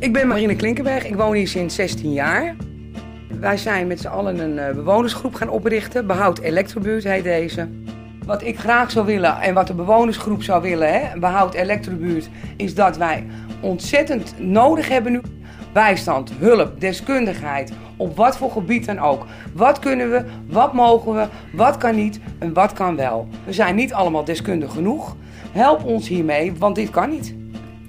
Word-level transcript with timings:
Ik 0.00 0.12
ben 0.12 0.28
Marine 0.28 0.56
Klinkenberg. 0.56 1.06
Ik 1.06 1.14
woon 1.14 1.34
hier 1.34 1.48
sinds 1.48 1.74
16 1.74 2.12
jaar. 2.12 2.56
Wij 3.40 3.56
zijn 3.56 3.86
met 3.86 4.00
z'n 4.00 4.06
allen 4.06 4.38
een 4.38 4.56
uh, 4.56 4.74
bewonersgroep 4.74 5.34
gaan 5.34 5.48
oprichten. 5.48 6.06
Behoud 6.06 6.38
Elektrobuurt 6.38 7.04
heet 7.04 7.24
deze. 7.24 7.68
Wat 8.26 8.42
ik 8.42 8.58
graag 8.58 8.90
zou 8.90 9.06
willen 9.06 9.40
en 9.40 9.54
wat 9.54 9.66
de 9.66 9.74
bewonersgroep 9.74 10.42
zou 10.42 10.62
willen, 10.62 10.92
hè, 10.92 11.18
Behoud 11.18 11.54
Elektrobuurt, 11.54 12.28
is 12.56 12.74
dat 12.74 12.96
wij 12.96 13.26
ontzettend 13.60 14.34
nodig 14.38 14.88
hebben 14.88 15.12
nu 15.12 15.20
bijstand, 15.72 16.32
hulp, 16.38 16.80
deskundigheid, 16.80 17.72
op 17.96 18.16
wat 18.16 18.36
voor 18.36 18.50
gebied 18.50 18.86
dan 18.86 18.98
ook. 18.98 19.26
Wat 19.52 19.78
kunnen 19.78 20.10
we, 20.10 20.24
wat 20.46 20.72
mogen 20.72 21.14
we, 21.14 21.26
wat 21.52 21.76
kan 21.76 21.94
niet 21.94 22.20
en 22.38 22.52
wat 22.52 22.72
kan 22.72 22.96
wel. 22.96 23.28
We 23.44 23.52
zijn 23.52 23.74
niet 23.74 23.92
allemaal 23.92 24.24
deskundig 24.24 24.72
genoeg. 24.72 25.16
Help 25.52 25.84
ons 25.84 26.08
hiermee, 26.08 26.52
want 26.58 26.74
dit 26.74 26.90
kan 26.90 27.10
niet. 27.10 27.39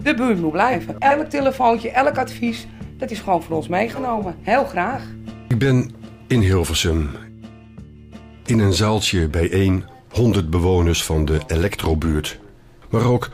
De 0.04 0.14
buurt 0.14 0.42
moet 0.42 0.52
blijven. 0.52 1.00
Elk 1.00 1.30
telefoontje, 1.30 1.92
elk 1.92 2.18
advies, 2.18 2.68
dat 2.98 3.12
is 3.12 3.20
gewoon 3.20 3.44
voor 3.44 3.56
ons 3.56 3.68
meegenomen. 3.68 4.36
Heel 4.42 4.66
graag. 4.66 5.04
Ik 5.48 5.58
ben 5.58 5.92
in 6.28 6.40
Hilversum. 6.40 7.10
In 8.46 8.60
een 8.60 8.74
zaaltje 8.74 9.28
bijeen 9.28 9.86
100 10.12 10.50
bewoners 10.50 11.04
van 11.04 11.26
de 11.26 11.40
elektrobuurt. 11.48 12.40
Maar 12.90 13.06
ook 13.06 13.30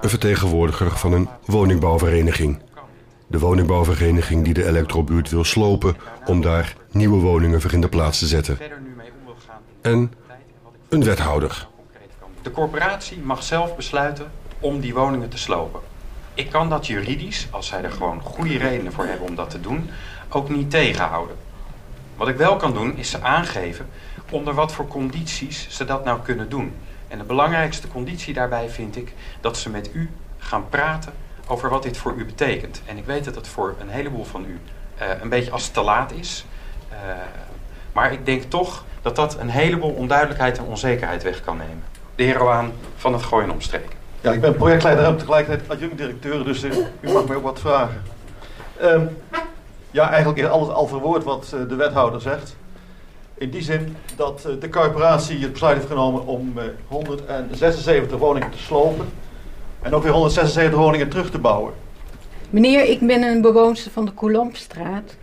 een 0.00 0.08
vertegenwoordiger 0.08 0.90
van 0.90 1.12
een 1.12 1.28
woningbouwvereniging. 1.44 2.58
De 3.26 3.38
woningbouwvereniging 3.38 4.44
die 4.44 4.54
de 4.54 4.66
elektrobuurt 4.66 5.30
wil 5.30 5.44
slopen 5.44 5.96
om 6.26 6.40
daar 6.40 6.76
nieuwe 6.90 7.20
woningen 7.20 7.60
voor 7.60 7.72
in 7.72 7.80
de 7.80 7.88
plaats 7.88 8.18
te 8.18 8.26
zetten. 8.26 8.58
En 9.80 10.12
een 10.88 11.04
wethouder. 11.04 11.68
De 12.42 12.50
corporatie 12.50 13.18
mag 13.18 13.42
zelf 13.42 13.76
besluiten 13.76 14.30
om 14.60 14.80
die 14.80 14.94
woningen 14.94 15.28
te 15.28 15.38
slopen. 15.38 15.80
Ik 16.38 16.50
kan 16.50 16.68
dat 16.68 16.86
juridisch, 16.86 17.46
als 17.50 17.66
zij 17.66 17.82
er 17.82 17.90
gewoon 17.90 18.20
goede 18.20 18.58
redenen 18.58 18.92
voor 18.92 19.04
hebben 19.04 19.28
om 19.28 19.34
dat 19.34 19.50
te 19.50 19.60
doen, 19.60 19.90
ook 20.28 20.48
niet 20.48 20.70
tegenhouden. 20.70 21.36
Wat 22.16 22.28
ik 22.28 22.36
wel 22.36 22.56
kan 22.56 22.72
doen, 22.72 22.96
is 22.96 23.10
ze 23.10 23.22
aangeven 23.22 23.88
onder 24.30 24.54
wat 24.54 24.72
voor 24.72 24.88
condities 24.88 25.66
ze 25.70 25.84
dat 25.84 26.04
nou 26.04 26.20
kunnen 26.22 26.48
doen. 26.48 26.74
En 27.08 27.18
de 27.18 27.24
belangrijkste 27.24 27.88
conditie 27.88 28.34
daarbij 28.34 28.68
vind 28.68 28.96
ik 28.96 29.12
dat 29.40 29.56
ze 29.56 29.70
met 29.70 29.90
u 29.94 30.10
gaan 30.38 30.68
praten 30.68 31.12
over 31.46 31.70
wat 31.70 31.82
dit 31.82 31.96
voor 31.96 32.14
u 32.16 32.24
betekent. 32.24 32.82
En 32.84 32.96
ik 32.96 33.04
weet 33.04 33.24
dat 33.24 33.34
het 33.34 33.48
voor 33.48 33.74
een 33.80 33.88
heleboel 33.88 34.24
van 34.24 34.44
u 34.44 34.60
uh, 35.00 35.08
een 35.20 35.28
beetje 35.28 35.50
als 35.50 35.68
te 35.68 35.80
laat 35.80 36.12
is. 36.12 36.44
Uh, 36.92 36.96
maar 37.92 38.12
ik 38.12 38.26
denk 38.26 38.42
toch 38.42 38.84
dat 39.02 39.16
dat 39.16 39.38
een 39.38 39.50
heleboel 39.50 39.92
onduidelijkheid 39.92 40.58
en 40.58 40.64
onzekerheid 40.64 41.22
weg 41.22 41.40
kan 41.40 41.56
nemen. 41.56 41.82
De 42.14 42.22
heer 42.22 42.36
Roaan 42.36 42.72
van 42.96 43.12
het 43.12 43.22
Gooien 43.22 43.50
Omstreken. 43.50 43.97
Ja, 44.20 44.32
ik 44.32 44.40
ben 44.40 44.54
projectleider 44.54 45.04
en 45.04 45.16
tegelijkertijd 45.16 45.70
adjunct-directeur, 45.70 46.44
dus 46.44 46.64
uh, 46.64 46.76
u 47.00 47.12
mag 47.12 47.26
mij 47.26 47.36
ook 47.36 47.42
wat 47.42 47.60
vragen. 47.60 48.02
Um, 48.82 49.16
ja, 49.90 50.08
eigenlijk 50.08 50.38
is 50.38 50.46
alles 50.46 50.68
al 50.68 50.86
verwoord 50.86 51.24
wat 51.24 51.54
de 51.68 51.74
wethouder 51.74 52.20
zegt. 52.20 52.56
In 53.34 53.50
die 53.50 53.62
zin 53.62 53.96
dat 54.16 54.48
de 54.60 54.68
corporatie 54.68 55.38
het 55.38 55.52
besluit 55.52 55.76
heeft 55.76 55.88
genomen 55.88 56.26
om 56.26 56.52
176 56.86 58.18
woningen 58.18 58.50
te 58.50 58.58
slopen. 58.58 59.08
En 59.82 59.94
ook 59.94 60.02
weer 60.02 60.12
176 60.12 60.78
woningen 60.78 61.08
terug 61.08 61.30
te 61.30 61.38
bouwen. 61.38 61.72
Meneer, 62.50 62.84
ik 62.84 63.00
ben 63.00 63.22
een 63.22 63.40
bewoonster 63.40 63.90
van 63.90 64.04
de 64.04 64.14
Colombstraat. 64.14 65.16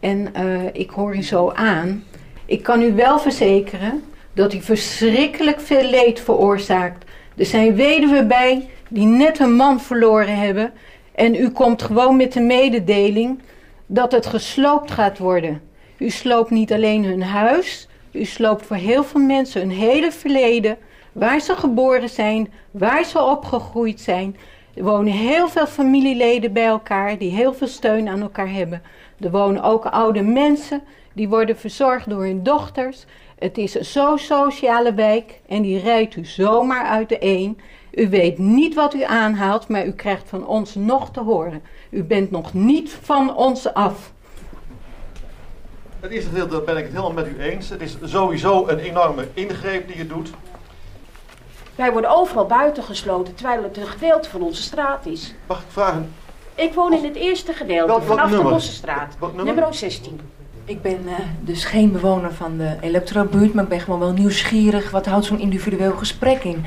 En 0.00 0.34
ik 0.72 0.90
hoor 0.90 1.16
u 1.16 1.22
zo 1.22 1.50
aan. 1.50 2.04
Ik 2.44 2.62
kan 2.62 2.82
u 2.82 2.94
wel 2.94 3.18
verzekeren 3.18 4.04
dat 4.32 4.52
u 4.52 4.60
verschrikkelijk 4.60 5.60
veel 5.60 5.90
leed 5.90 6.20
veroorzaakt. 6.20 7.04
Er 7.38 7.46
zijn 7.46 7.74
weduwen 7.74 8.28
bij 8.28 8.68
die 8.88 9.06
net 9.06 9.38
een 9.38 9.54
man 9.54 9.80
verloren 9.80 10.36
hebben. 10.36 10.72
En 11.14 11.34
u 11.34 11.50
komt 11.50 11.82
gewoon 11.82 12.16
met 12.16 12.32
de 12.32 12.40
mededeling 12.40 13.40
dat 13.86 14.12
het 14.12 14.26
gesloopt 14.26 14.90
gaat 14.90 15.18
worden. 15.18 15.60
U 15.98 16.10
sloopt 16.10 16.50
niet 16.50 16.72
alleen 16.72 17.04
hun 17.04 17.22
huis, 17.22 17.88
u 18.12 18.24
sloopt 18.24 18.66
voor 18.66 18.76
heel 18.76 19.04
veel 19.04 19.20
mensen 19.20 19.60
hun 19.60 19.70
hele 19.70 20.12
verleden 20.12 20.76
waar 21.12 21.40
ze 21.40 21.56
geboren 21.56 22.08
zijn, 22.08 22.52
waar 22.70 23.04
ze 23.04 23.22
opgegroeid 23.22 24.00
zijn. 24.00 24.36
Er 24.74 24.84
wonen 24.84 25.12
heel 25.12 25.48
veel 25.48 25.66
familieleden 25.66 26.52
bij 26.52 26.66
elkaar 26.66 27.18
die 27.18 27.30
heel 27.30 27.54
veel 27.54 27.66
steun 27.66 28.08
aan 28.08 28.22
elkaar 28.22 28.52
hebben. 28.52 28.82
Er 29.20 29.30
wonen 29.30 29.62
ook 29.62 29.84
oude 29.84 30.22
mensen 30.22 30.82
die 31.12 31.28
worden 31.28 31.56
verzorgd 31.56 32.10
door 32.10 32.24
hun 32.24 32.42
dochters. 32.42 33.04
Het 33.38 33.58
is 33.58 33.74
een 33.74 33.84
zo 33.84 34.16
sociale 34.16 34.94
wijk 34.94 35.40
en 35.46 35.62
die 35.62 35.80
rijdt 35.80 36.16
u 36.16 36.24
zomaar 36.24 36.84
uit 36.84 37.08
de 37.08 37.16
een. 37.20 37.60
U 37.90 38.08
weet 38.08 38.38
niet 38.38 38.74
wat 38.74 38.94
u 38.94 39.02
aanhaalt, 39.02 39.68
maar 39.68 39.86
u 39.86 39.92
krijgt 39.92 40.28
van 40.28 40.46
ons 40.46 40.74
nog 40.74 41.10
te 41.10 41.20
horen. 41.20 41.62
U 41.90 42.04
bent 42.04 42.30
nog 42.30 42.54
niet 42.54 42.90
van 43.02 43.36
ons 43.36 43.74
af. 43.74 44.12
Het 46.00 46.10
eerste 46.10 46.28
gedeelte 46.28 46.50
daar 46.50 46.64
ben 46.64 46.76
ik 46.76 46.84
het 46.84 46.92
helemaal 46.92 47.12
met 47.12 47.26
u 47.26 47.40
eens. 47.40 47.68
Het 47.68 47.80
is 47.80 47.96
sowieso 48.02 48.68
een 48.68 48.78
enorme 48.78 49.28
ingreep 49.34 49.88
die 49.88 49.96
je 49.96 50.06
doet. 50.06 50.30
Wij 51.74 51.92
worden 51.92 52.10
overal 52.10 52.46
buitengesloten, 52.46 53.34
terwijl 53.34 53.62
het 53.62 53.76
een 53.76 53.86
gedeelte 53.86 54.30
van 54.30 54.42
onze 54.42 54.62
straat 54.62 55.06
is. 55.06 55.34
Mag 55.46 55.58
ik 55.58 55.66
vragen? 55.68 56.12
Ik 56.54 56.74
woon 56.74 56.92
in 56.92 57.04
het 57.04 57.16
eerste 57.16 57.52
gedeelte, 57.52 58.02
vanaf 58.02 58.30
de 58.30 58.34
nummer? 58.34 58.52
Bossenstraat. 58.52 59.16
Wat 59.18 59.34
nummer? 59.34 59.54
Nummer 59.54 59.74
16. 59.74 60.20
Ik 60.68 60.82
ben 60.82 61.00
eh, 61.06 61.14
dus 61.40 61.64
geen 61.64 61.92
bewoner 61.92 62.32
van 62.34 62.56
de 62.56 62.76
elektrobuurt, 62.80 63.54
maar 63.54 63.62
ik 63.62 63.68
ben 63.70 63.80
gewoon 63.80 63.98
wel 63.98 64.12
nieuwsgierig. 64.12 64.90
Wat 64.90 65.06
houdt 65.06 65.24
zo'n 65.24 65.40
individueel 65.40 65.92
gesprek 65.92 66.44
in? 66.44 66.64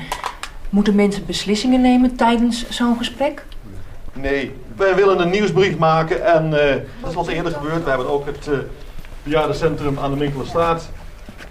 Moeten 0.70 0.94
mensen 0.94 1.26
beslissingen 1.26 1.80
nemen 1.80 2.16
tijdens 2.16 2.68
zo'n 2.68 2.96
gesprek? 2.96 3.44
Nee, 4.12 4.54
wij 4.76 4.94
willen 4.94 5.20
een 5.20 5.30
nieuwsbrief 5.30 5.78
maken 5.78 6.24
en 6.24 6.44
eh, 6.44 6.76
dat 7.00 7.10
is 7.10 7.14
wat 7.14 7.26
eerder 7.28 7.52
gebeurd. 7.52 7.84
We 7.84 7.88
hebben 7.88 8.10
ook 8.10 8.26
het 8.26 8.48
eh 8.48 8.58
bejaardencentrum 9.22 9.98
aan 9.98 10.12
de 10.12 10.18
Winkelerstraat 10.18 10.90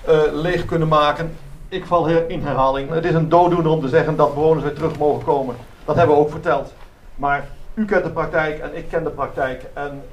eh 0.05 0.19
leeg 0.31 0.65
kunnen 0.65 0.87
maken. 0.87 1.35
Ik 1.69 1.85
val 1.85 2.07
in 2.07 2.43
herhaling. 2.43 2.89
Het 2.89 3.05
is 3.05 3.13
een 3.13 3.29
dooddoener 3.29 3.71
om 3.71 3.81
te 3.81 3.89
zeggen 3.89 4.15
dat 4.15 4.33
bewoners 4.33 4.63
weer 4.63 4.73
terug 4.73 4.97
mogen 4.97 5.23
komen. 5.23 5.55
Dat 5.85 5.95
hebben 5.95 6.15
we 6.15 6.21
ook 6.21 6.31
verteld. 6.31 6.73
Maar 7.15 7.47
u 7.73 7.85
kent 7.85 8.03
de 8.03 8.09
praktijk 8.09 8.59
en 8.59 8.77
ik 8.77 8.89
ken 8.89 9.03
de 9.03 9.09
praktijk. 9.09 9.65
En 9.73 10.03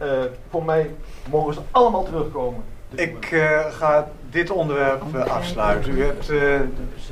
voor 0.50 0.64
mij 0.64 0.90
mogen 1.30 1.54
ze 1.54 1.60
allemaal 1.70 2.04
terugkomen. 2.04 2.60
Ik 2.94 3.30
eh, 3.30 3.60
ga 3.70 4.08
dit 4.30 4.50
onderwerp 4.50 5.02
eh, 5.14 5.26
afsluiten. 5.26 5.98
U 5.98 6.02
hebt, 6.04 6.30
eh, 6.30 6.54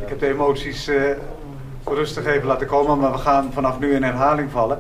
ik 0.02 0.08
heb 0.08 0.18
de 0.18 0.28
emoties 0.28 0.88
eh, 0.88 1.02
rustig 1.84 2.26
even 2.26 2.46
laten 2.46 2.66
komen, 2.66 2.98
maar 2.98 3.12
we 3.12 3.18
gaan 3.18 3.52
vanaf 3.52 3.78
nu 3.78 3.94
in 3.94 4.02
herhaling 4.02 4.50
vallen. 4.50 4.78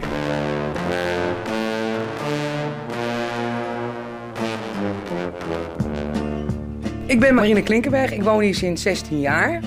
Ik 7.06 7.20
ben 7.20 7.34
Marine 7.34 7.62
Klinkenberg. 7.62 8.12
Ik 8.12 8.22
woon 8.22 8.40
hier 8.40 8.54
sinds 8.54 8.82
16 8.82 9.20
jaar. 9.20 9.60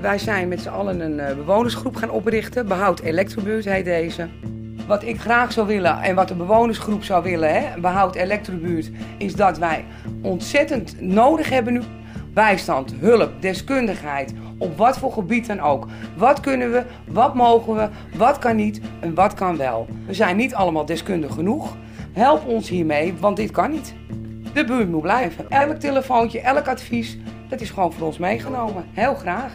Wij 0.00 0.18
zijn 0.18 0.48
met 0.48 0.60
z'n 0.60 0.68
allen 0.68 1.00
een 1.00 1.20
eh, 1.20 1.36
bewonersgroep 1.36 1.96
gaan 1.96 2.10
oprichten. 2.10 2.66
Behoud 2.66 3.00
Elektrobuurt 3.00 3.64
heet 3.64 3.84
deze. 3.84 4.28
Wat 4.90 5.02
ik 5.02 5.20
graag 5.20 5.52
zou 5.52 5.66
willen 5.66 6.02
en 6.02 6.14
wat 6.14 6.28
de 6.28 6.34
bewonersgroep 6.34 7.04
zou 7.04 7.22
willen, 7.22 7.54
hè, 7.54 7.80
Behoud 7.80 8.14
Elektrobuurt, 8.14 8.90
is 9.18 9.34
dat 9.34 9.58
wij 9.58 9.84
ontzettend 10.22 11.00
nodig 11.00 11.50
hebben 11.50 11.72
nu 11.72 11.80
bijstand, 12.34 12.94
hulp, 13.00 13.30
deskundigheid, 13.40 14.32
op 14.58 14.76
wat 14.76 14.98
voor 14.98 15.12
gebied 15.12 15.46
dan 15.46 15.60
ook. 15.60 15.86
Wat 16.16 16.40
kunnen 16.40 16.72
we, 16.72 16.84
wat 17.06 17.34
mogen 17.34 17.74
we, 17.74 17.88
wat 18.16 18.38
kan 18.38 18.56
niet 18.56 18.80
en 19.00 19.14
wat 19.14 19.34
kan 19.34 19.56
wel. 19.56 19.86
We 20.06 20.14
zijn 20.14 20.36
niet 20.36 20.54
allemaal 20.54 20.86
deskundig 20.86 21.34
genoeg. 21.34 21.76
Help 22.12 22.46
ons 22.46 22.68
hiermee, 22.68 23.14
want 23.20 23.36
dit 23.36 23.50
kan 23.50 23.70
niet. 23.70 23.94
De 24.52 24.64
buurt 24.64 24.88
moet 24.88 25.02
blijven. 25.02 25.50
Elk 25.50 25.76
telefoontje, 25.76 26.40
elk 26.40 26.68
advies, 26.68 27.18
dat 27.48 27.60
is 27.60 27.70
gewoon 27.70 27.92
voor 27.92 28.06
ons 28.06 28.18
meegenomen. 28.18 28.84
Heel 28.92 29.14
graag. 29.14 29.52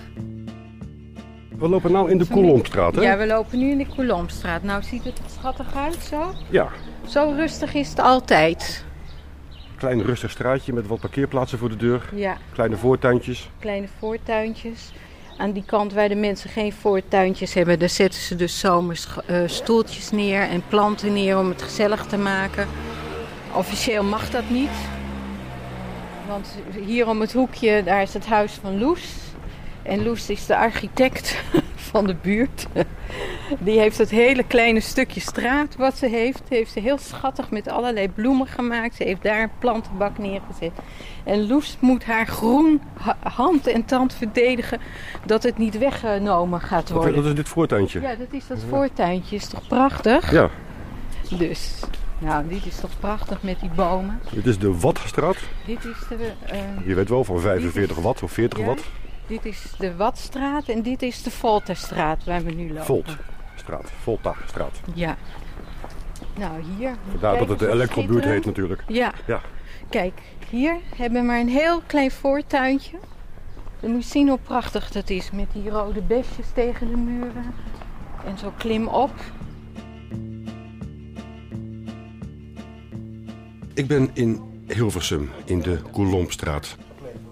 We 1.59 1.67
lopen 1.69 1.91
nou 1.91 2.11
in 2.11 2.17
de 2.17 2.25
Kolomstraat, 2.27 2.95
hè? 2.95 3.01
Ja, 3.01 3.17
we 3.17 3.27
lopen 3.27 3.59
nu 3.59 3.69
in 3.71 3.77
de 3.77 3.87
Kolomstraat. 3.95 4.63
Nou 4.63 4.83
ziet 4.83 5.03
het 5.03 5.17
er 5.17 5.23
schattig 5.39 5.75
uit 5.75 5.97
zo. 6.09 6.33
Ja. 6.49 6.67
Zo 7.07 7.33
rustig 7.35 7.73
is 7.73 7.89
het 7.89 7.99
altijd. 7.99 8.83
Klein 9.77 10.01
rustig 10.01 10.31
straatje 10.31 10.73
met 10.73 10.87
wat 10.87 10.99
parkeerplaatsen 10.99 11.57
voor 11.57 11.69
de 11.69 11.75
deur. 11.75 12.09
Ja, 12.15 12.37
Kleine 12.53 12.75
voortuintjes. 12.77 13.49
kleine 13.59 13.87
voortuintjes. 13.99 14.91
Aan 15.37 15.51
die 15.51 15.63
kant 15.65 15.93
waar 15.93 16.09
de 16.09 16.15
mensen 16.15 16.49
geen 16.49 16.73
voortuintjes 16.73 17.53
hebben, 17.53 17.79
daar 17.79 17.89
zetten 17.89 18.21
ze 18.21 18.35
dus 18.35 18.59
zomers 18.59 19.07
eh, 19.25 19.37
stoeltjes 19.45 20.11
neer 20.11 20.41
en 20.41 20.63
planten 20.67 21.13
neer 21.13 21.37
om 21.37 21.49
het 21.49 21.61
gezellig 21.61 22.05
te 22.05 22.17
maken. 22.17 22.67
Officieel 23.53 24.03
mag 24.03 24.29
dat 24.29 24.49
niet. 24.49 24.69
Want 26.27 26.47
hier 26.85 27.07
om 27.07 27.21
het 27.21 27.33
hoekje, 27.33 27.83
daar 27.83 28.01
is 28.01 28.13
het 28.13 28.25
huis 28.25 28.51
van 28.61 28.79
Loes. 28.79 29.01
En 29.85 30.03
Loes 30.03 30.29
is 30.29 30.45
de 30.45 30.57
architect 30.57 31.41
van 31.91 32.07
de 32.07 32.15
buurt. 32.21 32.67
Die 33.59 33.79
heeft 33.79 33.97
het 33.97 34.09
hele 34.09 34.43
kleine 34.43 34.79
stukje 34.79 35.19
straat 35.19 35.75
wat 35.75 35.97
ze 35.97 36.07
heeft, 36.07 36.41
heeft 36.49 36.71
ze 36.71 36.79
heel 36.79 36.97
schattig 36.97 37.49
met 37.51 37.67
allerlei 37.67 38.09
bloemen 38.09 38.47
gemaakt. 38.47 38.95
Ze 38.95 39.03
heeft 39.03 39.23
daar 39.23 39.41
een 39.41 39.49
plantenbak 39.59 40.17
neergezet. 40.17 40.71
En 41.23 41.47
Loes 41.47 41.77
moet 41.79 42.03
haar 42.05 42.27
groen 42.27 42.81
ha- 43.01 43.17
hand 43.23 43.67
en 43.67 43.85
tand 43.85 44.13
verdedigen 44.13 44.79
dat 45.25 45.43
het 45.43 45.57
niet 45.57 45.77
weggenomen 45.77 46.61
gaat 46.61 46.89
worden. 46.89 47.15
dat 47.15 47.25
is 47.25 47.35
dit 47.35 47.47
voortuintje. 47.49 48.01
Ja, 48.01 48.15
dat 48.15 48.27
is 48.31 48.47
dat 48.47 48.59
voortuintje. 48.69 49.35
Is 49.35 49.47
toch 49.47 49.67
prachtig? 49.67 50.31
Ja. 50.31 50.49
Dus, 51.37 51.79
nou, 52.17 52.47
dit 52.47 52.65
is 52.65 52.75
toch 52.75 52.99
prachtig 52.99 53.43
met 53.43 53.59
die 53.59 53.69
bomen. 53.75 54.19
Dit 54.31 54.45
is 54.45 54.57
de 54.59 54.77
Wattstraat. 54.79 55.37
Dit 55.65 55.85
is 55.85 55.97
de... 56.09 56.31
eh, 56.45 56.59
Je 56.85 56.93
weet 56.93 57.09
wel, 57.09 57.23
van 57.23 57.39
45 57.39 57.97
watt 57.97 58.23
of 58.23 58.31
40 58.31 58.59
ja, 58.59 58.65
watt. 58.65 58.81
Dit 59.27 59.45
is 59.45 59.73
de 59.77 59.95
Watstraat 59.95 60.67
en 60.67 60.81
dit 60.81 61.01
is 61.01 61.23
de 61.23 61.31
Volterstraat 61.31 62.23
waar 62.23 62.43
we 62.43 62.51
nu 62.51 62.67
lopen. 62.67 62.85
Voltstraat, 62.85 63.91
Volta-straat. 64.01 64.79
Ja. 64.93 65.17
Nou, 66.37 66.61
hier. 66.77 66.95
Vandaar 67.09 67.37
dat 67.37 67.49
het 67.49 67.59
de 67.59 67.69
elektrobuurt 67.69 68.23
heet 68.23 68.45
natuurlijk. 68.45 68.83
Ja. 68.87 69.13
Ja. 69.27 69.41
Kijk, 69.89 70.21
hier 70.49 70.77
hebben 70.95 71.21
we 71.21 71.27
maar 71.27 71.39
een 71.39 71.49
heel 71.49 71.81
klein 71.87 72.11
voortuintje. 72.11 72.97
Dan 73.79 73.91
moet 73.91 74.03
je 74.03 74.09
zien 74.09 74.27
hoe 74.27 74.39
prachtig 74.43 74.91
dat 74.91 75.09
is. 75.09 75.31
Met 75.31 75.47
die 75.53 75.69
rode 75.69 76.01
besjes 76.01 76.47
tegen 76.53 76.87
de 76.89 76.97
muren. 76.97 77.53
En 78.25 78.37
zo 78.37 78.53
klim 78.57 78.87
op. 78.87 79.13
Ik 83.73 83.87
ben 83.87 84.09
in 84.13 84.41
Hilversum, 84.67 85.29
in 85.45 85.61
de 85.61 85.79
Coulombstraat. 85.91 86.77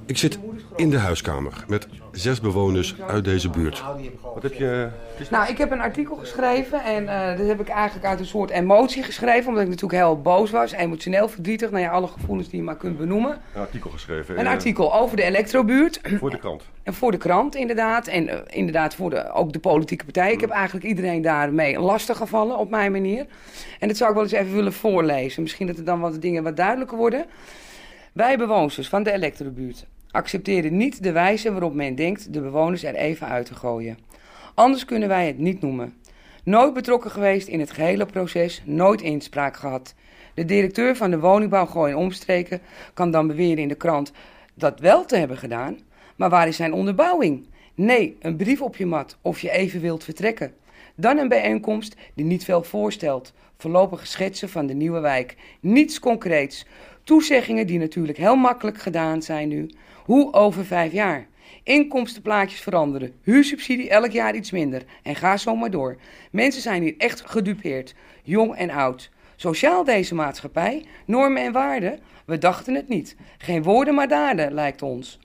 Ik 0.06 0.18
zit 0.18 0.40
in 0.76 0.90
de 0.90 0.98
huiskamer 0.98 1.66
met 1.68 1.88
zes 2.12 2.42
bewoners 2.42 2.96
uit 3.08 3.24
deze 3.24 3.50
buurt. 3.50 3.84
Wat 4.34 4.44
heb 4.44 4.54
je... 4.54 4.90
Nou, 5.30 5.50
ik 5.50 5.58
heb 5.58 5.72
een 5.72 5.82
artikel 5.82 6.16
geschreven 6.16 6.84
en 6.84 7.08
eh, 7.08 7.38
dat 7.38 7.48
heb 7.48 7.60
ik 7.60 7.68
eigenlijk 7.68 8.06
uit 8.06 8.20
een 8.20 8.26
soort 8.26 8.50
emotie 8.50 9.04
geschreven. 9.04 9.48
Omdat 9.48 9.64
ik 9.64 9.70
natuurlijk 9.70 10.02
heel 10.02 10.22
boos 10.22 10.52
was, 10.52 10.72
emotioneel 10.72 11.28
verdrietig. 11.28 11.72
Nou 11.72 11.84
ja, 11.84 11.92
alle 11.92 12.08
gevoelens 12.08 12.50
die 12.50 12.60
je 12.60 12.66
maar 12.66 12.78
kunt 12.78 12.98
benoemen. 12.98 13.42
Een 13.54 13.62
artikel 13.62 13.90
geschreven. 13.90 14.40
Een 14.40 14.46
eh, 14.46 14.52
artikel 14.52 14.96
over 14.96 15.18
de 15.18 15.24
elektrobuurt. 15.24 16.00
Voor 16.04 16.30
de 16.30 16.38
krant. 16.38 16.64
En 16.84 16.94
voor 16.94 17.12
de 17.12 17.18
krant 17.18 17.56
inderdaad. 17.56 18.08
En 18.08 18.30
eh, 18.30 18.38
inderdaad 18.58 18.96
voor 18.96 19.10
de, 19.10 19.32
ook 19.32 19.54
de 19.54 19.60
politieke 19.60 20.04
partij. 20.04 20.32
Ik 20.32 20.42
heb 20.42 20.50
eigenlijk 20.50 20.86
iedereen 20.86 21.22
daarmee 21.22 21.80
lastig 21.80 22.18
gevallen 22.18 22.58
op 22.58 22.70
mijn 22.70 22.92
manier. 22.92 23.26
En 23.80 23.88
dat 23.88 23.98
zou 23.98 24.10
ik 24.10 24.16
wel 24.16 24.24
eens 24.24 24.34
even 24.34 24.54
willen 24.54 24.74
voorlezen. 24.74 25.42
Misschien 25.42 25.68
dat 25.68 25.78
er 25.78 25.86
dan 25.86 26.00
wat 26.00 26.22
dingen 26.22 26.44
wat 26.44 26.58
duidelijker 26.58 26.98
worden. 26.98 27.26
Wij 28.14 28.38
bewoners 28.38 28.90
van 28.90 29.04
de 29.04 29.12
elektrobuurt 29.12 29.86
accepteren 30.14 30.78
niet 30.78 31.04
de 31.04 31.12
wijze 31.12 31.52
waarop 31.52 31.74
men 31.74 31.96
denkt 31.96 32.34
de 32.34 32.42
bewoners 32.42 32.84
er 32.84 32.96
even 32.96 33.28
uit 33.28 33.46
te 33.46 33.56
gooien. 33.56 33.98
Anders 34.54 34.86
kunnen 34.86 35.10
wij 35.10 35.28
het 35.28 35.38
niet 35.38 35.62
noemen. 35.62 35.94
Nooit 36.44 36.74
betrokken 36.74 37.12
geweest 37.12 37.48
in 37.48 37.60
het 37.60 37.72
gehele 37.72 38.06
proces, 38.06 38.62
nooit 38.66 39.02
inspraak 39.02 39.58
gehad. 39.58 39.96
De 40.34 40.46
directeur 40.46 40.96
van 40.96 41.12
de 41.12 41.20
woningbouw 41.20 41.66
Gooi 41.66 41.92
en 41.92 41.98
Omstreken 41.98 42.62
kan 42.94 43.12
dan 43.12 43.28
beweren 43.28 43.58
in 43.58 43.68
de 43.68 43.76
krant 43.76 44.12
dat 44.54 44.80
wel 44.80 45.06
te 45.06 45.16
hebben 45.16 45.38
gedaan. 45.38 45.78
Maar 46.16 46.30
waar 46.30 46.48
is 46.48 46.56
zijn 46.56 46.74
onderbouwing? 46.74 47.46
Nee, 47.76 48.18
een 48.22 48.36
brief 48.36 48.62
op 48.62 48.76
je 48.76 48.86
mat 48.86 49.18
of 49.22 49.40
je 49.40 49.52
even 49.52 49.82
wilt 49.82 50.04
vertrekken. 50.04 50.54
Dan 50.96 51.18
een 51.18 51.28
bijeenkomst 51.28 51.96
die 52.14 52.26
niet 52.26 52.44
veel 52.44 52.64
voorstelt. 52.64 53.34
Voorlopige 53.58 54.06
schetsen 54.06 54.50
van 54.50 54.66
de 54.66 54.74
nieuwe 54.74 55.00
wijk. 55.00 55.36
Niets 55.60 56.00
concreets. 56.00 56.66
Toezeggingen 57.04 57.68
die 57.68 57.80
natuurlijk 57.80 58.18
heel 58.18 58.36
makkelijk 58.36 58.78
gedaan 58.78 59.22
zijn 59.22 59.48
nu. 59.48 59.70
Hoe 60.04 60.34
over 60.34 60.66
vijf 60.66 60.92
jaar? 60.92 61.28
Inkomstenplaatjes 61.64 62.60
veranderen. 62.60 63.14
Huursubsidie 63.22 63.90
elk 63.90 64.12
jaar 64.12 64.36
iets 64.36 64.52
minder. 64.52 64.82
En 65.04 65.16
ga 65.16 65.38
zo 65.38 65.56
maar 65.56 65.72
door. 65.72 65.98
Mensen 66.32 66.62
zijn 66.62 66.82
hier 66.82 66.96
echt 66.98 67.24
gedupeerd. 67.26 67.96
Jong 68.24 68.56
en 68.56 68.70
oud. 68.70 69.12
Sociaal 69.36 69.84
deze 69.84 70.16
maatschappij, 70.16 70.86
normen 71.06 71.44
en 71.44 71.52
waarden? 71.52 72.00
We 72.26 72.38
dachten 72.38 72.76
het 72.76 72.88
niet. 72.88 73.16
Geen 73.38 73.64
woorden 73.64 73.94
maar 73.94 74.08
daden, 74.08 74.54
lijkt 74.54 74.82
ons. 74.82 75.20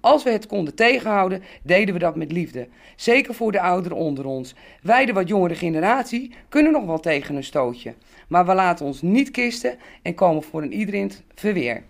Als 0.00 0.22
we 0.22 0.30
het 0.30 0.46
konden 0.46 0.74
tegenhouden, 0.74 1.42
deden 1.62 1.94
we 1.94 2.00
dat 2.00 2.16
met 2.16 2.32
liefde. 2.32 2.68
Zeker 2.96 3.34
voor 3.34 3.52
de 3.52 3.60
ouderen 3.60 3.98
onder 3.98 4.24
ons. 4.24 4.54
Wij, 4.82 5.04
de 5.04 5.12
wat 5.12 5.28
jongere 5.28 5.54
generatie, 5.54 6.34
kunnen 6.48 6.72
nog 6.72 6.84
wel 6.84 7.00
tegen 7.00 7.36
een 7.36 7.44
stootje. 7.44 7.94
Maar 8.28 8.46
we 8.46 8.54
laten 8.54 8.86
ons 8.86 9.02
niet 9.02 9.30
kisten 9.30 9.78
en 10.02 10.14
komen 10.14 10.42
voor 10.42 10.62
een 10.62 10.72
iedereen 10.72 11.12
verweer. 11.34 11.82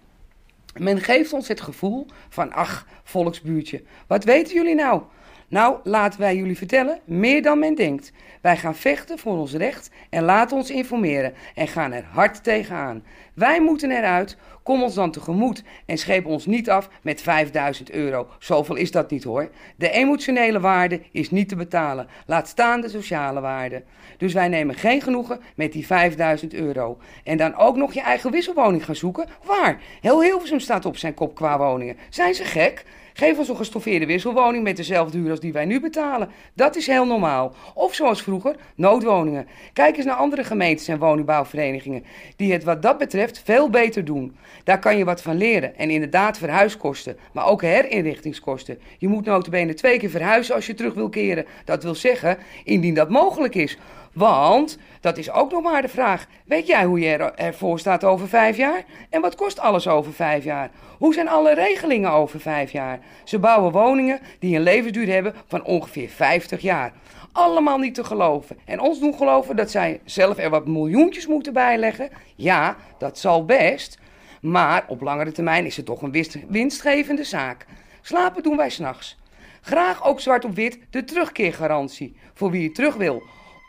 Men 0.78 1.00
geeft 1.00 1.32
ons 1.32 1.48
het 1.48 1.60
gevoel 1.60 2.06
van, 2.28 2.52
ach, 2.52 2.86
volksbuurtje, 3.02 3.82
wat 4.06 4.24
weten 4.24 4.54
jullie 4.54 4.74
nou? 4.74 5.02
Nou, 5.48 5.76
laten 5.82 6.20
wij 6.20 6.36
jullie 6.36 6.56
vertellen, 6.56 7.00
meer 7.04 7.42
dan 7.42 7.58
men 7.58 7.74
denkt. 7.74 8.12
Wij 8.40 8.56
gaan 8.56 8.74
vechten 8.74 9.18
voor 9.18 9.36
ons 9.36 9.52
recht 9.52 9.90
en 10.10 10.22
laten 10.22 10.56
ons 10.56 10.70
informeren 10.70 11.34
en 11.54 11.68
gaan 11.68 11.92
er 11.92 12.04
hard 12.10 12.44
tegenaan. 12.44 13.04
Wij 13.34 13.60
moeten 13.60 13.90
eruit, 13.90 14.36
kom 14.62 14.82
ons 14.82 14.94
dan 14.94 15.10
tegemoet 15.10 15.62
en 15.86 15.98
scheep 15.98 16.26
ons 16.26 16.46
niet 16.46 16.70
af 16.70 16.88
met 17.02 17.22
5000 17.22 17.90
euro. 17.90 18.28
Zoveel 18.38 18.74
is 18.76 18.90
dat 18.90 19.10
niet 19.10 19.24
hoor. 19.24 19.50
De 19.76 19.90
emotionele 19.90 20.60
waarde 20.60 21.00
is 21.12 21.30
niet 21.30 21.48
te 21.48 21.56
betalen, 21.56 22.08
laat 22.26 22.48
staan 22.48 22.80
de 22.80 22.88
sociale 22.88 23.40
waarde. 23.40 23.82
Dus 24.18 24.32
wij 24.32 24.48
nemen 24.48 24.74
geen 24.74 25.02
genoegen 25.02 25.40
met 25.56 25.72
die 25.72 25.86
5000 25.86 26.54
euro. 26.54 26.98
En 27.24 27.36
dan 27.36 27.54
ook 27.54 27.76
nog 27.76 27.92
je 27.92 28.00
eigen 28.00 28.30
wisselwoning 28.30 28.84
gaan 28.84 28.96
zoeken? 28.96 29.28
Waar? 29.44 29.80
Heel 30.00 30.22
Hilversum 30.22 30.60
staat 30.60 30.86
op 30.86 30.96
zijn 30.96 31.14
kop 31.14 31.34
qua 31.34 31.58
woningen. 31.58 31.96
Zijn 32.08 32.34
ze 32.34 32.44
gek? 32.44 32.84
Geef 33.16 33.38
ons 33.38 33.48
een 33.48 33.56
gestoffeerde 33.56 34.06
wisselwoning 34.06 34.64
met 34.64 34.76
dezelfde 34.76 35.18
huur 35.18 35.30
als 35.30 35.40
die 35.40 35.52
wij 35.52 35.64
nu 35.64 35.80
betalen. 35.80 36.28
Dat 36.54 36.76
is 36.76 36.86
heel 36.86 37.06
normaal. 37.06 37.54
Of 37.74 37.94
zoals 37.94 38.22
vroeger, 38.22 38.56
noodwoningen. 38.74 39.46
Kijk 39.72 39.96
eens 39.96 40.06
naar 40.06 40.14
andere 40.14 40.44
gemeentes 40.44 40.88
en 40.88 40.98
woningbouwverenigingen 40.98 42.04
die 42.36 42.52
het 42.52 42.64
wat 42.64 42.82
dat 42.82 42.98
betreft 42.98 43.42
veel 43.44 43.70
beter 43.70 44.04
doen. 44.04 44.36
Daar 44.64 44.78
kan 44.78 44.96
je 44.96 45.04
wat 45.04 45.22
van 45.22 45.36
leren. 45.36 45.76
En 45.76 45.90
inderdaad 45.90 46.38
verhuiskosten, 46.38 47.16
maar 47.32 47.46
ook 47.46 47.62
herinrichtingskosten. 47.62 48.78
Je 48.98 49.08
moet 49.08 49.24
notabene 49.24 49.74
twee 49.74 49.98
keer 49.98 50.10
verhuizen 50.10 50.54
als 50.54 50.66
je 50.66 50.74
terug 50.74 50.94
wil 50.94 51.08
keren. 51.08 51.46
Dat 51.64 51.82
wil 51.82 51.94
zeggen, 51.94 52.38
indien 52.64 52.94
dat 52.94 53.10
mogelijk 53.10 53.54
is. 53.54 53.78
Want, 54.14 54.78
dat 55.00 55.18
is 55.18 55.30
ook 55.30 55.50
nog 55.50 55.62
maar 55.62 55.82
de 55.82 55.88
vraag, 55.88 56.26
weet 56.44 56.66
jij 56.66 56.84
hoe 56.84 57.00
je 57.00 57.08
er, 57.08 57.34
ervoor 57.34 57.78
staat 57.78 58.04
over 58.04 58.28
vijf 58.28 58.56
jaar? 58.56 58.84
En 59.10 59.20
wat 59.20 59.34
kost 59.34 59.60
alles 59.60 59.88
over 59.88 60.12
vijf 60.12 60.44
jaar? 60.44 60.70
Hoe 60.98 61.14
zijn 61.14 61.28
alle 61.28 61.54
regelingen 61.54 62.10
over 62.10 62.40
vijf 62.40 62.70
jaar? 62.72 62.98
Ze 63.24 63.38
bouwen 63.38 63.72
woningen 63.72 64.20
die 64.38 64.56
een 64.56 64.62
levensduur 64.62 65.12
hebben 65.12 65.34
van 65.46 65.64
ongeveer 65.64 66.08
50 66.08 66.60
jaar. 66.60 66.92
Allemaal 67.32 67.78
niet 67.78 67.94
te 67.94 68.04
geloven. 68.04 68.58
En 68.64 68.80
ons 68.80 69.00
doen 69.00 69.14
geloven 69.14 69.56
dat 69.56 69.70
zij 69.70 70.00
zelf 70.04 70.38
er 70.38 70.50
wat 70.50 70.66
miljoentjes 70.66 71.26
moeten 71.26 71.52
bijleggen. 71.52 72.10
Ja, 72.34 72.76
dat 72.98 73.18
zal 73.18 73.44
best. 73.44 73.98
Maar 74.40 74.84
op 74.88 75.00
langere 75.00 75.32
termijn 75.32 75.66
is 75.66 75.76
het 75.76 75.86
toch 75.86 76.02
een 76.02 76.12
winst- 76.12 76.38
winstgevende 76.48 77.24
zaak. 77.24 77.66
Slapen 78.02 78.42
doen 78.42 78.56
wij 78.56 78.70
s'nachts. 78.70 79.18
Graag 79.60 80.04
ook 80.04 80.20
zwart 80.20 80.44
op 80.44 80.54
wit 80.54 80.78
de 80.90 81.04
terugkeergarantie 81.04 82.16
voor 82.34 82.50
wie 82.50 82.64
het 82.64 82.74
terug 82.74 82.94
wil. 82.94 83.22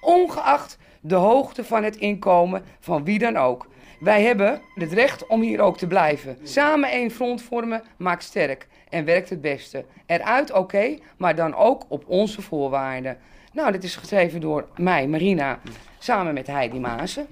Ongeacht 0.06 0.78
de 1.02 1.16
hoogte 1.16 1.64
van 1.64 1.84
het 1.84 1.96
inkomen 1.96 2.64
van 2.80 3.04
wie 3.04 3.20
dan 3.20 3.38
ook. 3.38 3.68
Wij 4.00 4.24
hebben 4.24 4.62
het 4.76 4.94
recht 4.94 5.28
om 5.28 5.42
hier 5.42 5.62
ook 5.62 5.78
te 5.78 5.88
blijven. 5.88 6.38
Samen 6.44 6.90
één 6.90 7.12
front 7.12 7.42
vormen 7.42 7.84
maakt 7.98 8.24
sterk 8.24 8.68
en 8.90 9.06
werkt 9.06 9.30
het 9.30 9.42
beste. 9.42 9.86
Eruit 10.06 10.52
oké, 10.52 10.98
maar 11.18 11.36
dan 11.36 11.56
ook 11.56 11.86
op 11.88 12.04
onze 12.08 12.42
voorwaarden. 12.42 13.18
Nou, 13.54 13.72
dit 13.72 13.84
is 13.84 13.96
geschreven 13.96 14.42
door 14.42 14.68
mij, 14.76 15.08
Marina, 15.08 15.60
samen 16.00 16.34
met 16.34 16.48
Heidi 16.48 16.80
Maasen. 16.80 17.28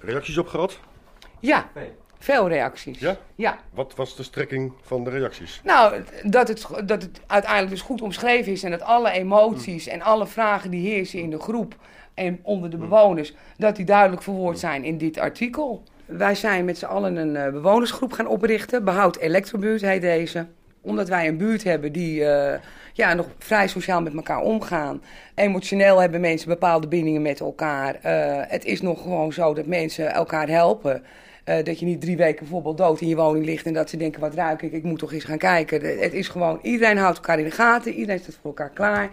Reacties 0.00 0.38
op 0.38 0.46
gehad? 0.46 0.80
Ja, 1.40 1.68
veel 2.18 2.48
reacties. 2.48 2.98
Ja? 2.98 3.16
Ja. 3.34 3.58
Wat 3.70 3.94
was 3.96 4.16
de 4.16 4.22
strekking 4.22 4.72
van 4.82 5.04
de 5.04 5.10
reacties? 5.10 5.60
Nou, 5.64 6.02
dat 6.22 6.48
het, 6.48 6.66
dat 6.84 7.02
het 7.02 7.20
uiteindelijk 7.26 7.70
dus 7.70 7.80
goed 7.80 8.02
omschreven 8.02 8.52
is 8.52 8.62
en 8.62 8.70
dat 8.70 8.82
alle 8.82 9.10
emoties 9.10 9.86
en 9.86 10.02
alle 10.02 10.26
vragen 10.26 10.70
die 10.70 10.88
heersen 10.88 11.20
in 11.20 11.30
de 11.30 11.38
groep 11.38 11.76
en 12.14 12.38
onder 12.42 12.70
de 12.70 12.76
bewoners, 12.76 13.34
dat 13.56 13.76
die 13.76 13.84
duidelijk 13.84 14.22
verwoord 14.22 14.58
zijn 14.58 14.84
in 14.84 14.98
dit 14.98 15.18
artikel. 15.18 15.82
Wij 16.06 16.34
zijn 16.34 16.64
met 16.64 16.78
z'n 16.78 16.84
allen 16.84 17.16
een 17.16 17.36
eh, 17.36 17.52
bewonersgroep 17.52 18.12
gaan 18.12 18.26
oprichten. 18.26 18.84
Behoud 18.84 19.16
Elektrobuurt 19.16 19.80
heet 19.80 20.00
deze. 20.00 20.46
Omdat 20.80 21.08
wij 21.08 21.28
een 21.28 21.36
buurt 21.36 21.64
hebben 21.64 21.92
die 21.92 22.24
eh, 22.24 22.60
ja, 22.92 23.14
nog 23.14 23.26
vrij 23.38 23.68
sociaal 23.68 24.02
met 24.02 24.14
elkaar 24.14 24.40
omgaan. 24.40 25.02
Emotioneel 25.34 26.00
hebben 26.00 26.20
mensen 26.20 26.48
bepaalde 26.48 26.88
bindingen 26.88 27.22
met 27.22 27.40
elkaar. 27.40 27.94
Eh, 27.94 28.50
het 28.50 28.64
is 28.64 28.80
nog 28.80 29.02
gewoon 29.02 29.32
zo 29.32 29.54
dat 29.54 29.66
mensen 29.66 30.12
elkaar 30.12 30.48
helpen. 30.48 31.04
Eh, 31.48 31.64
dat 31.64 31.78
je 31.78 31.86
niet 31.86 32.00
drie 32.00 32.16
weken 32.16 32.38
bijvoorbeeld 32.38 32.76
dood 32.78 33.00
in 33.00 33.08
je 33.08 33.16
woning 33.16 33.44
ligt 33.44 33.66
en 33.66 33.72
dat 33.72 33.90
ze 33.90 33.96
denken, 33.96 34.20
wat 34.20 34.34
ruik 34.34 34.62
ik, 34.62 34.72
ik 34.72 34.82
moet 34.82 34.98
toch 34.98 35.12
eens 35.12 35.24
gaan 35.24 35.38
kijken. 35.38 35.80
De- 35.80 35.86
Het 36.00 36.12
is 36.12 36.28
gewoon, 36.28 36.58
iedereen 36.62 36.96
houdt 36.96 37.16
elkaar 37.16 37.38
in 37.38 37.44
de 37.44 37.50
gaten, 37.50 37.92
iedereen 37.92 38.20
staat 38.20 38.34
voor 38.34 38.44
elkaar 38.50 38.70
klaar. 38.70 39.10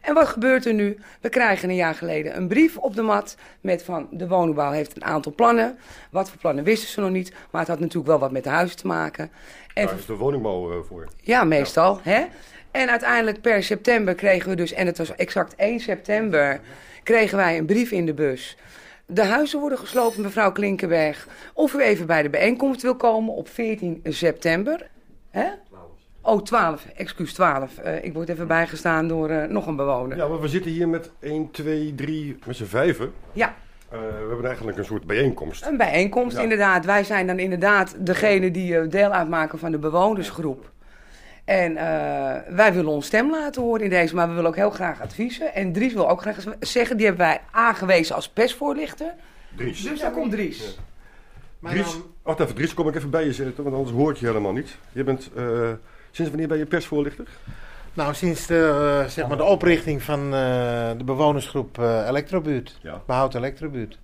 En 0.00 0.14
wat 0.14 0.26
gebeurt 0.28 0.66
er 0.66 0.74
nu? 0.74 0.98
We 1.20 1.28
krijgen 1.28 1.68
een 1.68 1.74
jaar 1.74 1.94
geleden 1.94 2.36
een 2.36 2.48
brief 2.48 2.76
op 2.76 2.94
de 2.94 3.02
mat 3.02 3.36
met 3.60 3.82
van 3.82 4.08
de 4.10 4.28
woningbouw 4.28 4.70
heeft 4.70 4.96
een 4.96 5.04
aantal 5.04 5.32
plannen. 5.34 5.78
Wat 6.10 6.28
voor 6.30 6.38
plannen 6.38 6.64
wisten 6.64 6.88
ze 6.88 7.00
nog 7.00 7.10
niet, 7.10 7.32
maar 7.50 7.60
het 7.60 7.70
had 7.70 7.80
natuurlijk 7.80 8.06
wel 8.08 8.18
wat 8.18 8.30
met 8.32 8.44
de 8.44 8.50
huizen 8.50 8.76
te 8.76 8.86
maken. 8.86 9.30
En 9.74 9.86
Daar 9.86 9.98
is 9.98 10.06
de 10.06 10.16
woningbouw 10.16 10.70
eh, 10.72 10.76
voor. 10.88 11.08
ja, 11.20 11.44
meestal. 11.44 12.00
Hè? 12.02 12.24
En 12.70 12.90
uiteindelijk 12.90 13.40
per 13.40 13.62
september 13.62 14.14
kregen 14.14 14.48
we 14.50 14.56
dus, 14.56 14.72
en 14.72 14.86
het 14.86 14.98
was 14.98 15.14
exact 15.14 15.54
1 15.56 15.80
september, 15.80 16.60
kregen 17.02 17.36
wij 17.36 17.58
een 17.58 17.66
brief 17.66 17.90
in 17.90 18.06
de 18.06 18.14
bus. 18.14 18.56
De 19.12 19.24
huizen 19.24 19.60
worden 19.60 19.78
gesloopt, 19.78 20.18
mevrouw 20.18 20.52
Klinkenberg. 20.52 21.26
Of 21.54 21.74
u 21.74 21.80
even 21.80 22.06
bij 22.06 22.22
de 22.22 22.30
bijeenkomst 22.30 22.82
wil 22.82 22.96
komen 22.96 23.34
op 23.34 23.48
14 23.48 24.00
september. 24.04 24.86
Hè? 25.30 25.46
Oh, 26.22 26.42
12, 26.42 26.86
excuus 26.96 27.32
12. 27.32 27.78
Eh, 27.78 28.04
ik 28.04 28.12
word 28.12 28.28
even 28.28 28.46
bijgestaan 28.46 29.08
door 29.08 29.28
eh, 29.28 29.48
nog 29.48 29.66
een 29.66 29.76
bewoner. 29.76 30.16
Ja, 30.16 30.28
maar 30.28 30.40
we 30.40 30.48
zitten 30.48 30.70
hier 30.70 30.88
met 30.88 31.10
1, 31.20 31.50
2, 31.50 31.94
3, 31.94 32.38
met 32.46 32.56
z'n 32.56 32.64
vijven. 32.64 33.12
Ja. 33.32 33.54
we 33.88 33.96
hebben 34.28 34.46
eigenlijk 34.46 34.78
een 34.78 34.84
soort 34.84 35.04
bijeenkomst. 35.06 35.66
Een 35.66 35.76
bijeenkomst, 35.76 36.36
Ja. 36.36 36.42
inderdaad. 36.42 36.84
Wij 36.84 37.04
zijn 37.04 37.26
dan 37.26 37.38
inderdaad 37.38 37.94
degene 37.98 38.50
die 38.50 38.78
eh, 38.78 38.88
deel 38.90 39.10
uitmaken 39.10 39.58
van 39.58 39.70
de 39.70 39.78
bewonersgroep. 39.78 40.70
En 41.44 41.76
eh, 41.76 42.54
wij 42.54 42.72
willen 42.72 42.90
ons 42.90 43.06
stem 43.06 43.30
laten 43.30 43.62
horen 43.62 43.84
in 43.84 43.90
deze, 43.90 44.14
maar 44.14 44.28
we 44.28 44.34
willen 44.34 44.48
ook 44.48 44.56
heel 44.56 44.70
graag 44.70 45.00
adviezen. 45.00 45.54
En 45.54 45.72
Dries 45.72 45.92
wil 45.92 46.08
ook 46.08 46.20
graag 46.20 46.36
zeggen, 46.60 46.96
die 46.96 47.06
hebben 47.06 47.26
wij 47.26 47.40
aangewezen 47.50 48.14
als 48.14 48.28
persvoorlichter. 48.28 49.14
Dries. 49.56 49.82
Dus 49.82 50.00
daar 50.00 50.10
komt 50.10 50.30
Dries. 50.30 50.78
Dries, 51.60 51.96
wacht 52.22 52.40
even, 52.40 52.54
Dries, 52.54 52.74
kom 52.74 52.88
ik 52.88 52.94
even 52.94 53.10
bij 53.10 53.24
je 53.24 53.32
zitten, 53.32 53.64
want 53.64 53.76
anders 53.76 53.96
hoor 53.96 54.10
ik 54.10 54.16
je 54.16 54.26
helemaal 54.26 54.52
niet. 54.52 54.76
Je 54.92 55.04
bent, 55.04 55.30
eh, 55.36 55.70
sinds 56.10 56.30
wanneer 56.30 56.48
ben 56.48 56.58
je 56.58 56.66
persvoorlichter? 56.66 57.26
Nou, 57.94 58.14
sinds 58.14 58.46
de, 58.46 59.00
eh, 59.02 59.10
zeg 59.10 59.28
maar 59.28 59.36
de 59.36 59.44
oprichting 59.44 60.02
van 60.02 60.24
eh, 60.24 60.90
de 60.96 61.04
bewonersgroep 61.04 61.78
eh 61.78 62.06
Elektrobuurt. 62.08 62.78
Ja. 62.82 63.02
Behoud 63.06 63.34
Elektrobuurt. 63.34 63.98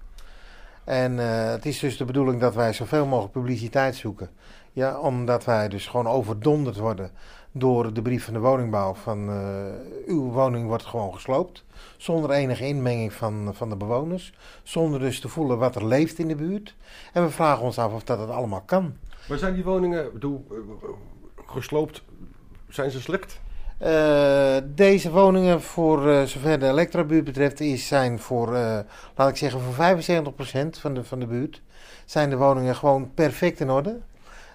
En 0.85 1.19
eh, 1.19 1.51
het 1.51 1.67
is 1.67 1.79
dus 1.79 1.97
de 1.97 2.05
bedoeling 2.05 2.41
dat 2.41 2.55
wij 2.55 2.73
zoveel 2.73 3.07
mogelijk 3.07 3.33
publiciteit 3.33 3.97
zoeken. 3.97 4.29
Ja, 4.77 4.99
omdat 4.99 5.45
wij 5.45 5.69
dus 5.69 5.87
gewoon 5.87 6.09
overdonderd 6.09 6.77
worden 6.77 7.11
door 7.53 7.93
de 7.93 8.03
brief 8.03 8.25
van 8.25 8.35
de 8.35 8.41
woningbouw 8.41 8.95
van 8.95 9.29
eh, 9.31 9.37
uw 10.07 10.31
woning 10.31 10.67
wordt 10.67 10.85
gewoon 10.85 11.15
gesloopt. 11.15 11.65
Zonder 11.97 12.31
enige 12.31 12.67
inmenging 12.67 13.13
van, 13.13 13.51
van 13.55 13.69
de 13.69 13.77
bewoners. 13.77 14.33
Zonder 14.63 15.01
dus 15.01 15.21
te 15.21 15.29
voelen 15.29 15.59
wat 15.59 15.75
er 15.75 15.87
leeft 15.87 16.19
in 16.19 16.29
de 16.29 16.35
buurt. 16.35 16.75
En 17.13 17.23
we 17.23 17.31
vragen 17.31 17.65
ons 17.65 17.79
af 17.79 17.93
of 17.93 18.03
dat 18.03 18.19
het 18.19 18.31
allemaal 18.31 18.63
kan. 18.67 18.97
Maar 19.29 19.39
zijn 19.39 19.55
die 19.55 19.65
woningen, 19.65 20.13
bedoel, 20.13 20.47
eh, 20.51 20.57
gesloopt, 21.47 22.03
zijn 22.69 22.91
ze 22.91 23.01
slecht? 23.01 23.41
Eh, 23.79 24.57
deze 24.65 25.11
woningen, 25.11 25.63
voor 25.63 26.11
eh, 26.11 26.23
zover 26.23 26.59
de 26.59 26.69
elektrobuurt 26.69 27.25
betreft, 27.25 27.61
is, 27.61 27.87
zijn 27.87 28.19
voor, 28.19 28.55
eh, 28.55 28.79
laat 29.17 29.29
ik 29.29 29.37
zeggen, 29.37 29.61
voor 29.61 29.75
75% 29.75 30.79
van 30.79 30.95
de, 30.95 31.05
van 31.05 31.19
de 31.19 31.27
buurt, 31.27 31.63
zijn 32.05 32.31
de 32.31 32.37
woningen 32.37 32.77
gewoon 32.77 33.11
perfect 33.15 33.61
in 33.61 33.71
orde. 33.71 33.99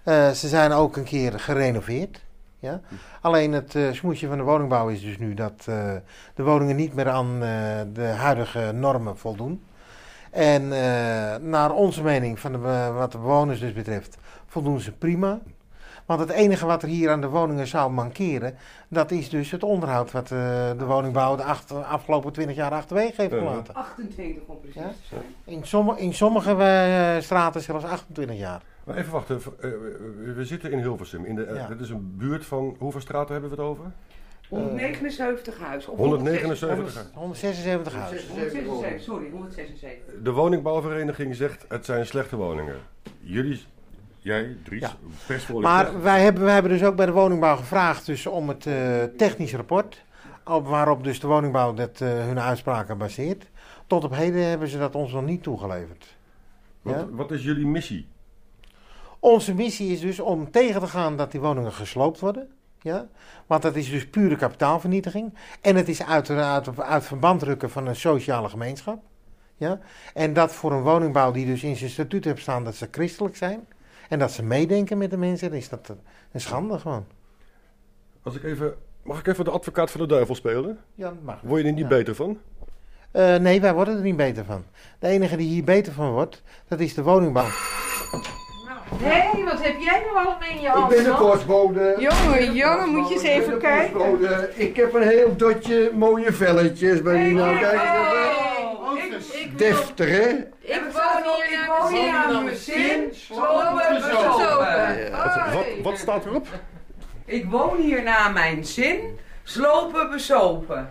Eh, 0.03 0.29
ze 0.29 0.47
zijn 0.47 0.71
ook 0.71 0.97
een 0.97 1.03
keer 1.03 1.39
gerenoveerd. 1.39 2.21
Ja? 2.59 2.81
Alleen 3.21 3.51
het 3.51 3.75
eh, 3.75 3.91
smoesje 3.91 4.27
van 4.27 4.37
de 4.37 4.43
woningbouw 4.43 4.87
is 4.87 5.01
dus 5.01 5.17
nu 5.17 5.33
dat 5.33 5.65
eh, 5.65 5.91
de 6.35 6.43
woningen 6.43 6.75
niet 6.75 6.93
meer 6.93 7.09
aan 7.09 7.33
eh, 7.33 7.49
de 7.93 8.05
huidige 8.05 8.71
normen 8.73 9.17
voldoen. 9.17 9.63
En 10.31 10.63
eh, 10.63 11.35
naar 11.41 11.71
onze 11.71 12.03
mening, 12.03 12.39
van 12.39 12.51
de, 12.51 12.91
wat 12.93 13.11
de 13.11 13.17
bewoners 13.17 13.59
dus 13.59 13.73
betreft, 13.73 14.17
voldoen 14.47 14.79
ze 14.79 14.91
prima. 14.91 15.39
Want 16.05 16.19
het 16.19 16.29
enige 16.29 16.65
wat 16.65 16.81
er 16.81 16.87
hier 16.87 17.09
aan 17.11 17.21
de 17.21 17.27
woningen 17.27 17.67
zou 17.67 17.91
mankeren, 17.91 18.55
dat 18.87 19.11
is 19.11 19.29
dus 19.29 19.51
het 19.51 19.63
onderhoud 19.63 20.11
wat 20.11 20.23
eh, 20.31 20.37
de 20.77 20.85
woningbouw 20.85 21.35
de 21.35 21.43
achter- 21.43 21.83
afgelopen 21.83 22.31
20 22.33 22.55
jaar 22.55 22.71
achterwege 22.71 23.21
heeft 23.21 23.33
gelaten. 23.33 23.73
28 23.73 24.43
om 24.45 24.59
precies 24.59 24.81
Ja? 24.81 24.87
te 24.87 24.95
zijn. 25.09 25.21
In, 25.43 25.65
sommige 25.65 25.99
in 26.01 26.13
sommige 26.13 26.51
eh, 26.63 27.21
straten 27.23 27.61
zelfs 27.61 27.85
28 27.85 28.37
jaar. 28.37 28.61
Maar 28.83 28.97
even 28.97 29.11
wachten, 29.11 29.35
eh, 29.59 29.69
we- 30.35 30.45
zitten 30.45 30.71
in 30.71 30.79
Hilversum. 30.79 31.25
In 31.25 31.35
de, 31.35 31.43
eh, 31.43 31.55
Ja. 31.55 31.67
Dit 31.67 31.79
is 31.79 31.89
een 31.89 32.13
buurt 32.17 32.45
van, 32.45 32.75
hoeveel 32.79 33.01
straten 33.01 33.31
hebben 33.31 33.49
we 33.49 33.55
het 33.55 33.65
over? 33.65 33.85
179 34.49 35.59
huizen. 35.59 35.91
Of 35.91 35.97
179. 35.97 37.05
176 37.13 37.93
huizen. 37.93 38.27
176, 38.29 39.01
sorry, 39.01 39.29
176. 39.29 40.13
De 40.23 40.31
woningbouwvereniging 40.31 41.35
zegt 41.35 41.65
het 41.67 41.85
zijn 41.85 42.05
slechte 42.05 42.35
woningen. 42.35 42.75
Jullie, 43.19 43.63
jij, 44.19 44.57
Dries, 44.63 44.81
Ja. 44.81 44.91
persvoorlichter. 45.27 45.93
Maar 45.93 46.01
wij 46.01 46.23
hebben, 46.23 46.43
wij 46.43 46.53
hebben 46.53 46.71
dus 46.71 46.83
ook 46.83 46.95
bij 46.95 47.05
de 47.05 47.11
woningbouw 47.11 47.55
gevraagd 47.55 48.05
dus 48.05 48.27
om 48.27 48.47
het 48.47 48.65
eh, 48.65 49.03
technisch 49.17 49.53
rapport, 49.55 50.03
op, 50.45 50.67
waarop 50.67 51.03
dus 51.03 51.19
de 51.19 51.27
woningbouw 51.27 51.73
dat, 51.73 52.01
eh, 52.01 52.07
hun 52.09 52.39
uitspraken 52.39 52.97
baseert. 52.97 53.45
Tot 53.87 54.03
op 54.03 54.15
heden 54.15 54.45
hebben 54.45 54.67
ze 54.67 54.77
dat 54.77 54.95
ons 54.95 55.11
nog 55.13 55.25
niet 55.25 55.43
toegeleverd. 55.43 56.15
wat, 56.81 56.95
ja? 56.95 57.07
wat 57.09 57.31
is 57.31 57.43
jullie 57.43 57.67
missie? 57.67 58.07
Onze 59.23 59.53
missie 59.53 59.91
is 59.91 59.99
dus 59.99 60.19
om 60.19 60.51
tegen 60.51 60.81
te 60.81 60.87
gaan 60.87 61.17
dat 61.17 61.31
die 61.31 61.39
woningen 61.41 61.71
gesloopt 61.73 62.19
worden. 62.19 62.49
Ja? 62.81 63.07
Want 63.45 63.61
dat 63.61 63.75
is 63.75 63.89
dus 63.89 64.09
pure 64.09 64.35
kapitaalvernietiging. 64.35 65.33
En 65.61 65.75
het 65.75 65.89
is 65.89 66.03
uiteraard 66.03 66.79
uit 66.79 67.03
verband 67.05 67.43
rukken 67.43 67.69
van 67.69 67.87
een 67.87 67.95
sociale 67.95 68.49
gemeenschap. 68.49 69.03
Ja? 69.55 69.79
En 70.13 70.33
dat 70.33 70.53
voor 70.53 70.71
een 70.71 70.81
woningbouw 70.81 71.31
die 71.31 71.45
dus 71.45 71.63
in 71.63 71.75
zijn 71.75 71.89
statuut 71.89 72.25
heeft 72.25 72.41
staan 72.41 72.63
dat 72.63 72.75
ze 72.75 72.87
christelijk 72.91 73.35
zijn. 73.35 73.67
En 74.09 74.19
dat 74.19 74.31
ze 74.31 74.43
meedenken 74.43 74.97
met 74.97 75.09
de 75.09 75.17
mensen, 75.17 75.49
dan 75.49 75.57
is 75.57 75.69
dat 75.69 75.93
een 76.31 76.41
schande 76.41 76.79
gewoon. 76.79 77.05
Als 78.23 78.35
ik 78.35 78.43
even, 78.43 78.73
mag 79.03 79.19
ik 79.19 79.27
even 79.27 79.45
de 79.45 79.51
advocaat 79.51 79.91
van 79.91 80.01
de 80.01 80.07
duivel 80.07 80.35
spelen? 80.35 80.79
Ja, 80.95 81.09
dat 81.09 81.21
mag. 81.23 81.41
Word 81.41 81.61
je 81.61 81.67
er 81.67 81.73
niet 81.73 81.81
Ja. 81.81 81.87
beter 81.87 82.15
van? 82.15 82.37
Eh, 83.11 83.35
nee, 83.35 83.61
wij 83.61 83.73
worden 83.73 83.95
er 83.95 84.03
niet 84.03 84.17
beter 84.17 84.45
van. 84.45 84.63
De 84.99 85.07
enige 85.07 85.35
die 85.35 85.47
hier 85.47 85.63
beter 85.63 85.93
van 85.93 86.11
wordt, 86.11 86.43
dat 86.67 86.79
is 86.79 86.93
de 86.93 87.03
woningbouw. 87.03 87.47
Hé, 88.97 89.43
wat 89.43 89.63
heb 89.63 89.79
jij 89.79 90.01
nou 90.05 90.15
allemaal 90.15 90.49
in 90.49 90.55
je 90.61 90.67
Ik 90.67 90.73
hand? 90.73 90.89
ben 90.89 91.05
een 91.05 91.15
postbode. 91.15 91.95
Jongen, 91.99 92.53
jongen, 92.53 92.89
moet 92.89 93.07
je 93.07 93.13
eens 93.13 93.23
Ik 93.23 93.29
ben 93.29 93.41
even 93.41 93.53
een 93.53 93.59
kijken. 93.59 93.91
postbode. 93.93 94.49
Ik 94.55 94.75
heb 94.75 94.93
een 94.93 95.07
heel 95.07 95.35
dotje 95.35 95.91
mooie 95.93 96.33
velletjes 96.33 97.01
bij 97.01 97.23
die 97.23 97.33
nou. 97.33 97.57
Kijk 97.59 97.71
eens. 97.81 98.79
Oh, 98.79 98.97
ik, 98.97 99.41
ik, 99.41 99.57
Deftig, 99.57 100.09
hè? 100.09 100.27
ik 100.59 100.81
woon 100.93 101.23
hier 101.47 101.63
Ik 101.63 101.89
hier 101.89 102.11
mijn 102.11 102.15
aan 102.35 102.43
mijn 102.43 102.55
zin. 102.55 102.73
zin. 102.75 103.09
Slopen, 103.11 103.93
bezopen. 103.93 104.37
bezopen. 104.37 105.53
Wat, 105.53 105.65
wat 105.83 105.97
staat 105.97 106.25
erop? 106.25 106.47
Ik 107.25 107.45
woon 107.45 107.77
hier 107.77 108.03
naar 108.03 108.31
mijn 108.33 108.65
zin, 108.65 108.99
slopen, 109.43 110.09
besopen. 110.09 110.89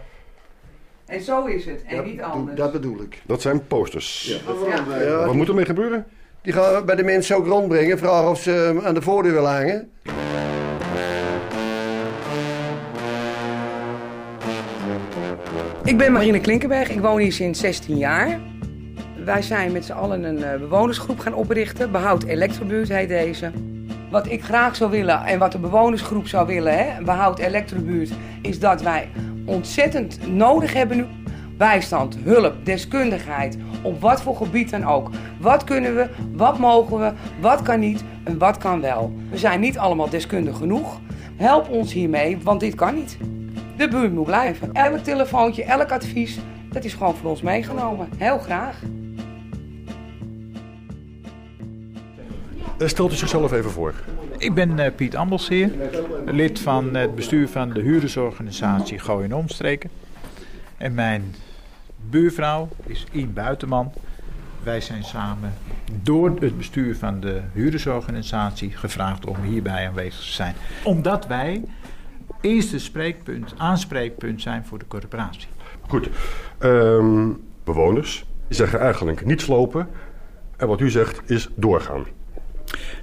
En 1.06 1.20
zo 1.20 1.44
is 1.44 1.64
het, 1.64 1.82
en 1.86 2.04
niet 2.04 2.20
anders. 2.22 2.56
Dat 2.56 2.72
bedoel 2.72 3.00
ik. 3.00 3.18
Dat 3.26 3.42
zijn 3.42 3.66
posters. 3.66 4.40
Ja. 4.68 4.98
Ja, 5.00 5.24
Wat 5.24 5.34
moet 5.34 5.48
ermee 5.48 5.64
gebeuren? 5.64 6.06
Die 6.42 6.52
gaan 6.52 6.74
we 6.74 6.84
bij 6.84 6.96
de 6.96 7.02
mensen 7.02 7.36
ook 7.36 7.46
rondbrengen. 7.46 7.98
Vragen 7.98 8.30
of 8.30 8.40
ze 8.40 8.50
hem 8.50 8.80
aan 8.80 8.94
de 8.94 9.02
voordeur 9.02 9.32
willen 9.32 9.50
hangen. 9.50 9.90
Ik 15.84 15.98
ben 15.98 16.12
Marine 16.12 16.40
Klinkenberg, 16.40 16.88
ik 16.88 17.00
woon 17.00 17.18
hier 17.18 17.32
sinds 17.32 17.60
16 17.60 17.96
jaar. 17.96 18.40
Wij 19.24 19.42
zijn 19.42 19.72
met 19.72 19.84
z'n 19.84 19.92
allen 19.92 20.24
een 20.24 20.44
eh, 20.44 20.58
bewonersgroep 20.58 21.18
gaan 21.18 21.34
oprichten. 21.34 21.92
Behoud 21.92 22.24
Elektrobuurt 22.24 22.88
heet 22.88 23.08
deze. 23.08 23.50
Wat 24.10 24.30
ik 24.30 24.42
graag 24.42 24.76
zou 24.76 24.90
willen 24.90 25.24
en 25.24 25.38
wat 25.38 25.52
de 25.52 25.58
bewonersgroep 25.58 26.26
zou 26.26 26.46
willen, 26.46 26.78
hè, 26.78 27.02
Behoud 27.02 27.38
Elektrobuurt, 27.38 28.10
is 28.42 28.58
dat 28.58 28.82
wij 28.82 29.08
ontzettend 29.46 30.32
nodig 30.32 30.72
hebben 30.72 30.96
nu 30.96 31.06
bijstand, 31.60 32.16
hulp, 32.24 32.54
deskundigheid, 32.64 33.56
op 33.82 34.00
wat 34.00 34.22
voor 34.22 34.36
gebied 34.36 34.70
dan 34.70 34.84
ook. 34.84 35.10
Wat 35.40 35.64
kunnen 35.64 35.94
we, 35.94 36.08
wat 36.32 36.58
mogen 36.58 36.98
we, 36.98 37.12
wat 37.40 37.62
kan 37.62 37.80
niet 37.80 38.04
en 38.24 38.38
wat 38.38 38.58
kan 38.58 38.80
wel. 38.80 39.12
We 39.30 39.38
zijn 39.38 39.60
niet 39.60 39.78
allemaal 39.78 40.08
deskundig 40.08 40.56
genoeg. 40.56 41.00
Help 41.36 41.68
ons 41.68 41.92
hiermee, 41.92 42.38
want 42.42 42.60
dit 42.60 42.74
kan 42.74 42.94
niet. 42.94 43.16
De 43.76 43.88
buurt 43.88 44.12
moet 44.12 44.24
blijven. 44.24 44.72
Elk 44.72 44.98
telefoontje, 44.98 45.64
elk 45.64 45.92
advies, 45.92 46.38
dat 46.72 46.84
is 46.84 46.92
gewoon 46.92 47.14
voor 47.14 47.30
ons 47.30 47.42
meegenomen. 47.42 48.08
Heel 48.16 48.38
graag. 48.38 48.82
Eh, 52.78 52.88
Stelt 52.88 53.12
u 53.12 53.14
zichzelf 53.14 53.52
even 53.52 53.70
voor. 53.70 53.94
Ik 54.38 54.54
ben 54.54 54.78
eh, 54.78 54.94
Piet 54.94 55.16
Ambelsheer, 55.16 55.70
lid 56.24 56.60
van 56.60 56.94
het 56.94 57.14
bestuur 57.14 57.48
van 57.48 57.70
de 57.70 57.80
huurdersorganisatie 57.80 58.98
Gooi 58.98 59.24
en 59.24 59.34
Omstreken. 59.34 59.90
En 60.76 60.94
mijn 60.94 61.34
buurvrouw 62.08 62.68
is 62.86 63.06
Ien 63.12 63.32
Buitenman. 63.32 63.92
Wij 64.62 64.80
zijn 64.80 65.04
samen 65.04 65.52
door 66.02 66.36
het 66.40 66.56
bestuur 66.56 66.96
van 66.96 67.20
de 67.20 67.40
huurdersorganisatie 67.52 68.70
gevraagd 68.70 69.26
om 69.26 69.36
hierbij 69.42 69.88
aanwezig 69.88 70.20
te 70.20 70.32
zijn. 70.32 70.54
Omdat 70.84 71.26
wij 71.26 71.62
eerste 72.40 72.78
spreekpunt, 72.78 73.54
aanspreekpunt 73.56 74.42
zijn 74.42 74.64
voor 74.64 74.78
de 74.78 74.86
corporatie. 74.88 75.48
Goed. 75.88 76.08
Ehm, 76.58 77.28
bewoners 77.64 78.24
zeggen 78.48 78.80
eigenlijk 78.80 79.24
niet 79.24 79.40
slopen. 79.40 79.88
En 80.56 80.68
wat 80.68 80.80
u 80.80 80.90
zegt 80.90 81.30
is 81.30 81.48
doorgaan. 81.54 82.04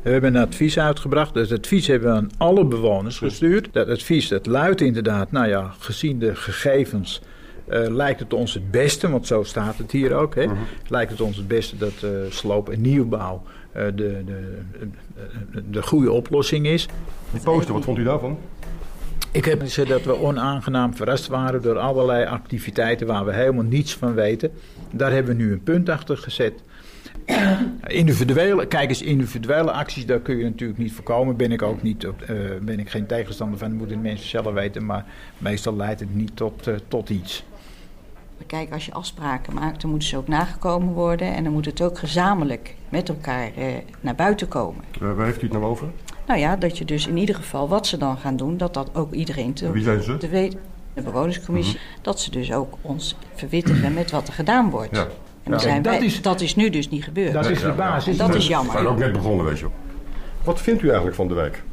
We 0.02 0.10
hebben 0.10 0.36
een 0.36 0.48
advies 0.48 0.80
uitgebracht. 0.80 1.34
Dat 1.34 1.52
advies 1.52 1.88
hebben 1.88 2.12
we 2.12 2.18
aan 2.18 2.30
alle 2.38 2.66
bewoners 2.66 3.18
gestuurd. 3.18 3.70
Dat 3.72 3.90
advies 3.90 4.28
dat 4.28 4.46
luidt 4.46 4.82
inderdaad, 4.82 5.32
nou 5.32 5.48
ja, 5.48 5.74
gezien 5.80 6.20
de 6.20 6.36
gegevens 6.36 7.22
eh, 7.68 7.88
lijkt 7.88 8.20
het 8.20 8.34
ons 8.34 8.54
het 8.54 8.72
beste, 8.72 9.10
want 9.10 9.28
zo 9.28 9.44
staat 9.44 9.78
het 9.78 9.92
hier 9.92 10.14
ook, 10.14 10.36
hè, 10.36 10.46
lijkt 10.88 11.12
het 11.12 11.22
ons 11.22 11.38
het 11.38 11.48
beste 11.48 11.78
dat 11.78 12.04
eh, 12.04 12.10
sloop 12.30 12.70
en 12.70 12.82
nieuwbouw 12.82 13.44
eh, 13.72 13.84
de, 13.86 13.92
de, 13.96 14.58
de, 15.52 15.70
de 15.70 15.82
goede 15.82 16.12
oplossing 16.12 16.68
is. 16.68 16.88
Die 17.32 17.42
poster, 17.42 17.74
wat 17.74 17.84
vond 17.84 17.98
u 17.98 18.04
daarvan? 18.04 18.38
Ik 19.32 19.46
heb 19.46 19.62
gezegd 19.62 19.90
dat 19.90 20.04
we 20.04 20.20
onaangenaam 20.22 20.96
verrast 20.96 21.28
waren 21.28 21.62
door 21.62 21.78
allerlei 21.78 22.26
activiteiten 22.26 23.08
waar 23.08 23.26
we 23.26 23.34
helemaal 23.34 23.64
niets 23.64 23.96
van 23.96 24.14
weten. 24.14 24.52
Daar 24.92 25.12
hebben 25.12 25.38
we 25.38 25.44
nu 25.44 25.52
een 25.52 25.64
punt 25.64 25.90
achter 25.90 26.18
gezet. 26.18 26.54
Individuele, 27.88 28.66
kijk 28.66 28.90
eens, 28.90 29.02
individuele 29.02 29.72
acties, 29.72 30.06
daar 30.06 30.20
kun 30.20 30.38
je 30.38 30.44
natuurlijk 30.44 30.80
niet 30.80 30.92
voorkomen. 30.94 31.36
Ben 31.36 31.52
ik 31.52 31.62
ook 31.62 31.82
niet, 31.82 32.08
op- 32.08 32.26
ben 32.62 32.80
ik 32.80 32.90
geen 32.90 33.06
tegenstander 33.06 33.60
van, 33.60 33.70
dat 33.70 33.78
moeten 33.78 34.02
mensen 34.02 34.30
zelf 34.30 34.54
weten. 34.54 34.86
Maar 34.86 35.06
meestal 35.38 35.76
leidt 35.76 36.00
het 36.00 36.16
niet 36.16 36.36
tot, 36.36 36.70
tot 36.88 37.10
iets. 37.10 37.44
Kijk, 38.46 38.72
als 38.74 38.86
je 38.86 38.94
afspraken 38.94 39.54
maakt, 39.54 39.82
dan 39.82 39.90
moeten 39.90 40.08
ze 40.10 40.18
ook 40.18 40.28
nagekomen 40.28 40.94
worden. 40.94 41.36
En 41.36 41.44
dan 41.44 41.54
moet 41.54 41.66
het 41.66 41.82
ook 41.82 41.98
gezamenlijk 42.00 42.76
met 42.90 43.10
elkaar 43.10 43.52
eh, 43.58 43.66
naar 44.02 44.16
buiten 44.16 44.48
komen. 44.48 44.84
Waar, 45.00 45.16
waar 45.16 45.26
heeft 45.26 45.42
u 45.42 45.44
het 45.44 45.52
nou 45.52 45.66
over? 45.66 45.88
Nou 46.28 46.40
ja, 46.40 46.56
dat 46.56 46.78
je 46.78 46.86
dus 46.86 47.08
in 47.08 47.18
ieder 47.18 47.36
geval 47.36 47.68
wat 47.68 47.88
ze 47.88 47.98
dan 47.98 48.18
gaan 48.18 48.36
doen, 48.38 48.58
dat 48.58 48.74
dat 48.74 48.90
ook 48.96 49.14
iedereen 49.14 49.54
te, 49.54 49.72
Wie 49.72 49.84
zijn 49.84 50.02
ze? 50.02 50.18
te 50.18 50.28
weten. 50.28 50.60
De 50.94 51.02
bewonerscommissie, 51.02 51.80
dat 52.02 52.20
ze 52.20 52.32
dus 52.32 52.54
ook 52.54 52.74
ons 52.82 53.16
verwittigen 53.36 53.94
met 53.94 54.12
wat 54.12 54.28
er 54.28 54.34
gedaan 54.34 54.70
wordt. 54.70 54.96
Ja. 54.96 55.02
En 55.02 55.08
dan 55.44 55.54
Ja. 55.54 55.60
zijn 55.60 55.82
Dat 55.82 56.02
is- 56.02 56.22
dat 56.22 56.42
is 56.42 56.56
nu 56.56 56.70
dus 56.70 56.90
niet 56.90 57.04
gebeurd. 57.04 57.34
Dat 57.34 57.50
is 57.50 57.62
de 57.62 57.72
basis. 57.72 58.12
En 58.12 58.18
dat 58.18 58.30
is 58.30 58.36
We 58.36 58.42
zijn 58.42 58.66
jammer. 58.66 58.88
ook 58.88 58.98
net 58.98 59.12
begonnen, 59.12 59.46
weet 59.46 59.58
je 59.60 59.64
wel. 59.64 59.74
Wat 60.44 60.62
vindt 60.62 60.82
u 60.82 60.86
eigenlijk 60.88 61.16
van 61.16 61.28
de 61.28 61.34
wijk? 61.34 61.64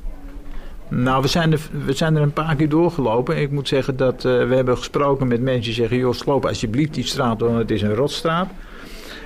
Nou, 0.88 1.22
we 1.22 1.28
zijn, 1.28 1.52
er, 1.52 1.60
we 1.84 1.92
zijn 1.92 2.16
er 2.16 2.22
een 2.22 2.32
paar 2.32 2.56
keer 2.56 2.68
doorgelopen. 2.68 3.36
Ik 3.40 3.50
moet 3.50 3.68
zeggen 3.68 3.96
dat 3.96 4.24
eh, 4.24 4.48
we 4.48 4.54
hebben 4.54 4.76
gesproken 4.76 5.26
met 5.28 5.40
mensen 5.40 5.62
die 5.62 5.72
zeggen... 5.72 5.96
joh, 5.96 6.12
sloop 6.12 6.46
alsjeblieft 6.46 6.94
die 6.94 7.04
straat, 7.04 7.40
want 7.40 7.56
het 7.58 7.70
is 7.70 7.82
een 7.82 7.94
rotstraat. 7.94 8.48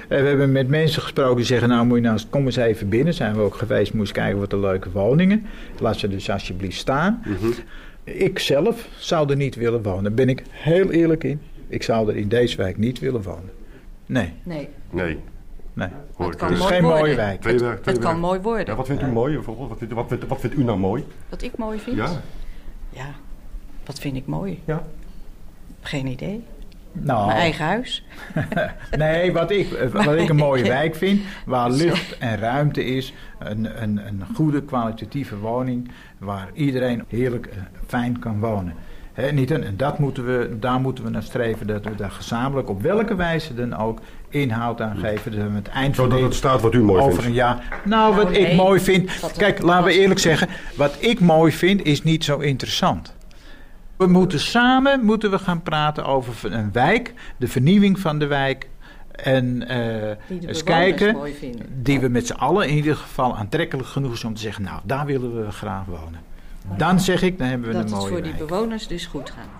En 0.08 0.22
we 0.22 0.28
hebben 0.28 0.52
met 0.52 0.68
mensen 0.68 1.02
gesproken 1.02 1.36
die 1.36 1.44
zeggen... 1.44 1.68
nou, 1.68 1.86
moet 1.86 1.96
je 1.96 2.02
nou, 2.02 2.14
eens- 2.14 2.26
kom 2.30 2.44
eens 2.46 2.56
even 2.56 2.88
binnen. 2.88 3.14
Zijn 3.14 3.34
we 3.34 3.40
ook 3.40 3.54
geweest, 3.54 3.92
moest 3.94 4.12
kijken 4.12 4.38
wat 4.38 4.50
de 4.50 4.58
leuke 4.58 4.90
woningen. 4.90 5.46
Laat 5.80 5.96
ze 5.96 6.08
dus 6.08 6.30
alsjeblieft 6.30 6.76
staan. 6.78 7.22
Ik 8.04 8.38
zelf 8.38 8.88
zou 8.98 9.30
er 9.30 9.36
niet 9.36 9.54
willen 9.54 9.82
wonen. 9.82 10.02
Daar 10.02 10.12
ben 10.12 10.28
ik 10.28 10.42
heel 10.50 10.90
eerlijk 10.90 11.24
in. 11.24 11.40
Ik 11.68 11.82
zou 11.82 12.08
er 12.08 12.16
in 12.16 12.28
deze 12.28 12.56
wijk 12.56 12.76
niet 12.78 12.98
willen 12.98 13.22
wonen. 13.22 13.50
Nee, 14.06 14.32
Nee, 14.42 14.68
Nee. 14.90 15.18
Nee. 15.78 15.88
Hoor 16.14 16.26
het 16.26 16.35
ik 16.35 16.40
kan 16.40 16.49
Het 16.49 16.56
is 16.56 16.62
mooi 16.62 16.75
geen 16.75 16.82
mooie 16.82 16.99
worden. 16.99 17.16
wijk. 17.16 17.85
Het 17.85 17.99
kan 17.99 18.20
mooi 18.20 18.40
worden. 18.40 18.66
Ja, 18.66 18.75
wat 18.75 18.87
vindt 18.87 19.02
u 19.02 19.06
mooi 19.06 19.35
bijvoorbeeld? 19.35 19.68
Wat 19.68 19.78
vindt, 19.78 19.94
wat, 19.94 20.08
vindt, 20.08 20.26
wat 20.26 20.40
vindt 20.40 20.56
u 20.56 20.64
nou 20.64 20.78
mooi? 20.78 21.04
Wat 21.28 21.42
ik 21.42 21.56
mooi 21.56 21.78
vind? 21.78 21.97
Ja. 21.97 22.11
Ja, 22.90 23.06
wat 23.85 23.99
vind 23.99 24.16
ik 24.16 24.26
mooi? 24.26 24.62
Ja. 24.64 24.82
Geen 25.80 26.06
idee. 26.06 26.44
Nou, 26.92 27.26
Mijn 27.26 27.38
eigen 27.38 27.64
huis. 27.64 28.04
Nee, 28.97 29.32
wat 29.32 29.50
ik, 29.50 29.68
wat 29.92 30.14
ik 30.14 30.28
een 30.28 30.37
mooie 30.37 30.62
wijk 30.78 30.94
vind, 30.94 31.20
waar 31.47 31.70
licht 31.70 32.18
en 32.18 32.37
ruimte 32.38 32.85
is, 32.85 33.14
een, 33.38 33.82
een, 33.82 34.06
een 34.06 34.23
goede 34.35 34.62
kwalitatieve 34.62 35.38
woning, 35.38 35.90
waar 36.18 36.49
iedereen 36.54 37.04
heerlijk 37.08 37.47
eh, 37.47 37.56
fijn 37.87 38.18
kan 38.18 38.40
wonen. 38.40 38.75
Hè, 39.12 39.32
niet 39.32 39.50
een, 39.50 39.64
en 39.64 39.76
dat 39.76 39.99
moeten 39.99 40.26
we, 40.26 40.56
daar 40.58 40.80
moeten 40.80 41.04
we 41.04 41.11
naar 41.11 41.23
streven, 41.23 41.66
dat 41.66 41.85
we 41.85 41.94
daar 41.94 42.11
gezamenlijk 42.11 42.68
op 42.68 42.82
welke 42.82 43.14
wijze 43.14 43.54
dan 43.54 43.76
ook 43.76 44.00
inhoud 44.28 44.80
aan 44.80 44.97
geven. 44.97 45.37
Dat 45.37 45.49
we 45.50 45.54
het 45.54 45.68
eind 45.68 45.94
van 45.97 46.04
Zodat 46.04 46.18
dit 46.18 46.28
het 46.28 46.37
staat 46.37 46.61
wat 46.61 46.75
u 46.75 46.82
mooi 46.82 47.00
over 47.00 47.12
vindt. 47.12 47.26
een 47.26 47.32
jaar. 47.32 47.80
Nou, 47.85 48.14
wat 48.14 48.30
Nou, 48.30 48.37
ik 48.37 48.56
mooi 48.56 48.80
vind. 48.80 49.11
Kijk, 49.37 49.62
laten 49.62 49.85
we 49.85 49.92
eerlijk 49.92 50.20
zeggen, 50.20 50.49
wat 50.75 50.97
ik 50.99 51.20
mooi 51.20 51.52
vind 51.52 51.85
is 51.85 52.02
niet 52.02 52.25
zo 52.25 52.38
interessant. 52.38 53.16
We 53.97 54.06
moeten 54.06 54.40
samen 54.40 55.04
moeten 55.04 55.30
we 55.30 55.38
gaan 55.38 55.62
praten 55.62 56.04
over 56.04 56.52
een 56.52 56.73
wijk, 56.73 57.14
de 57.37 57.49
vernieuwing 57.49 57.99
van 57.99 58.18
de 58.18 58.26
wijk. 58.26 58.68
En 59.11 59.68
eh, 59.68 60.16
Die 60.28 60.38
de 60.38 60.49
eens 60.49 60.62
kijken, 60.62 61.16
die 61.82 62.00
we 62.00 62.08
met 62.08 62.26
z'n 62.26 62.32
allen 62.32 62.68
in 62.68 62.75
ieder 62.76 62.97
geval 62.97 63.37
aantrekkelijk 63.37 63.88
genoeg 63.88 64.12
is 64.12 64.25
om 64.25 64.35
te 64.35 64.40
zeggen, 64.40 64.64
nou, 64.64 64.80
daar 64.85 65.06
willen 65.06 65.44
we 65.44 65.50
graag 65.52 65.85
wonen. 65.85 66.20
Dan 66.76 67.00
zeg 67.00 67.23
ik, 67.23 67.38
dan 67.38 67.47
hebben 67.47 67.68
we 67.68 67.75
Dat 67.75 67.82
een 67.85 67.88
het 67.90 67.99
mooie 67.99 68.12
voor 68.12 68.23
die 68.23 68.35
bewoners 68.35 68.87
dus 68.87 69.06
goed 69.06 69.30
gaat. 69.30 69.57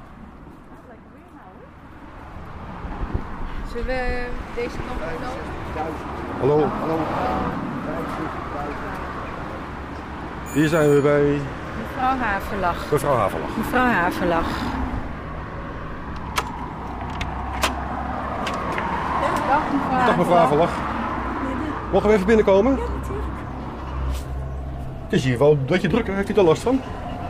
Zullen 3.79 3.95
we 3.95 4.27
deze 4.55 4.77
kant 4.77 4.91
op 4.91 5.21
lopen? 5.21 5.91
Hallo. 6.41 6.69
Hallo. 6.81 6.99
Hier 10.53 10.69
zijn 10.69 10.95
we 10.95 11.01
bij 11.01 11.41
Mevrouw 11.83 12.17
Haverlag. 12.17 12.91
mevrouw 12.91 13.17
Havelag. 13.17 13.57
Mevrouw 13.57 13.87
Haverlag. 13.87 14.47
Dag 19.49 20.17
mevrouw 20.17 20.37
Dag 20.37 20.51
mevrouw. 20.51 20.69
Mogen 21.93 22.09
we 22.09 22.15
even 22.15 22.27
binnenkomen? 22.27 22.79
Het 25.05 25.13
is 25.13 25.25
hier 25.25 25.39
wel 25.39 25.59
dat 25.67 25.83
je 25.83 25.89
druk 25.89 26.07
Heeft 26.07 26.31
u 26.31 26.35
er 26.35 26.43
last 26.43 26.63
van? 26.63 26.81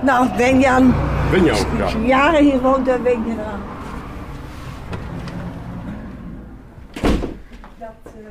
Nou, 0.01 0.37
Benjan, 0.37 0.95
Ben 1.31 1.45
jou? 1.45 1.59
Ja. 1.77 1.83
als 1.83 1.93
je 1.93 1.99
jaren 2.07 2.45
hier 2.45 2.61
woont, 2.61 2.87
dan 2.87 3.03
weet 3.03 3.19
je 3.27 3.33
eraan. 3.33 3.61
Dat 7.79 8.13
eh, 8.15 8.31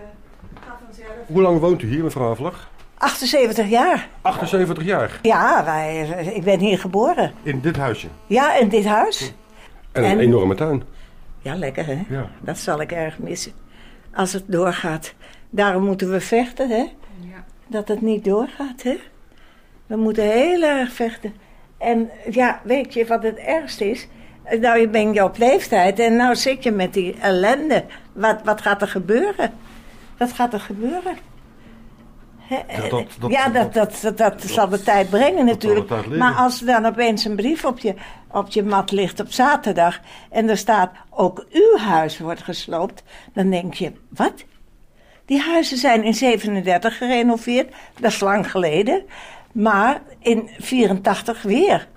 gaat 0.67 0.80
vanzelf. 0.86 1.07
Hoe 1.25 1.41
lang 1.41 1.60
woont 1.60 1.82
u 1.82 1.88
hier, 1.88 2.03
mevrouw 2.03 2.27
Havelag? 2.27 2.69
78 2.97 3.69
jaar. 3.69 4.08
78 4.21 4.84
jaar. 4.84 5.19
Ja, 5.21 5.65
wij, 5.65 6.08
ik 6.34 6.43
ben 6.43 6.60
hier 6.60 6.80
geboren. 6.80 7.32
In 7.43 7.60
dit 7.60 7.77
huisje. 7.77 8.08
Ja, 8.27 8.56
in 8.56 8.69
dit 8.69 8.86
huis. 8.86 9.34
En 9.91 10.03
een 10.03 10.10
En- 10.10 10.19
enorme 10.19 10.56
tuin. 10.56 10.84
Ja, 11.41 11.56
lekker 11.56 11.86
hè? 11.86 12.03
Ja. 12.10 12.30
Dat 12.39 12.58
zal 12.58 12.82
ik 12.82 12.91
erg 12.91 13.19
missen. 13.19 13.51
Als 14.13 14.34
het 14.34 14.43
doorgaat. 14.47 15.13
Daarom 15.49 15.84
moeten 15.84 16.12
we 16.12 16.19
vechten 16.21 16.69
hè? 16.69 16.86
Dat 17.67 17.88
het 17.88 18.01
niet 18.01 18.23
doorgaat 18.25 18.84
hè? 18.84 18.97
We 19.88 19.95
moeten 19.95 20.23
heel 20.23 20.63
erg 20.63 20.91
vechten. 20.91 21.34
En 21.77 22.10
ja, 22.30 22.60
weet 22.63 22.93
je 22.93 23.06
wat 23.06 23.23
het 23.23 23.38
ergste 23.38 23.89
is? 23.89 24.08
Nou, 24.60 24.80
je 24.80 24.88
bent 24.89 25.15
je 25.15 25.23
op 25.23 25.38
leeftijd 25.38 25.99
en 25.99 26.15
nou 26.15 26.36
zit 26.36 26.63
je 26.63 26.71
met 26.71 26.93
die 26.93 27.15
ellende. 27.21 27.84
Wat, 28.13 28.39
wat 28.43 28.62
gaat 28.62 28.82
er 28.82 28.88
gebeuren? 28.88 29.51
Wat 30.17 30.34
gaat 30.34 30.53
er 30.53 30.60
gebeuren? 30.60 31.17
Ja, 32.49 32.63
dat- 32.89 33.08
dat- 33.19 33.32
ja, 33.32 33.49
dat, 33.49 33.73
dat, 33.73 33.99
dat, 34.03 34.17
dat 34.17 34.41
zal 34.41 34.67
de 34.69 34.84
tijd 34.84 35.10
brengen 35.10 35.45
natuurlijk. 35.45 35.88
tijd. 35.88 36.17
Maar 36.17 36.34
als 36.36 36.60
er 36.62 36.65
dan 36.67 36.86
opeens 36.86 37.25
een 37.25 37.36
brief 37.36 37.65
op 37.65 37.80
je, 37.80 37.93
op 38.32 38.47
je 38.49 38.63
mat 38.63 38.91
ligt 38.91 39.19
op 39.19 39.32
zaterdag... 39.32 39.99
en 40.30 40.49
er 40.49 40.58
staat 40.58 40.91
ook 41.10 41.45
uw 41.51 41.77
huis 41.77 42.19
wordt 42.19 42.43
gesloopt... 42.43 43.03
dan 43.34 43.49
denk 43.49 43.73
je, 43.73 43.91
wat? 44.10 44.45
Die 45.25 45.39
huizen 45.41 45.77
zijn 45.77 46.03
in 46.03 46.13
37 46.13 46.97
gerenoveerd, 46.97 47.73
dat 47.99 48.12
is 48.12 48.19
lang 48.19 48.51
geleden. 48.51 49.03
Maar 49.51 50.01
in 50.19 50.49
84 50.60 51.41
weer. 51.41 51.88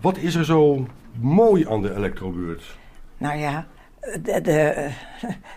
Wat 0.00 0.16
is 0.16 0.34
er 0.34 0.44
zo 0.44 0.86
mooi 1.20 1.68
aan 1.68 1.82
de 1.82 1.94
elektrobuurt? 1.94 2.62
Nou 3.18 3.38
ja, 3.38 3.66
de, 4.00 4.40
de, 4.40 4.88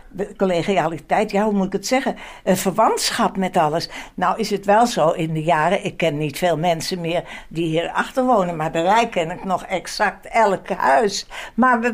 de 0.09 0.35
collegialiteit, 0.35 1.31
ja, 1.31 1.43
hoe 1.43 1.53
moet 1.53 1.65
ik 1.65 1.73
het 1.73 1.87
zeggen? 1.87 2.15
Een 2.43 2.57
verwantschap 2.57 3.37
met 3.37 3.57
alles. 3.57 3.89
Nou 4.13 4.39
is 4.39 4.49
het 4.49 4.65
wel 4.65 4.87
zo 4.87 5.09
in 5.09 5.33
de 5.33 5.43
jaren, 5.43 5.85
ik 5.85 5.97
ken 5.97 6.17
niet 6.17 6.37
veel 6.37 6.57
mensen 6.57 7.01
meer 7.01 7.23
die 7.47 7.65
hier 7.65 7.89
achter 7.89 8.25
wonen, 8.25 8.55
maar 8.55 8.71
bij 8.71 8.83
wij 8.83 9.09
ken 9.09 9.31
ik 9.31 9.43
nog 9.43 9.63
exact 9.63 10.25
elk 10.25 10.69
huis. 10.69 11.27
Maar 11.53 11.79
we, 11.79 11.93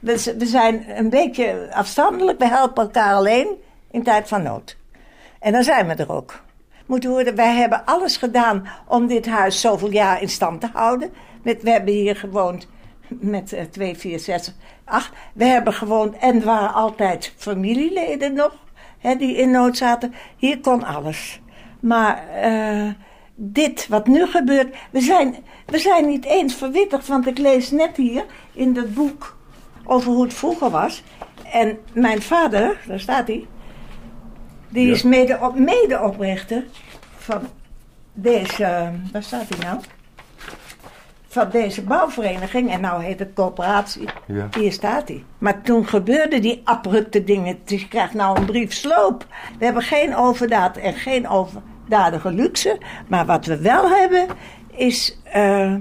we, 0.00 0.34
we, 0.38 0.46
zijn 0.46 0.84
een 0.98 1.10
beetje 1.10 1.68
afstandelijk, 1.72 2.38
we 2.38 2.48
helpen 2.48 2.82
elkaar 2.82 3.14
alleen 3.14 3.48
in 3.90 4.02
tijd 4.02 4.28
van 4.28 4.42
nood. 4.42 4.76
En 5.40 5.52
dan 5.52 5.62
zijn 5.62 5.86
we 5.86 5.94
er 5.94 6.12
ook. 6.12 6.42
Moet 6.86 7.04
horen, 7.04 7.34
wij 7.34 7.54
hebben 7.54 7.84
alles 7.84 8.16
gedaan 8.16 8.68
om 8.86 9.06
dit 9.06 9.26
huis 9.26 9.60
zoveel 9.60 9.92
jaar 9.92 10.22
in 10.22 10.28
stand 10.28 10.60
te 10.60 10.68
houden. 10.72 11.12
We 11.42 11.58
hebben 11.62 11.94
hier 11.94 12.16
gewoond 12.16 12.66
met 13.18 13.52
eh, 13.52 13.64
2, 13.64 13.96
4, 13.96 14.18
6, 14.18 14.54
8. 14.84 15.10
We 15.32 15.44
hebben 15.44 15.72
gewoond 15.72 16.16
en 16.16 16.44
waren 16.44 16.74
altijd 16.74 17.32
familieleden 17.36 18.34
nog 18.34 18.52
hè, 18.98 19.16
die 19.16 19.36
in 19.36 19.50
nood 19.50 19.76
zaten. 19.76 20.14
Hier 20.36 20.60
kon 20.60 20.84
alles. 20.84 21.40
Maar 21.80 22.28
eh, 22.28 22.88
dit 23.34 23.88
wat 23.88 24.06
nu 24.06 24.26
gebeurt, 24.26 24.76
we 24.90 25.00
zijn, 25.00 25.36
we 25.66 25.78
zijn 25.78 26.06
niet 26.06 26.24
eens 26.24 26.54
verwittigd. 26.54 27.06
Want 27.08 27.26
ik 27.26 27.38
lees 27.38 27.70
net 27.70 27.96
hier 27.96 28.24
in 28.52 28.72
dat 28.72 28.94
boek 28.94 29.36
over 29.84 30.12
hoe 30.12 30.22
het 30.22 30.34
vroeger 30.34 30.70
was. 30.70 31.02
En 31.52 31.78
mijn 31.92 32.22
vader, 32.22 32.80
daar 32.86 33.00
staat 33.00 33.26
hij, 33.26 33.46
die 34.68 34.86
Ja. 34.86 34.92
is 34.92 35.02
mede, 35.02 35.38
op, 35.40 35.58
medeoprichter 35.58 36.64
van 37.16 37.40
deze, 38.12 38.90
waar 39.12 39.22
staat 39.22 39.48
hij 39.48 39.58
nou? 39.64 39.80
Van 41.32 41.50
deze 41.50 41.82
bouwvereniging, 41.82 42.70
en 42.70 42.80
nou 42.80 43.02
heet 43.02 43.18
het 43.18 43.32
coöperatie. 43.34 44.08
Ja. 44.26 44.48
Hier 44.58 44.72
staat 44.72 45.08
hij. 45.08 45.24
Maar 45.38 45.62
toen 45.62 45.86
gebeurden 45.86 46.42
die 46.42 46.60
abrupte 46.64 47.24
dingen. 47.24 47.58
Dus 47.64 47.80
je 47.80 47.88
krijgt 47.88 48.14
nou 48.14 48.38
een 48.38 48.44
brief 48.44 48.72
sloop. 48.72 49.26
We 49.58 49.64
hebben 49.64 49.82
geen 49.82 50.16
overdaad 50.16 50.76
en 50.76 50.94
geen 50.94 51.28
overdadige 51.28 52.30
luxe. 52.32 52.78
Maar 53.08 53.26
wat 53.26 53.46
we 53.46 53.60
wel 53.60 53.88
hebben, 53.88 54.26
is 54.70 55.18
eh, 55.24 55.74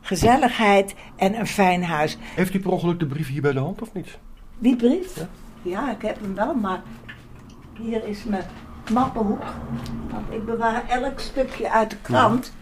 gezelligheid 0.00 0.94
en 1.16 1.38
een 1.38 1.46
fijn 1.46 1.84
huis. 1.84 2.18
Heeft 2.34 2.54
u 2.54 2.60
per 2.60 2.70
ongeluk 2.70 2.98
de 2.98 3.06
brief 3.06 3.28
hier 3.28 3.42
bij 3.42 3.52
de 3.52 3.58
hand 3.58 3.82
of 3.82 3.92
niet? 3.92 4.18
Die 4.58 4.76
brief? 4.76 5.26
Ja, 5.62 5.90
ik 5.90 6.02
heb 6.02 6.20
hem 6.20 6.34
wel, 6.34 6.54
maar 6.54 6.82
hier 7.80 8.08
is 8.08 8.24
mijn 8.24 8.44
mappenhoek. 8.92 9.44
Want 10.10 10.30
ik 10.30 10.44
bewaar 10.44 10.82
elk 10.88 11.20
stukje 11.20 11.70
uit 11.70 11.90
de 11.90 11.96
krant. 12.02 12.52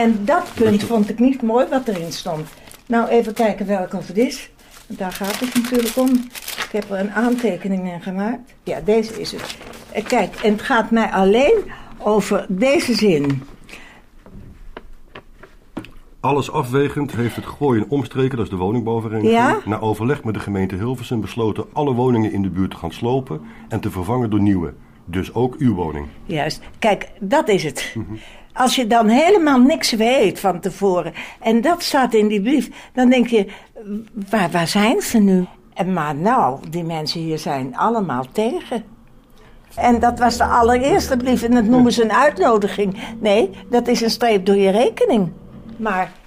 En 0.00 0.24
dat 0.24 0.50
punt 0.54 0.82
vond 0.82 1.10
ik 1.10 1.18
niet 1.18 1.42
mooi 1.42 1.66
wat 1.70 1.88
erin 1.88 2.12
stond. 2.12 2.48
Nou, 2.86 3.08
even 3.08 3.32
kijken 3.34 3.66
welke 3.66 3.96
of 3.96 4.06
het 4.06 4.18
is. 4.18 4.50
Daar 4.86 5.12
gaat 5.12 5.40
het 5.40 5.54
natuurlijk 5.54 5.96
om. 5.96 6.08
Ik 6.64 6.68
heb 6.72 6.90
er 6.90 6.98
een 6.98 7.10
aantekening 7.10 7.92
in 7.92 8.02
gemaakt. 8.02 8.54
Ja, 8.62 8.80
deze 8.84 9.20
is 9.20 9.32
het. 9.32 9.56
Eh, 9.92 10.04
Kijk, 10.04 10.34
en 10.36 10.52
het 10.52 10.62
gaat 10.62 10.90
mij 10.90 11.10
alleen 11.10 11.54
over 11.98 12.46
deze 12.48 12.94
zin. 12.94 13.42
Alles 16.20 16.50
afwegend 16.50 17.12
heeft 17.12 17.36
het 17.36 17.46
Gooi 17.46 17.80
en 17.80 17.88
Omstreken, 17.88 18.36
dat 18.36 18.46
is 18.46 18.50
de 18.52 18.58
woningbouwvereniging, 18.58 19.32
Ja? 19.32 19.58
na 19.64 19.78
overleg 19.80 20.24
met 20.24 20.34
de 20.34 20.40
gemeente 20.40 20.74
Hilversum 20.74 21.20
besloten 21.20 21.64
alle 21.72 21.92
woningen 21.94 22.32
in 22.32 22.42
de 22.42 22.50
buurt 22.50 22.70
te 22.70 22.76
gaan 22.76 22.92
slopen 22.92 23.40
en 23.68 23.80
te 23.80 23.90
vervangen 23.90 24.30
door 24.30 24.40
nieuwe. 24.40 24.72
Dus 25.04 25.34
ook 25.34 25.54
uw 25.58 25.74
woning. 25.74 26.06
Juist. 26.24 26.60
Kijk, 26.78 27.08
dat 27.20 27.48
is 27.48 27.62
het. 27.64 27.94
Als 28.52 28.74
je 28.76 28.86
dan 28.86 29.08
helemaal 29.08 29.58
niks 29.60 29.92
weet 29.92 30.40
van 30.40 30.60
tevoren 30.60 31.12
en 31.40 31.60
dat 31.60 31.82
staat 31.82 32.14
in 32.14 32.28
die 32.28 32.42
brief, 32.42 32.68
dan 32.94 33.10
denk 33.10 33.26
je, 33.26 33.46
waar, 34.30 34.50
waar 34.50 34.68
zijn 34.68 35.00
ze 35.00 35.18
nu? 35.18 35.46
En 35.74 35.92
maar 35.92 36.14
nou, 36.14 36.60
die 36.70 36.84
mensen 36.84 37.20
hier 37.20 37.38
zijn 37.38 37.76
allemaal 37.76 38.24
tegen. 38.32 38.84
En 39.74 39.98
dat 40.00 40.18
was 40.18 40.36
de 40.36 40.44
allereerste 40.44 41.16
brief 41.16 41.42
en 41.42 41.50
dat 41.50 41.64
noemen 41.64 41.92
ze 41.92 42.02
een 42.02 42.12
uitnodiging. 42.12 42.96
Nee, 43.18 43.50
dat 43.70 43.88
is 43.88 44.00
een 44.00 44.10
streep 44.10 44.46
door 44.46 44.56
je 44.56 44.70
rekening. 44.70 45.32
Maar 45.76 46.12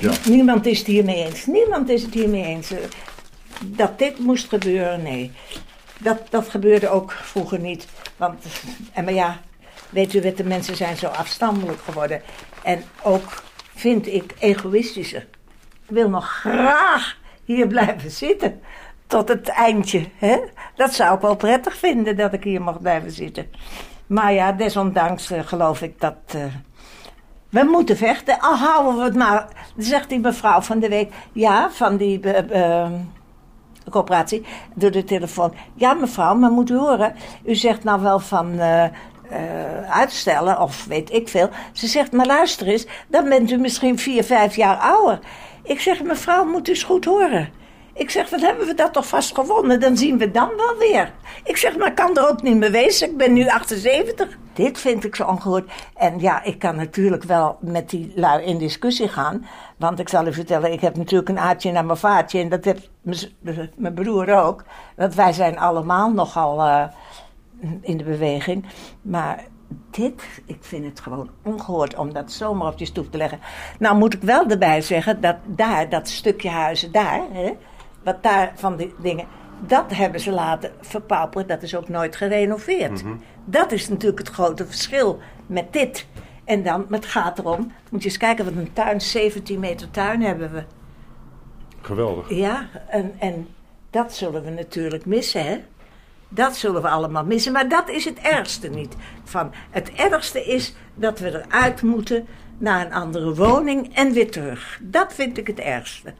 Ja. 0.00 0.12
niemand 0.28 0.66
is 0.66 0.78
het 0.78 0.86
hiermee 0.86 1.24
eens. 1.24 1.46
Niemand 1.46 1.88
is 1.88 2.02
het 2.02 2.14
hiermee 2.14 2.44
eens. 2.44 2.70
Eh, 2.70 2.78
Dat 3.60 3.98
dit 3.98 4.18
moest 4.18 4.48
gebeuren, 4.48 5.02
nee. 5.02 5.32
Dat, 5.98 6.18
dat 6.30 6.48
gebeurde 6.48 6.88
ook 6.88 7.12
vroeger 7.12 7.58
niet. 7.60 7.86
Want, 8.16 8.44
en 8.92 9.04
maar 9.04 9.14
ja, 9.14 9.40
weet 9.90 10.14
u 10.14 10.32
de 10.32 10.44
mensen 10.44 10.76
zijn 10.76 10.96
zo 10.96 11.06
afstandelijk 11.06 11.80
geworden. 11.80 12.22
En 12.62 12.82
ook, 13.02 13.42
vind 13.74 14.06
ik, 14.06 14.34
egoïstischer. 14.38 15.26
Ik 15.88 15.94
wil 15.94 16.08
nog 16.08 16.26
graag 16.26 17.16
hier 17.44 17.66
blijven 17.66 18.10
zitten. 18.10 18.60
Tot 19.06 19.28
het 19.28 19.48
eindje. 19.48 20.08
Hè? 20.16 20.38
Dat 20.74 20.94
zou 20.94 21.14
ik 21.14 21.20
wel 21.20 21.36
prettig 21.36 21.76
vinden, 21.76 22.16
dat 22.16 22.32
ik 22.32 22.44
hier 22.44 22.62
mag 22.62 22.80
blijven 22.80 23.10
zitten. 23.10 23.50
Maar 24.06 24.32
ja, 24.32 24.52
desondanks 24.52 25.30
eh, 25.30 25.40
geloof 25.44 25.82
ik 25.82 26.00
dat... 26.00 26.14
eh, 26.26 26.44
we 27.48 27.62
moeten 27.64 27.96
vechten, 27.96 28.40
al 28.40 28.56
houden 28.56 28.96
we 28.96 29.02
het 29.02 29.14
maar. 29.14 29.48
Zegt 29.76 30.08
die 30.08 30.18
mevrouw 30.18 30.60
van 30.60 30.78
de 30.78 30.88
week. 30.88 31.12
Ja, 31.32 31.70
van 31.70 31.96
die 31.96 32.32
eh, 32.32 32.90
coöperatie. 33.90 34.46
Door 34.74 34.90
de 34.90 35.04
telefoon. 35.04 35.54
Ja, 35.74 35.94
mevrouw, 35.94 36.34
maar 36.34 36.50
moet 36.50 36.70
u 36.70 36.76
horen. 36.76 37.14
U 37.44 37.54
zegt 37.54 37.84
nou 37.84 38.02
wel 38.02 38.18
van. 38.18 38.60
Eh, 39.30 39.90
uitstellen 39.90 40.60
of 40.60 40.84
weet 40.84 41.12
ik 41.12 41.28
veel. 41.28 41.50
Ze 41.72 41.86
zegt, 41.86 42.12
maar 42.12 42.26
luister 42.26 42.66
eens, 42.66 42.86
dan 43.08 43.28
bent 43.28 43.50
u 43.50 43.56
misschien 43.56 43.98
vier, 43.98 44.24
vijf 44.24 44.56
jaar 44.56 44.76
ouder. 44.76 45.18
Ik 45.62 45.80
zeg, 45.80 46.02
mevrouw, 46.02 46.44
moet 46.44 46.68
u 46.68 46.70
eens 46.70 46.82
goed 46.82 47.04
horen. 47.04 47.58
Ik 47.98 48.10
zeg, 48.10 48.30
wat 48.30 48.40
hebben 48.40 48.66
we 48.66 48.74
dat 48.74 48.92
toch 48.92 49.06
vast 49.06 49.34
gewonnen? 49.34 49.80
Dan 49.80 49.96
zien 49.96 50.18
we 50.18 50.30
dan 50.30 50.50
wel 50.56 50.76
weer. 50.78 51.12
Ik 51.44 51.56
zeg, 51.56 51.76
maar 51.76 51.94
kan 51.94 52.16
er 52.16 52.28
ook 52.28 52.42
niet 52.42 52.56
meer 52.56 52.70
wezen. 52.70 53.10
Ik 53.10 53.16
ben 53.16 53.32
nu 53.32 53.48
78. 53.48 54.38
Dit 54.52 54.78
vind 54.78 55.04
ik 55.04 55.16
zo 55.16 55.24
ongehoord. 55.24 55.70
En 55.96 56.18
ja, 56.18 56.42
ik 56.42 56.58
kan 56.58 56.76
natuurlijk 56.76 57.22
wel 57.22 57.58
met 57.60 57.90
die 57.90 58.12
lui 58.14 58.44
in 58.44 58.58
discussie 58.58 59.08
gaan. 59.08 59.46
Want 59.76 59.98
ik 59.98 60.08
zal 60.08 60.26
u 60.26 60.32
vertellen, 60.32 60.72
ik 60.72 60.80
heb 60.80 60.96
natuurlijk 60.96 61.28
een 61.28 61.38
aardje 61.38 61.72
naar 61.72 61.84
mijn 61.84 61.98
vaartje. 61.98 62.40
En 62.40 62.48
dat 62.48 62.64
heeft 62.64 62.90
mijn 63.76 63.94
broer 63.94 64.34
ook. 64.34 64.64
Want 64.96 65.14
wij 65.14 65.32
zijn 65.32 65.58
allemaal 65.58 66.10
nogal 66.10 66.60
eh, 66.60 66.84
in 67.80 67.96
de 67.96 68.04
beweging. 68.04 68.66
Maar 69.02 69.44
dit, 69.90 70.22
ik 70.44 70.58
vind 70.60 70.84
het 70.84 71.00
gewoon 71.00 71.30
ongehoord 71.44 71.96
om 71.96 72.12
dat 72.12 72.32
zomaar 72.32 72.72
op 72.72 72.78
je 72.78 72.84
stoep 72.84 73.10
te 73.10 73.16
leggen. 73.16 73.38
Nou 73.78 73.96
moet 73.96 74.14
ik 74.14 74.22
wel 74.22 74.48
erbij 74.48 74.80
zeggen 74.80 75.20
dat 75.20 75.36
daar, 75.46 75.88
dat 75.88 76.08
stukje 76.08 76.48
huizen 76.48 76.92
daar, 76.92 77.22
hè, 77.32 77.52
wat 78.04 78.22
daar 78.22 78.52
van 78.54 78.76
die 78.76 78.94
dingen, 79.02 79.26
dat 79.66 79.94
hebben 79.94 80.20
ze 80.20 80.30
laten 80.30 80.72
verpauperen. 80.80 81.46
Dat 81.46 81.62
is 81.62 81.76
ook 81.76 81.88
nooit 81.88 82.16
gerenoveerd. 82.16 83.02
Dat 83.44 83.72
is 83.72 83.88
natuurlijk 83.88 84.18
het 84.18 84.28
grote 84.28 84.66
verschil 84.66 85.18
met 85.46 85.72
dit. 85.72 86.06
En 86.44 86.62
dan, 86.62 86.86
het 86.90 87.06
gaat 87.06 87.38
erom, 87.38 87.72
moet 87.90 88.02
je 88.02 88.08
eens 88.08 88.18
kijken 88.18 88.44
wat 88.44 88.54
een 88.54 88.72
tuin, 88.72 89.00
17 89.00 89.60
meter 89.60 89.90
tuin 89.90 90.22
hebben 90.22 90.52
we. 90.52 90.64
Geweldig. 91.80 92.30
Ja, 92.30 92.68
en, 92.88 93.14
en 93.18 93.48
dat 93.90 94.14
zullen 94.14 94.44
we 94.44 94.50
natuurlijk 94.50 95.06
missen, 95.06 95.44
hè? 95.44 95.58
Dat 96.28 96.56
zullen 96.56 96.82
we 96.82 96.88
allemaal 96.88 97.24
missen. 97.24 97.52
Maar 97.52 97.68
dat 97.68 97.88
is 97.88 98.04
het 98.04 98.18
ergste 98.18 98.68
niet. 98.68 98.96
Van, 99.24 99.50
het 99.70 99.92
ergste 99.92 100.44
is 100.44 100.74
dat 100.94 101.18
we 101.18 101.44
eruit 101.48 101.82
moeten 101.82 102.26
naar 102.58 102.86
een 102.86 102.92
andere 102.92 103.34
woning 103.34 103.94
en 103.96 104.12
weer 104.12 104.30
terug. 104.30 104.78
Dat 104.82 105.12
vind 105.14 105.38
ik 105.38 105.46
het 105.46 105.58
ergste. 105.58 106.12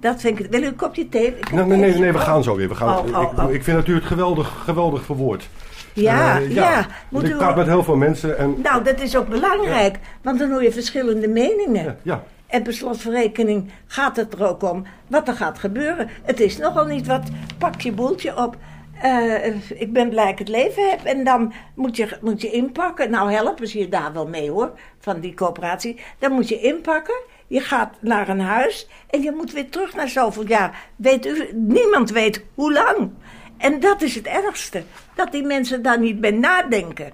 Dat 0.00 0.20
vind 0.20 0.38
ik 0.38 0.44
het. 0.44 0.54
Wil 0.54 0.62
u 0.62 0.66
een 0.66 0.76
kopje 0.76 1.08
thee? 1.08 1.34
Nee, 1.52 1.64
nee, 1.64 1.94
nee, 1.98 2.12
we 2.12 2.18
gaan 2.18 2.42
zo 2.42 2.56
weer. 2.56 2.68
We 2.68 2.74
gaan, 2.74 2.88
Oh, 2.98 3.16
oh, 3.18 3.22
ik, 3.32 3.38
oh. 3.38 3.44
ik 3.44 3.62
vind 3.62 3.66
het 3.66 3.76
natuurlijk 3.76 4.06
geweldig, 4.06 4.48
geweldig 4.64 5.04
verwoord. 5.04 5.48
Ja, 5.92 6.38
Eh, 6.40 6.50
ja. 6.54 6.76
Moet 6.76 6.86
Want 7.08 7.24
ik 7.24 7.32
u- 7.32 7.36
praat 7.36 7.56
met 7.56 7.66
heel 7.66 7.82
veel 7.84 7.96
mensen 7.96 8.38
en 8.38 8.60
Nou, 8.62 8.84
dat 8.84 9.00
is 9.00 9.16
ook 9.16 9.28
belangrijk. 9.28 9.98
Want 10.22 10.38
dan 10.38 10.50
hoor 10.50 10.62
je 10.62 10.72
verschillende 10.72 11.28
meningen. 11.28 11.98
ja, 12.02 12.22
En 12.46 12.62
per 12.62 12.72
slot 12.72 13.00
van 13.02 13.12
rekening 13.12 13.70
gaat 13.86 14.16
het 14.16 14.32
er 14.34 14.48
ook 14.48 14.62
om 14.62 14.84
wat 15.06 15.28
er 15.28 15.34
gaat 15.34 15.58
gebeuren. 15.58 16.08
Het 16.22 16.40
is 16.40 16.56
nogal 16.58 16.84
niet 16.86 17.06
wat, 17.06 17.22
pak 17.58 17.80
je 17.80 17.92
boeltje 17.92 18.36
op. 18.36 18.56
Eh, 19.00 19.80
ik 19.80 19.92
ben 19.92 20.08
blij 20.08 20.24
dat 20.24 20.32
ik 20.32 20.38
het 20.38 20.48
leven 20.48 20.90
heb. 20.90 21.04
En 21.04 21.24
dan 21.24 21.52
moet 21.74 21.96
je, 21.96 22.18
moet 22.20 22.40
je 22.40 22.50
inpakken. 22.50 23.10
Nou, 23.10 23.32
helpen 23.32 23.68
ze 23.68 23.78
je 23.78 23.88
daar 23.88 24.12
wel 24.12 24.26
mee 24.26 24.50
hoor, 24.50 24.78
van 24.98 25.20
die 25.20 25.34
coöperatie. 25.34 26.00
Dan 26.18 26.32
moet 26.32 26.48
je 26.48 26.60
inpakken. 26.60 27.20
Je 27.46 27.60
gaat 27.60 27.94
naar 28.00 28.28
een 28.28 28.40
huis 28.40 28.88
en 29.10 29.22
je 29.22 29.32
moet 29.32 29.52
weer 29.52 29.70
terug 29.70 29.94
naar 29.94 30.08
zoveel 30.08 30.46
jaar. 30.46 30.88
Weet 30.96 31.26
u, 31.26 31.48
niemand 31.52 32.10
weet 32.10 32.44
hoe 32.54 32.72
lang. 32.72 33.10
En 33.56 33.80
dat 33.80 34.02
is 34.02 34.14
het 34.14 34.26
ergste. 34.26 34.82
Dat 35.14 35.32
die 35.32 35.42
mensen 35.42 35.82
daar 35.82 36.00
niet 36.00 36.20
bij 36.20 36.30
nadenken. 36.30 37.12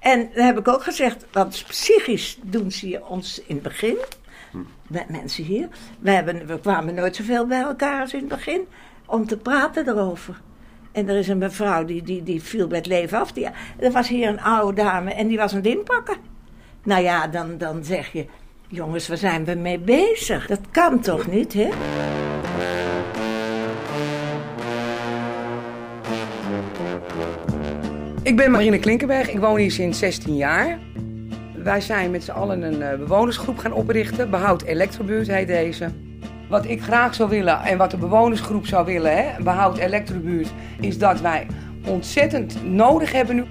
En 0.00 0.30
dan 0.34 0.44
heb 0.44 0.58
ik 0.58 0.68
ook 0.68 0.82
gezegd, 0.82 1.26
want 1.32 1.64
psychisch 1.68 2.38
doen 2.42 2.70
ze 2.70 3.00
ons 3.08 3.42
in 3.46 3.54
het 3.54 3.64
begin. 3.64 3.96
Met 4.88 5.08
mensen 5.08 5.44
hier. 5.44 5.68
We, 5.98 6.10
hebben, 6.10 6.46
we 6.46 6.60
kwamen 6.60 6.94
nooit 6.94 7.16
zoveel 7.16 7.46
bij 7.46 7.60
elkaar 7.60 8.00
als 8.00 8.12
in 8.12 8.18
het 8.18 8.28
begin. 8.28 8.66
Om 9.06 9.26
te 9.26 9.36
praten 9.36 9.88
erover. 9.88 10.40
En 10.98 11.08
er 11.08 11.16
is 11.16 11.28
een 11.28 11.38
mevrouw 11.38 11.84
die, 11.84 12.02
die, 12.02 12.22
die 12.22 12.42
viel 12.42 12.66
bij 12.66 12.78
het 12.78 12.86
leven 12.86 13.18
af. 13.18 13.32
Die, 13.32 13.46
er 13.78 13.90
was 13.90 14.08
hier 14.08 14.28
een 14.28 14.40
oude 14.40 14.82
dame 14.82 15.12
en 15.12 15.28
die 15.28 15.36
was 15.36 15.50
aan 15.50 15.56
het 15.56 15.66
inpakken. 15.66 16.16
Nou 16.82 17.02
ja, 17.02 17.26
dan, 17.26 17.58
dan 17.58 17.84
zeg 17.84 18.12
je... 18.12 18.26
Jongens, 18.68 19.08
waar 19.08 19.16
zijn 19.16 19.44
we 19.44 19.54
mee 19.54 19.78
bezig? 19.78 20.46
Dat 20.46 20.60
kan 20.70 21.00
toch 21.00 21.26
niet, 21.26 21.52
hè? 21.52 21.68
Ik 28.22 28.36
ben 28.36 28.50
Marine 28.50 28.78
Klinkenberg. 28.78 29.30
Ik 29.30 29.38
woon 29.38 29.56
hier 29.56 29.70
sinds 29.70 29.98
16 29.98 30.36
jaar. 30.36 30.78
Wij 31.56 31.80
zijn 31.80 32.10
met 32.10 32.24
z'n 32.24 32.30
allen 32.30 32.62
een 32.62 32.82
eh, 32.82 32.98
bewonersgroep 32.98 33.58
gaan 33.58 33.72
oprichten. 33.72 34.30
Behoud 34.30 34.62
Elektrobuurt 34.62 35.26
heet 35.26 35.46
deze. 35.46 36.07
Wat 36.48 36.66
ik 36.66 36.82
graag 36.82 37.14
zou 37.14 37.28
willen 37.28 37.60
en 37.62 37.78
wat 37.78 37.90
de 37.90 37.96
bewonersgroep 37.96 38.66
zou 38.66 38.84
willen, 38.84 39.16
hè, 39.16 39.42
Behoud 39.42 39.76
Elektrobuurt, 39.76 40.48
is 40.80 40.98
dat 40.98 41.20
wij 41.20 41.46
ontzettend 41.86 42.64
nodig 42.64 43.12
hebben 43.12 43.36
nu 43.36 43.44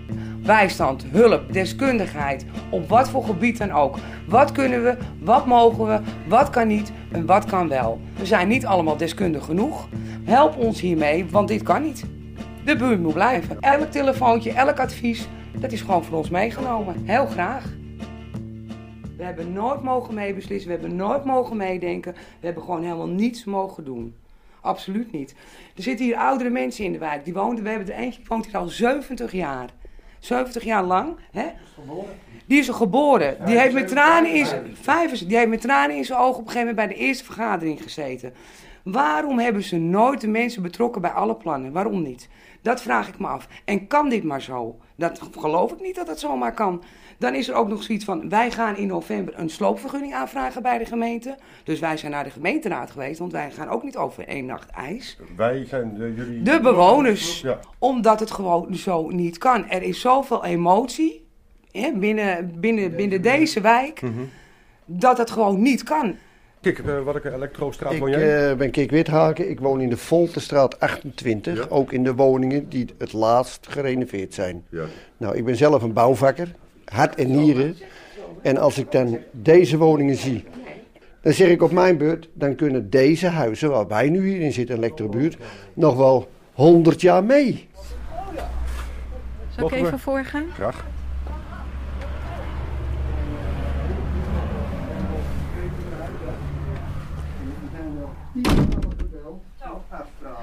bijstand, 0.45 1.05
hulp, 1.11 1.53
deskundigheid, 1.53 2.45
op 2.69 2.89
wat 2.89 3.09
voor 3.09 3.23
gebied 3.23 3.57
dan 3.57 3.71
ook. 3.71 3.97
Wat 4.27 4.51
kunnen 4.51 4.83
we, 4.83 4.97
wat 5.19 5.45
mogen 5.45 5.85
we, 5.87 5.99
wat 6.27 6.49
kan 6.49 6.67
niet 6.67 6.91
en 7.11 7.25
wat 7.25 7.45
kan 7.45 7.67
wel. 7.67 8.01
We 8.17 8.25
zijn 8.25 8.47
niet 8.47 8.65
allemaal 8.65 8.97
deskundig 8.97 9.45
genoeg. 9.45 9.87
Help 10.23 10.57
ons 10.57 10.81
hiermee, 10.81 11.25
want 11.29 11.47
dit 11.47 11.63
kan 11.63 11.81
niet. 11.81 12.03
De 12.63 12.75
buurt 12.75 13.01
moet 13.01 13.13
blijven. 13.13 13.57
Elk 13.59 13.91
telefoontje, 13.91 14.51
elk 14.51 14.79
advies, 14.79 15.27
dat 15.59 15.71
is 15.71 15.81
gewoon 15.81 16.03
voor 16.03 16.17
ons 16.17 16.29
meegenomen. 16.29 16.95
Heel 17.05 17.25
graag. 17.25 17.63
We 19.17 19.23
hebben 19.23 19.53
nooit 19.53 19.83
mogen 19.83 20.13
meebeslissen, 20.13 20.71
we 20.71 20.77
hebben 20.77 20.95
nooit 20.95 21.25
mogen 21.25 21.57
meedenken. 21.57 22.13
We 22.13 22.45
hebben 22.45 22.63
gewoon 22.63 22.83
helemaal 22.83 23.07
niets 23.07 23.43
mogen 23.43 23.83
doen. 23.83 24.15
Absoluut 24.61 25.11
niet. 25.11 25.35
Er 25.75 25.83
zitten 25.83 26.05
hier 26.05 26.15
oudere 26.15 26.49
mensen 26.49 26.85
in 26.85 26.91
de 26.91 26.97
wijk. 26.97 27.25
Die 27.25 27.33
woonden, 27.33 27.63
we 27.63 27.69
hebben 27.69 27.87
er 27.87 27.99
eentje, 27.99 28.19
die 28.19 28.27
woont 28.29 28.45
hier 28.45 28.57
al 28.57 28.67
70 28.67 29.31
jaar. 29.31 29.69
70 30.19 30.63
jaar 30.63 30.83
lang. 30.83 31.17
Hè? 31.31 31.45
Die 32.45 32.59
is 32.59 32.67
er 32.67 32.73
geboren. 32.73 33.37
Die 33.45 33.59
heeft 33.59 33.73
met 33.73 33.87
tranen 33.87 34.33
in 34.33 34.45
zijn, 34.45 34.75
75, 34.81 35.27
die 35.27 35.37
heeft 35.37 35.49
met 35.49 35.61
tranen 35.61 35.95
in 35.95 36.05
zijn 36.05 36.19
ogen 36.19 36.39
op 36.39 36.45
een 36.45 36.51
gegeven 36.51 36.67
moment 36.67 36.87
bij 36.87 36.97
de 36.97 37.03
eerste 37.03 37.23
vergadering 37.23 37.83
gezeten. 37.83 38.33
Waarom 38.83 39.39
hebben 39.39 39.63
ze 39.63 39.77
nooit 39.77 40.21
de 40.21 40.27
mensen 40.27 40.61
betrokken 40.61 41.01
bij 41.01 41.11
alle 41.11 41.35
plannen? 41.35 41.71
Waarom 41.71 42.01
niet? 42.01 42.29
Dat 42.61 42.81
vraag 42.81 43.07
ik 43.07 43.19
me 43.19 43.27
af. 43.27 43.47
En 43.65 43.87
kan 43.87 44.09
dit 44.09 44.23
maar 44.23 44.41
zo? 44.41 44.77
Dat 44.95 45.21
geloof 45.37 45.71
ik 45.71 45.81
niet 45.81 45.95
dat 45.95 46.07
het 46.07 46.19
zomaar 46.19 46.53
kan. 46.53 46.83
Dan 47.19 47.35
is 47.35 47.47
er 47.47 47.55
ook 47.55 47.67
nog 47.67 47.83
zoiets 47.83 48.05
van: 48.05 48.29
wij 48.29 48.51
gaan 48.51 48.77
in 48.77 48.87
november 48.87 49.33
een 49.37 49.49
sloopvergunning 49.49 50.13
aanvragen 50.13 50.61
bij 50.61 50.77
de 50.77 50.85
gemeente. 50.85 51.35
Dus 51.63 51.79
wij 51.79 51.97
zijn 51.97 52.11
naar 52.11 52.23
de 52.23 52.29
gemeenteraad 52.29 52.91
geweest, 52.91 53.19
want 53.19 53.31
wij 53.31 53.51
gaan 53.51 53.69
ook 53.69 53.83
niet 53.83 53.97
over 53.97 54.27
één 54.27 54.45
nacht 54.45 54.69
ijs. 54.69 55.17
wij 55.35 55.65
zijn 55.65 55.93
de, 55.97 56.13
jullie... 56.15 56.41
De 56.41 56.59
bewoners. 56.61 57.41
Ja. 57.41 57.59
Omdat 57.79 58.19
het 58.19 58.31
gewoon 58.31 58.75
zo 58.75 59.09
niet 59.09 59.37
kan. 59.37 59.69
Er 59.69 59.81
is 59.81 59.99
zoveel 60.01 60.45
emotie 60.45 61.25
hè, 61.71 61.91
binnen, 61.95 62.59
binnen, 62.59 62.95
binnen 62.95 63.21
deze 63.21 63.61
wijk 63.61 64.01
Mhm. 64.01 64.11
dat 64.85 65.17
het 65.17 65.31
gewoon 65.31 65.61
niet 65.61 65.83
kan. 65.83 66.15
Kijk, 66.61 66.77
uh, 66.79 66.85
welke 67.03 67.33
elektrostraat 67.33 67.93
Ik 67.93 67.99
woon 67.99 68.09
jij? 68.09 68.49
eh, 68.51 68.57
ben 68.57 68.71
Kik 68.71 68.91
Withaken. 68.91 69.49
Ik 69.49 69.59
woon 69.59 69.81
in 69.81 69.89
de 69.89 69.97
Voltestraat 69.97 70.79
28. 70.79 71.69
Ook 71.69 71.91
in 71.91 72.03
de 72.03 72.15
woningen 72.15 72.69
die 72.69 72.85
het 72.97 73.13
laatst 73.13 73.67
gerenoveerd 73.69 74.33
zijn. 74.33 74.65
Ja. 74.69 74.83
Nou, 75.17 75.35
ik 75.35 75.45
ben 75.45 75.55
zelf 75.55 75.81
een 75.83 75.93
bouwvakker. 75.93 76.55
Hart 76.91 77.15
en 77.15 77.31
nieren. 77.31 77.75
En 78.41 78.57
als 78.57 78.77
ik 78.77 78.91
dan 78.91 79.17
deze 79.31 79.77
woningen 79.77 80.15
zie, 80.15 80.43
dan 81.21 81.33
zeg 81.33 81.49
ik 81.49 81.61
op 81.61 81.71
mijn 81.71 81.97
beurt, 81.97 82.29
dan 82.33 82.55
kunnen 82.55 82.89
deze 82.89 83.27
huizen 83.27 83.69
waar 83.69 83.87
wij 83.87 84.09
nu 84.09 84.29
hier 84.29 84.41
in 84.41 84.53
zitten, 84.53 84.75
Elektrobuurt, 84.75 85.37
nog 85.73 85.95
wel 85.95 86.29
100 86.53 87.01
jaar 87.01 87.23
mee. 87.23 87.67
Zal 89.57 89.67
ik 89.67 89.73
even 89.73 89.99
voorgaan? 89.99 90.45
Graag. 90.53 90.85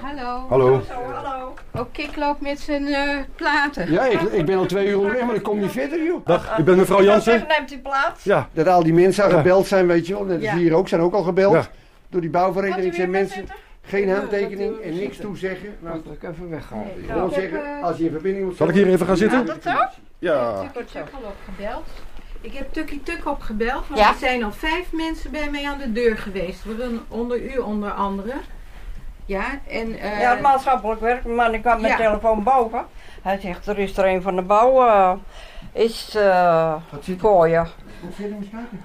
Hallo. 0.05 0.47
Hallo. 0.49 0.83
Hallo. 1.15 1.55
Ook 1.75 1.89
Kik 1.93 2.17
loopt 2.17 2.41
met 2.41 2.61
zijn 2.61 2.87
eh, 2.87 3.19
platen. 3.37 3.91
Ja, 3.93 4.05
ik, 4.05 4.21
ik 4.21 4.45
ben 4.47 4.57
al 4.59 4.67
twee 4.67 4.87
uur 4.89 4.99
onderweg, 4.99 5.25
maar 5.25 5.35
ik 5.35 5.43
kom 5.43 5.61
niet 5.61 5.71
verder, 5.71 6.05
joh. 6.05 6.27
Dag, 6.27 6.59
u 6.59 6.63
bent 6.63 6.77
mevrouw 6.79 7.03
Jansen? 7.03 7.45
Neemt 7.49 7.73
u 7.73 7.79
plaats? 7.79 8.25
Ja, 8.25 8.49
dat 8.53 8.67
al 8.67 8.83
die 8.83 8.93
mensen 8.93 9.25
al 9.25 9.31
gebeld 9.31 9.67
zijn, 9.67 9.87
weet 9.87 10.07
je 10.07 10.13
wel. 10.15 10.27
Dat 10.27 10.37
is 10.39 10.45
Ja. 10.45 10.57
hier 10.57 10.75
ook, 10.75 10.89
zijn 10.89 11.01
ook 11.01 11.15
al 11.15 11.23
gebeld. 11.23 11.55
Ja. 11.55 11.67
Door 12.09 12.21
die 12.21 12.31
bouwvereniging 12.31 12.95
zijn 12.95 13.11
mensen 13.11 13.47
geen 13.83 14.11
handtekening 14.11 14.81
en 14.81 14.95
niks 14.97 15.17
toezeggen. 15.17 15.77
Nou, 15.81 16.01
dat 16.05 16.13
ik 16.13 16.23
even 16.23 16.51
weggaan. 16.51 16.85
Gewoon 17.07 17.31
zeggen, 17.33 17.83
als 17.83 17.97
je 17.97 18.05
in 18.05 18.11
verbinding 18.11 18.45
moet 18.47 18.57
Zal 18.57 18.69
ik 18.69 18.75
hier 18.75 18.87
even 18.89 19.07
gaan 19.07 19.17
zitten? 19.17 19.47
dat 19.47 19.63
zo? 19.63 19.71
Ja. 20.19 20.61
Ik 20.63 20.69
heb 20.75 20.87
Tuk 20.87 21.09
al 21.23 21.29
opgebeld. 21.31 21.85
Ik 22.41 22.53
heb 22.55 22.73
Tukkie 22.73 23.03
Tuk 23.03 23.21
opgebeld, 23.27 23.89
want 23.89 24.01
Ja? 24.01 24.09
er 24.09 24.19
zijn 24.19 24.45
al 24.45 24.53
vijf 24.53 24.93
mensen 24.93 25.31
bij 25.31 25.51
mij 25.51 25.67
aan 25.67 25.79
de 25.79 25.93
deur 25.93 26.19
geweest. 26.19 26.63
Onder 27.09 27.55
u 27.55 27.59
onder 27.59 27.91
andere. 27.91 28.33
Ja, 29.27 29.45
en... 29.69 29.99
eh, 29.99 30.21
Ja, 30.21 30.31
het 30.31 30.41
maatschappelijk 30.41 31.01
werk. 31.01 31.25
Man, 31.25 31.55
ik 31.55 31.61
kwam 31.63 31.81
mijn 31.81 31.93
Ja. 31.99 31.99
telefoon 32.09 32.43
boven. 32.43 32.87
Hij 33.23 33.39
zegt, 33.41 33.67
er 33.67 33.79
is 33.79 33.97
er 33.97 34.07
een 34.07 34.23
van 34.23 34.37
de 34.37 34.43
bouw. 34.43 34.87
eh, 34.87 35.13
is 35.73 36.15
eh 36.15 36.75
voor 37.19 37.49
je. 37.49 37.63
Moet 38.01 38.15
verder 38.15 38.37
eens 38.37 38.47
kijken. 38.51 38.85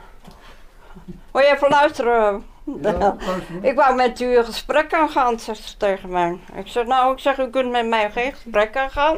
Wil 1.31 1.41
je 1.41 1.51
even 1.55 1.69
luisteren? 1.69 2.45
Ja, 2.81 2.91
maar. 3.25 3.37
ik 3.61 3.75
wou 3.75 3.95
met 3.95 4.19
u 4.19 4.37
een 4.37 4.45
gesprek 4.45 4.93
aangaan, 4.93 5.39
zegt 5.39 5.59
ze 5.63 5.77
tegen 5.77 6.09
mij. 6.09 6.37
Ik 6.55 6.67
zeg, 6.67 6.85
nou, 6.85 7.13
ik 7.13 7.19
zeg, 7.19 7.37
u 7.39 7.49
kunt 7.49 7.71
met 7.71 7.87
mij 7.87 8.11
geen 8.11 8.31
gesprek 8.33 8.77
aangaan. 8.77 9.17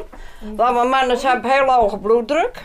Want 0.56 0.74
mijn 0.74 0.88
man 0.88 1.10
is, 1.10 1.22
heeft 1.22 1.46
heel 1.52 1.70
hoge 1.72 1.98
bloeddruk. 1.98 2.62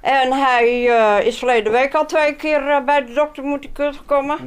En 0.00 0.32
hij 0.32 0.82
is 1.24 1.38
verleden 1.38 1.72
week 1.72 1.94
al 1.94 2.06
twee 2.06 2.34
keer 2.34 2.82
bij 2.84 3.04
de 3.04 3.12
dokter 3.12 3.42
moeten 3.44 3.70
komen. 4.06 4.38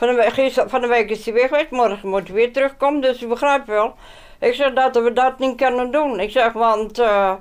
Van 0.00 0.08
de, 0.16 0.52
van 0.66 0.80
de 0.80 0.86
week 0.86 1.10
is 1.10 1.24
hij 1.24 1.34
weg 1.34 1.48
geweest, 1.48 1.70
morgen 1.70 2.08
moet 2.08 2.26
hij 2.26 2.36
weer 2.36 2.52
terugkomen, 2.52 3.00
dus 3.00 3.22
u 3.22 3.26
begrijpt 3.26 3.66
wel. 3.66 3.94
Ik 4.38 4.54
zeg 4.54 4.72
dat 4.72 4.96
we 4.96 5.12
dat 5.12 5.38
niet 5.38 5.56
kunnen 5.56 5.90
doen. 5.90 6.20
Ik 6.20 6.30
zeg, 6.30 6.52
want 6.52 6.98
eh, 6.98 7.32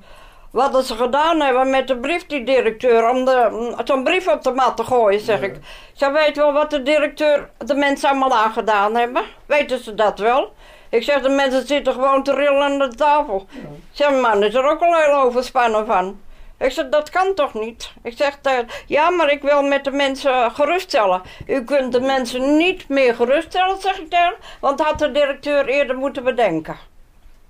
wat 0.52 0.86
ze 0.86 0.96
gedaan 0.96 1.42
hebben 1.42 1.70
met 1.70 1.88
de 1.88 1.98
brief, 1.98 2.26
die 2.26 2.44
directeur, 2.44 3.10
om 3.10 3.26
de- 3.26 3.74
zo'n 3.86 4.04
brief 4.04 4.28
op 4.28 4.44
de 4.44 4.52
mat 4.52 4.78
te 4.78 4.84
gooien, 4.84 5.20
zeg 5.20 5.42
ik. 5.42 5.56
Ze 5.94 6.12
weet 6.12 6.36
wel 6.36 6.54
wat 6.54 6.70
de 6.70 6.84
directeur 6.84 7.50
de 7.58 7.76
mensen 7.76 8.10
allemaal 8.10 8.34
aangedaan 8.38 8.96
hebben. 8.96 9.24
Weten 9.46 9.84
ze 9.84 9.96
dat 9.96 10.20
wel? 10.20 10.54
Ik 10.90 11.04
zeg, 11.04 11.22
de 11.22 11.30
mensen 11.30 11.68
zitten 11.68 11.94
gewoon 11.94 12.24
te 12.24 12.34
rillen 12.36 12.62
aan 12.64 12.80
de 12.80 12.96
tafel. 12.96 13.48
Zeg, 13.92 14.10
mijn 14.10 14.22
man 14.22 14.44
is 14.44 14.54
er 14.54 14.70
ook 14.70 14.82
al 14.82 14.96
heel 14.96 15.14
overspannen 15.22 15.86
van. 15.86 16.20
Ik 16.60 16.72
zeg, 16.72 16.90
dat 16.90 17.10
kan 17.10 17.34
toch 17.34 17.54
niet? 17.54 17.92
Ik 18.04 18.18
zeg, 18.18 18.40
eh, 18.42 18.58
ja, 18.86 19.10
maar 19.10 19.32
ik 19.32 19.42
wil 19.42 19.62
met 19.64 19.84
de 19.84 19.92
mensen 19.92 20.52
geruststellen. 20.52 21.22
U 21.48 21.64
kunt 21.64 21.92
de 21.92 22.02
mensen 22.02 22.58
niet 22.58 22.90
meer 22.90 23.16
geruststellen, 23.16 23.82
zeg 23.82 24.00
ik 24.00 24.12
dan. 24.12 24.34
Want 24.60 24.80
had 24.80 25.00
de 25.00 25.12
directeur 25.12 25.66
eerder 25.68 25.98
moeten 25.98 26.24
bedenken. 26.24 26.78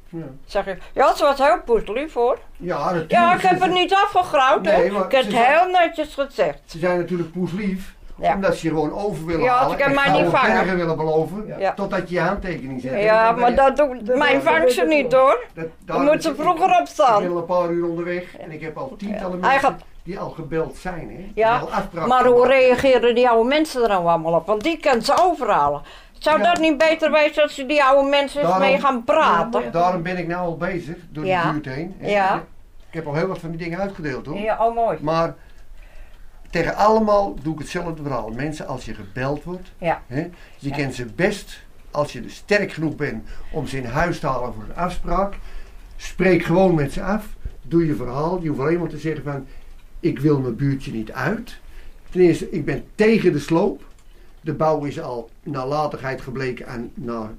Ja. 0.09 0.25
Zeg 0.45 0.67
ik, 0.67 0.81
ja, 0.93 1.15
ze 1.15 1.23
was 1.23 1.37
heel 1.37 1.61
poeslief 1.65 2.13
hoor. 2.13 2.39
Ja, 2.57 2.83
natuurlijk. 2.83 3.11
Ja, 3.11 3.33
ik 3.33 3.41
heb 3.41 3.61
het 3.61 3.71
niet 3.71 3.93
afgegrauwd, 3.93 4.61
Nee, 4.61 4.85
Ik 4.85 5.11
heb 5.11 5.11
het 5.11 5.33
heel 5.33 5.65
netjes 5.71 6.13
gezegd. 6.13 6.59
Ze 6.65 6.79
zijn 6.79 6.97
natuurlijk 6.97 7.31
poeslief. 7.31 7.93
Ja. 8.21 8.33
Omdat 8.33 8.55
ze 8.55 8.67
je 8.67 8.73
gewoon 8.73 8.93
over 8.93 9.25
willen 9.25 9.43
Ja, 9.43 9.53
halen. 9.57 9.77
mij 9.77 9.87
gouden 10.03 10.21
niet 10.23 10.31
vangen. 10.39 10.75
willen 10.77 10.97
beloven. 10.97 11.55
Ja. 11.59 11.73
Totdat 11.73 12.09
je 12.09 12.15
je 12.15 12.21
handtekening 12.21 12.81
zet. 12.81 13.01
Ja, 13.03 13.31
maar 13.31 13.45
ben 13.45 13.55
dat 13.55 13.77
doet 13.77 14.15
mijn 14.17 14.41
vangt 14.41 14.71
ze 14.71 14.85
niet 14.85 15.13
hoor. 15.13 15.45
Dat, 15.53 15.65
Dan 15.85 16.03
moet 16.03 16.23
ze 16.23 16.29
ik- 16.29 16.35
vroeger 16.39 16.69
Ik 16.69 16.79
opstaan. 16.79 17.21
ben 17.21 17.31
al 17.31 17.37
een 17.37 17.45
paar 17.45 17.69
uur 17.69 17.85
onderweg 17.87 18.37
en 18.37 18.51
ik 18.51 18.61
heb 18.61 18.77
al 18.77 18.95
tientallen 18.97 19.39
mensen 19.39 19.59
gaat- 19.59 19.81
die 20.03 20.19
al 20.19 20.29
gebeld 20.29 20.77
zijn. 20.77 21.09
Hè? 21.09 21.31
Ja, 21.35 21.61
al 21.99 22.07
maar 22.07 22.25
hoe 22.25 22.47
reageren 22.47 23.15
die 23.15 23.29
oude 23.29 23.47
mensen 23.49 23.81
er 23.83 23.87
nou 23.89 24.05
allemaal 24.07 24.33
op? 24.33 24.45
Want 24.47 24.63
die 24.63 24.77
kunnen 24.79 25.01
ze 25.03 25.13
overhalen. 25.21 25.81
Zou 26.17 26.37
Ja. 26.39 26.43
dat 26.43 26.59
niet 26.59 26.77
beter 26.77 27.11
wezen 27.11 27.43
als 27.43 27.55
ze 27.55 27.65
die 27.65 27.83
oude 27.83 28.09
mensen 28.09 28.39
eens 28.39 28.49
Daarom- 28.49 28.67
mee 28.69 28.79
gaan 28.79 29.03
praten? 29.03 29.71
Daarom 29.71 30.01
ben 30.03 30.17
ik 30.17 30.27
nou 30.27 30.45
al 30.45 30.57
bezig, 30.57 30.95
door 31.09 31.23
de 31.23 31.29
Ja. 31.29 31.51
buurt 31.51 31.65
heen. 31.65 31.95
hè. 31.99 32.09
Ja. 32.09 32.43
Ik 32.89 32.95
heb 32.95 33.07
al 33.07 33.13
heel 33.13 33.27
wat 33.27 33.39
van 33.39 33.49
die 33.49 33.59
dingen 33.59 33.79
uitgedeeld 33.79 34.25
hoor. 34.25 34.37
Ja, 34.37 34.57
oh 34.67 34.75
mooi. 34.75 34.97
Maar 35.01 35.35
tegen 36.49 36.75
allemaal 36.75 37.35
doe 37.41 37.53
ik 37.53 37.59
hetzelfde 37.59 38.03
verhaal. 38.03 38.29
Mensen, 38.29 38.67
als 38.67 38.85
je 38.85 38.93
gebeld 38.93 39.43
wordt, 39.43 39.71
Ja. 39.77 40.01
hè, 40.07 40.19
je 40.57 40.69
Ja. 40.69 40.75
kent 40.75 40.95
ze 40.95 41.05
best, 41.05 41.59
als 41.91 42.13
je 42.13 42.21
dus 42.21 42.35
sterk 42.35 42.71
genoeg 42.71 42.95
bent 42.95 43.23
om 43.51 43.67
ze 43.67 43.77
in 43.77 43.85
huis 43.85 44.19
te 44.19 44.27
halen 44.27 44.53
voor 44.53 44.63
een 44.63 44.75
afspraak, 44.75 45.37
spreek 45.95 46.43
gewoon 46.43 46.75
met 46.75 46.93
ze 46.93 47.03
af. 47.03 47.27
Doe 47.61 47.85
je 47.85 47.95
verhaal. 47.95 48.41
Je 48.41 48.47
hoeft 48.49 48.59
alleen 48.61 48.79
maar 48.79 48.89
te 48.89 48.97
zeggen 48.97 49.23
van, 49.23 49.45
ik 49.99 50.19
wil 50.19 50.39
mijn 50.39 50.55
buurtje 50.55 50.91
niet 50.91 51.11
uit. 51.11 51.57
Ten 52.09 52.21
eerste, 52.21 52.49
ik 52.51 52.65
ben 52.65 52.85
tegen 52.95 53.31
de 53.31 53.39
sloop. 53.39 53.87
De 54.41 54.53
bouw 54.53 54.83
is 54.83 54.99
al 55.01 55.29
nalatigheid 55.43 56.21
gebleken 56.21 56.67
aan 56.67 56.91
naar 56.93 57.29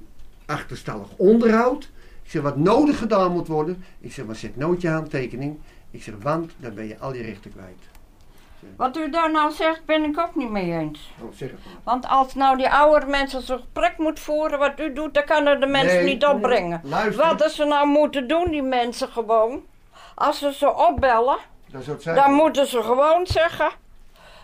achterstallig 0.45 1.07
onderhoud. 1.15 1.89
Ik 2.23 2.29
zeg, 2.29 2.41
wat 2.41 2.57
nodig 2.57 2.97
gedaan 2.97 3.31
moet 3.31 3.47
worden. 3.47 3.83
Ik 3.99 4.11
zeg, 4.13 4.25
maar 4.25 4.35
zet 4.35 4.57
nooit 4.57 4.81
je 4.81 4.87
handtekening. 4.89 5.57
Ik 5.91 6.03
zeg, 6.03 6.13
want 6.21 6.51
dan 6.57 6.73
ben 6.73 6.87
je 6.87 6.97
al 6.99 7.13
je 7.15 7.21
rechten 7.21 7.51
kwijt. 7.51 7.77
Wat 8.77 8.97
u 8.97 9.09
daar 9.09 9.31
nou 9.31 9.51
zegt, 9.51 9.85
ben 9.85 10.03
ik 10.03 10.19
ook 10.19 10.35
niet 10.35 10.49
mee 10.49 10.71
eens. 10.71 11.11
Oh, 11.21 11.31
zeg 11.33 11.49
het 11.49 11.59
maar. 11.65 11.73
Want 11.83 12.07
als 12.07 12.33
nou 12.35 12.57
die 12.57 12.69
oudere 12.69 13.05
mensen 13.11 13.41
zo'n 13.41 13.57
gesprek 13.57 13.97
moet 13.97 14.19
voeren, 14.19 14.59
wat 14.59 14.79
u 14.79 14.93
doet, 14.93 15.13
dan 15.13 15.23
kan 15.25 15.47
er 15.47 15.59
de 15.59 15.65
mensen 15.67 15.95
Nee, 16.03 16.13
niet 16.13 16.25
opbrengen. 16.25 16.79
nee, 16.83 16.91
luister. 16.91 17.25
Wat 17.37 17.51
ze 17.51 17.65
nou 17.65 17.87
moeten 17.87 18.27
doen, 18.27 18.49
die 18.51 18.61
mensen 18.63 19.07
gewoon. 19.07 19.61
Als 20.15 20.39
ze 20.39 20.53
ze 20.53 20.75
opbellen, 20.75 21.37
dan 22.03 22.31
moeten 22.33 22.67
ze 22.67 22.83
gewoon 22.83 23.25
zeggen: 23.27 23.69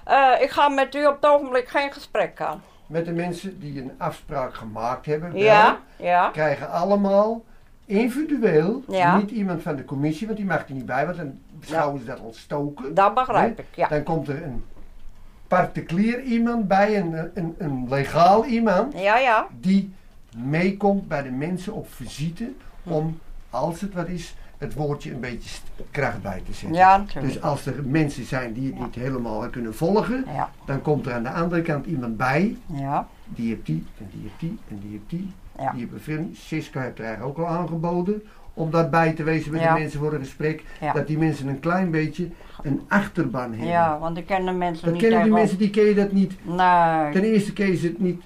eh, 0.04 0.32
Ik 0.42 0.50
ga 0.50 0.68
met 0.70 0.96
u 0.96 1.06
op 1.06 1.16
het 1.22 1.32
ogenblik 1.32 1.68
geen 1.68 1.94
gesprek 1.94 2.42
aan. 2.42 2.64
Met 2.86 3.06
de 3.06 3.12
mensen 3.12 3.60
die 3.60 3.82
een 3.82 3.92
afspraak 3.98 4.54
gemaakt 4.56 5.06
hebben, 5.06 5.32
wel, 5.32 5.42
Ja, 5.42 5.78
ja. 5.98 6.30
krijgen 6.30 6.70
allemaal 6.72 7.42
individueel, 7.88 8.84
Ja. 8.88 9.17
niet 9.17 9.32
iemand 9.32 9.62
van 9.62 9.76
de 9.76 9.86
commissie, 9.86 10.26
want 10.28 10.39
die 10.39 10.47
mag 10.47 10.67
er 10.67 10.73
niet 10.73 10.86
bij, 10.86 11.06
want 11.06 11.17
dan 11.17 11.34
beschouwen 11.60 12.00
ze 12.00 12.06
dat 12.06 12.19
als 12.19 12.39
stoken. 12.39 12.93
Dat 12.93 13.13
begrijp 13.13 13.58
Hè? 13.58 13.63
ik, 13.63 13.67
ja. 13.76 13.88
Dan 13.88 14.04
komt 14.04 14.28
er 14.28 14.43
een 14.43 14.63
particulier 15.47 16.21
iemand 16.21 16.67
bij, 16.67 17.00
een, 17.00 17.30
een, 17.34 17.56
een 17.58 17.86
legaal 17.89 18.45
iemand, 18.45 18.93
Ja, 19.00 19.17
ja. 19.17 19.47
die 19.60 19.91
meekomt 20.38 21.08
bij 21.08 21.23
de 21.23 21.30
mensen 21.32 21.73
op 21.73 21.88
visite 21.93 22.52
om, 22.84 23.19
als 23.50 23.82
het 23.82 23.93
wat 23.93 24.08
is, 24.08 24.36
het 24.58 24.73
woordje 24.73 25.12
een 25.13 25.19
beetje 25.19 25.60
kracht 25.91 26.21
bij 26.21 26.41
te 26.45 26.54
zetten. 26.54 26.78
Ja. 26.78 27.06
Dus 27.21 27.41
als 27.41 27.65
er 27.65 27.84
mensen 27.86 28.26
zijn 28.26 28.54
die 28.54 28.65
het 28.73 28.80
niet 28.80 28.95
helemaal 28.95 29.50
kunnen 29.50 29.76
volgen, 29.76 30.26
Ja. 30.34 30.50
dan 30.65 30.82
komt 30.82 31.06
er 31.06 31.13
aan 31.13 31.23
de 31.23 31.30
andere 31.32 31.62
kant 31.62 31.86
iemand 31.86 32.17
bij. 32.17 32.58
Ja. 32.65 33.08
Die 33.26 33.50
heeft 33.50 33.65
die, 33.65 33.86
en 33.97 34.08
die 34.12 34.21
heeft 34.21 34.39
die, 34.39 34.58
en 34.69 34.80
die 34.80 34.89
heeft 34.91 35.10
die. 35.10 35.32
Ja. 35.60 35.72
Die 35.72 35.89
vriend. 35.96 36.38
Siska 36.38 36.82
heeft 36.82 37.00
er 37.00 37.06
eigenlijk 37.06 37.39
ook 37.39 37.46
al 37.46 37.52
aangeboden 37.56 38.24
om 38.54 38.72
daarbij 38.72 39.13
te 39.13 39.24
wezen 39.24 39.52
met 39.52 39.62
Ja. 39.62 39.74
de 39.74 39.80
mensen 39.80 40.00
voor 40.00 40.13
een 40.13 40.20
gesprek. 40.20 40.63
Ja. 40.82 40.93
Dat 40.93 41.08
die 41.08 41.17
mensen 41.17 41.48
een 41.48 41.60
klein 41.60 41.91
beetje 41.91 42.30
een 42.63 42.82
achterban 42.88 43.50
hebben. 43.50 43.67
Ja, 43.67 44.00
want 44.00 44.17
ik 44.17 44.26
ken 44.26 44.46
de 44.46 44.52
mensen 44.52 44.84
Dat 44.86 44.93
niet 44.93 45.02
kennen 45.02 45.24
die 45.24 45.32
mensen, 45.34 45.58
die 45.58 45.70
ken 45.70 45.84
je 45.84 45.96
dat 45.96 46.12
niet. 46.12 46.34
Nee. 46.43 47.12
Ten 47.12 47.24
eerste 47.24 47.54
kun 47.54 47.67
je 47.67 47.76
ze 47.76 47.88
het 47.88 48.00
niet 48.00 48.22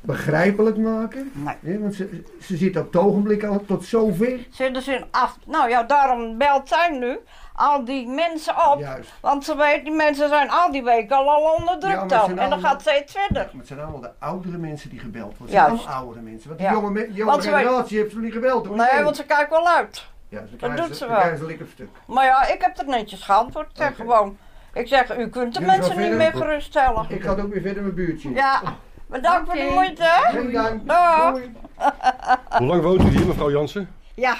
begrijpelijk 0.00 0.76
maken. 0.76 1.30
Hè, 1.60 1.78
want 1.78 1.94
ze, 1.94 2.22
ze 2.40 2.56
zitten 2.56 2.80
op 2.80 2.92
het 2.92 3.02
ogenblik 3.02 3.44
al 3.44 3.64
tot 3.66 3.84
zover. 3.84 4.46
Zitten 4.50 4.82
ze 4.82 4.92
in 4.92 5.04
af. 5.10 5.38
Nou 5.46 5.68
ja, 5.68 5.82
daarom 5.82 6.38
belt 6.38 6.68
zij 6.68 6.98
nu 6.98 7.18
al 7.56 7.84
die 7.84 8.06
mensen 8.08 8.54
op. 8.72 8.78
Juist. 8.80 9.12
Want 9.20 9.44
ze 9.44 9.56
weet, 9.56 9.84
die 9.84 9.92
mensen 9.94 10.28
zijn 10.28 10.50
al 10.50 10.72
die 10.72 10.82
weken 10.84 11.16
al, 11.16 11.30
al 11.30 11.54
onder 11.58 11.78
druk 11.78 12.00
het 12.00 12.08
dan. 12.08 12.38
En 12.38 12.50
dan 12.50 12.60
gaat 12.60 12.80
steeds 12.80 13.12
verder. 13.12 13.42
Maar 13.42 13.54
het 13.58 13.66
zijn 13.66 13.80
allemaal 13.80 14.00
de 14.00 14.10
oudere 14.18 14.56
mensen 14.58 14.90
die 14.90 14.98
gebeld 14.98 15.38
worden. 15.38 15.46
Het 15.46 15.50
zijn 15.56 15.66
Juist. 15.68 15.84
allemaal 15.86 16.02
oudere 16.04 16.24
mensen. 16.24 16.48
Want 16.48 16.60
Ja. 16.60 16.68
die 16.68 16.78
jonge, 16.78 16.90
me- 16.90 17.06
die 17.06 17.14
jonge 17.14 17.30
Want 17.30 17.42
ze 17.42 17.50
weet- 17.50 17.58
generatie 17.58 17.98
heeft 17.98 18.10
ze 18.12 18.18
niet 18.18 18.32
gebeld. 18.32 18.66
hoor. 18.66 18.76
Nee, 18.76 19.02
want 19.02 19.16
ze 19.16 19.24
kijkt 19.24 19.50
wel 19.50 19.68
uit. 19.68 20.06
Ja, 20.28 20.46
ze 20.50 20.56
Dat 20.56 20.76
doet 20.76 20.86
ze, 20.86 20.94
ze 20.94 21.06
wel. 21.08 21.36
ze 21.36 21.46
lekker 21.46 21.66
stuk. 21.72 21.88
Maar 22.06 22.24
ja, 22.24 22.46
ik 22.46 22.60
heb 22.62 22.78
er 22.78 22.86
netjes 22.86 23.22
geantwoord. 23.22 23.70
Ik 23.70 23.76
zeg 23.76 23.96
gewoon. 23.96 24.38
Ik 24.74 24.88
zeg, 24.88 25.16
u 25.18 25.28
kunt 25.28 25.54
de 25.54 25.60
mensen 25.60 25.98
niet 25.98 26.12
meer 26.12 26.32
geruststellen. 26.32 27.04
Ik 27.08 27.22
ga 27.22 27.30
ook 27.30 27.52
weer 27.52 27.62
verder 27.62 27.82
mijn 27.82 27.94
buurtje. 27.94 28.30
Ja, 28.34 28.60
bedankt 29.06 29.46
voor 29.46 29.56
de 29.58 29.70
moeite. 29.74 30.02
hè. 30.02 30.30
Geen 30.38 30.52
dank. 30.52 30.86
Dag. 30.86 31.32
Hoe 32.58 32.66
lang 32.66 32.82
woont 32.82 33.02
u 33.02 33.08
hier, 33.08 33.26
mevrouw 33.26 33.50
Jansen? 33.50 33.94
Ja, 34.14 34.34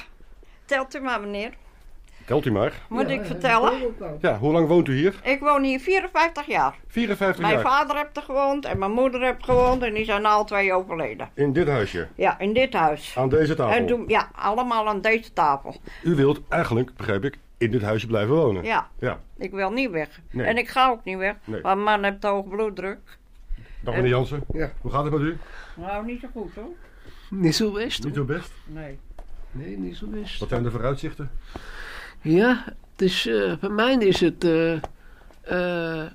telt 0.64 0.94
u 0.94 1.00
maar 1.00 1.20
meneer. 1.20 1.52
Telt 2.26 2.44
u 2.46 2.52
maar. 2.52 2.72
Moet 2.88 3.08
ik 3.08 3.24
vertellen? 3.24 3.72
Ja, 4.20 4.38
hoe 4.38 4.52
lang 4.52 4.68
woont 4.68 4.88
u 4.88 4.94
hier? 4.96 5.14
Ik 5.22 5.40
woon 5.40 5.62
hier 5.62 5.80
54 5.80 6.46
jaar. 6.46 6.74
54 6.88 7.40
Mijn 7.42 7.52
jaar. 7.54 7.62
vader 7.62 7.96
heeft 7.96 8.16
er 8.16 8.22
gewoond 8.22 8.64
en 8.64 8.78
mijn 8.78 8.90
moeder 8.90 9.20
heeft 9.20 9.44
gewoond 9.44 9.82
en 9.82 9.94
die 9.94 10.04
zijn 10.04 10.26
al 10.26 10.44
twee 10.44 10.72
overleden. 10.72 11.30
In 11.34 11.52
dit 11.52 11.68
huisje. 11.68 12.08
Ja, 12.14 12.38
in 12.38 12.52
dit 12.52 12.72
huis. 12.72 13.14
Aan 13.18 13.28
deze 13.28 13.54
tafel. 13.54 13.76
En 13.76 13.86
doen, 13.86 14.04
ja, 14.06 14.30
allemaal 14.34 14.88
aan 14.88 15.00
deze 15.00 15.32
tafel. 15.32 15.76
U 16.02 16.14
wilt 16.14 16.40
eigenlijk, 16.48 16.96
begrijp 16.96 17.24
ik, 17.24 17.38
in 17.58 17.70
dit 17.70 17.82
huisje 17.82 18.06
blijven 18.06 18.34
wonen. 18.34 18.64
Ja. 18.64 18.88
Ja. 18.98 19.20
Ik 19.36 19.50
wil 19.50 19.70
niet 19.70 19.90
weg. 19.90 20.20
Nee. 20.30 20.46
En 20.46 20.56
ik 20.56 20.68
ga 20.68 20.90
ook 20.90 21.04
niet 21.04 21.18
weg. 21.18 21.34
Nee. 21.44 21.60
Want 21.60 21.84
mijn 21.84 22.00
man 22.00 22.10
heeft 22.10 22.22
hoog 22.22 22.48
bloeddruk. 22.48 22.98
Dag 23.80 23.94
meneer 23.94 24.10
Jansen. 24.10 24.44
Ja. 24.52 24.72
Hoe 24.80 24.90
gaat 24.90 25.04
het 25.04 25.12
met 25.12 25.22
u? 25.22 25.38
Nou, 25.74 26.04
niet 26.06 26.20
zo 26.20 26.28
goed 26.32 26.54
hoor. 26.54 26.74
Niet 27.30 27.54
zo 27.56 27.72
best. 27.72 28.04
Niet 28.04 28.14
zo 28.14 28.24
best. 28.24 28.52
Nee. 28.64 28.98
Nee, 29.50 29.78
niet 29.78 29.96
zo 29.96 30.06
best. 30.06 30.38
Wat 30.40 30.48
zijn 30.48 30.62
de 30.62 30.70
vooruitzichten? 30.70 31.30
Ja, 32.20 32.64
het 32.64 33.02
is, 33.02 33.26
eh, 33.26 33.52
voor 33.60 33.72
mij 33.72 33.94
is 33.94 34.20
het 34.20 34.44
eh, 34.44 34.72
eh, 35.40 36.06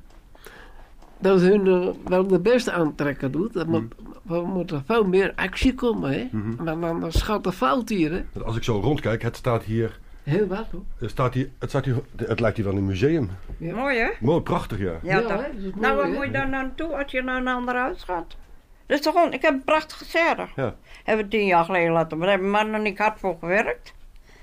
dat 1.19 1.41
hun 1.41 1.65
er 1.67 1.93
wel 2.05 2.27
de 2.27 2.39
beste 2.39 2.71
aantrekken 2.71 3.31
doet. 3.31 3.55
Er 3.55 3.69
moet, 3.69 3.93
er 4.29 4.43
moet 4.43 4.71
er 4.71 4.81
veel 4.85 5.03
meer 5.03 5.33
actie 5.35 5.73
komen, 5.73 6.11
hè. 6.11 6.27
Mhm. 6.31 6.63
Maar 6.63 6.99
dan 6.99 7.13
gaat 7.13 7.45
er 7.45 7.51
fout 7.51 7.89
hier, 7.89 8.11
hè. 8.11 8.41
Als 8.43 8.55
ik 8.55 8.63
zo 8.63 8.79
rondkijk, 8.79 9.21
het 9.21 9.35
staat 9.35 9.63
hier... 9.63 9.99
Heel 10.23 10.47
wat, 10.47 10.67
hoor. 10.71 10.83
Het, 10.97 11.09
staat 11.09 11.33
hier, 11.33 11.49
het, 11.59 11.69
staat 11.69 11.85
hier, 11.85 12.01
het 12.15 12.39
lijkt 12.39 12.57
hier 12.57 12.65
wel 12.65 12.75
een 12.75 12.85
museum. 12.85 13.29
Mooi 13.57 13.97
hè? 13.97 14.09
Mooi, 14.19 14.41
prachtig 14.41 14.79
ja. 14.79 14.99
Ja, 15.03 15.21
toch? 15.21 15.29
dat 15.29 15.75
nou, 15.75 16.05
hè? 16.05 16.13
moet 16.13 16.25
je 16.25 16.31
dan 16.31 16.49
naartoe 16.49 16.97
als 17.03 17.11
je 17.11 17.21
naar 17.21 17.37
een 17.37 17.47
ander 17.47 17.75
huis 17.75 18.03
gaat? 18.03 18.35
Dat 18.85 18.99
is 18.99 19.01
toch 19.01 19.13
gewoon, 19.13 19.33
ik 19.33 19.41
heb 19.41 19.53
een 19.53 19.63
prachtige 19.63 20.05
serre. 20.05 20.47
Ja. 20.55 20.75
Hebben 21.03 21.25
we 21.25 21.31
tien 21.31 21.45
jaar 21.45 21.65
geleden 21.65 21.91
laten, 21.91 22.17
maar 22.17 22.27
daar 22.27 22.35
hebben 22.35 22.51
mijn 22.51 22.69
man 22.69 22.79
en 22.79 22.85
ik 22.85 22.97
hard 22.97 23.19
voor 23.19 23.37
gewerkt. 23.39 23.93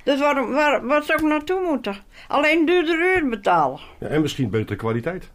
Dus 0.09 0.21
waarom, 0.21 0.51
waar, 0.53 0.87
waar 0.87 1.03
zou 1.03 1.19
ik 1.19 1.29
naartoe 1.29 1.61
moeten? 1.61 1.97
Alleen 2.29 2.65
duurder 2.67 2.99
uur 3.17 3.29
betalen. 3.29 3.81
ja. 4.01 4.07
En 4.07 4.21
misschien 4.21 4.51
betere 4.51 4.77
kwaliteit. 4.77 5.31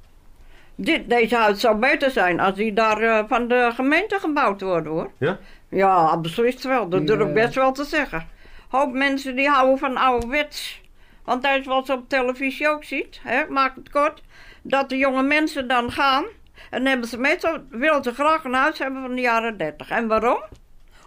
Dit, 0.76 1.10
deze 1.10 1.36
huis 1.36 1.60
zou 1.60 1.76
beter 1.78 2.12
zijn 2.12 2.40
als 2.40 2.56
die 2.56 2.74
daar 2.74 3.02
eh, 3.02 3.24
van 3.28 3.48
de 3.48 3.72
gemeente 3.74 4.20
gebouwd 4.20 4.62
worden 4.62 4.92
hoor. 4.92 5.12
Ja? 5.18 5.38
Ja, 5.70 6.18
beslist 6.18 6.64
wel. 6.64 6.90
Dat 6.90 7.08
durf 7.08 7.20
ik 7.22 7.28
Ja. 7.28 7.34
best 7.34 7.56
wel 7.56 7.72
te 7.72 7.84
zeggen. 7.84 8.28
Hoop 8.70 8.94
mensen 8.94 9.36
die 9.36 9.48
houden 9.50 9.78
van 9.78 9.98
ouderwets. 9.98 10.82
Want 11.26 11.44
dat 11.44 11.60
is 11.60 11.66
wat 11.66 11.88
je 11.88 11.94
op 11.94 12.10
televisie 12.10 12.70
ook 12.70 12.84
ziet, 12.84 13.20
hè, 13.24 13.46
maak 13.50 13.76
het 13.76 13.90
kort. 13.90 14.22
Dat 14.62 14.90
de 14.90 14.98
jonge 14.98 15.24
mensen 15.24 15.68
dan 15.68 15.92
gaan. 15.92 16.24
En 16.70 16.86
hebben 16.86 17.08
ze 17.08 17.18
meestal, 17.18 17.58
willen 17.70 18.04
ze 18.04 18.14
graag 18.14 18.44
een 18.44 18.54
huis 18.54 18.80
hebben 18.80 19.02
van 19.02 19.16
de 19.16 19.22
jaren 19.22 19.58
30. 19.58 19.90
En 19.90 20.08
waarom? 20.08 20.42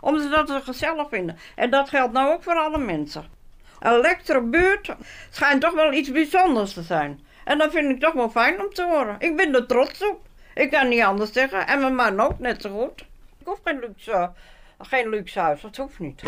Omdat 0.01 0.23
ze 0.23 0.29
dat 0.29 0.51
gezellig 0.65 1.09
vinden. 1.09 1.37
En 1.55 1.71
dat 1.71 1.89
geldt 1.89 2.13
nou 2.13 2.33
ook 2.33 2.43
voor 2.43 2.55
alle 2.55 2.79
mensen. 2.79 3.35
Elektrobuurt 3.81 4.95
schijnt 5.31 5.61
toch 5.61 5.75
wel 5.75 5.93
iets 5.93 6.13
bijzonders 6.13 6.73
te 6.73 6.83
zijn. 6.83 7.21
En 7.45 7.59
dat 7.59 7.73
vind 7.73 7.91
ik 7.91 8.01
toch 8.01 8.13
wel 8.13 8.31
fijn 8.31 8.61
om 8.61 8.73
te 8.73 8.83
horen. 8.85 9.17
Ik 9.19 9.37
ben 9.37 9.55
er 9.55 9.67
trots 9.67 10.09
op. 10.09 10.21
Ik 10.55 10.71
kan 10.71 10.89
niet 10.89 11.03
anders 11.03 11.33
zeggen. 11.33 11.67
En 11.67 11.81
mijn 11.81 11.95
man 11.95 12.21
ook 12.21 12.39
net 12.39 12.63
zo 12.63 12.71
goed. 12.71 13.01
Ik 13.39 13.47
hoef 13.47 13.59
geen 13.65 13.79
luxe, 13.79 14.31
geen 14.79 15.09
luxe 15.09 15.41
huis. 15.41 15.61
Dat 15.61 15.77
hoeft 15.77 15.99
niet. 15.99 16.23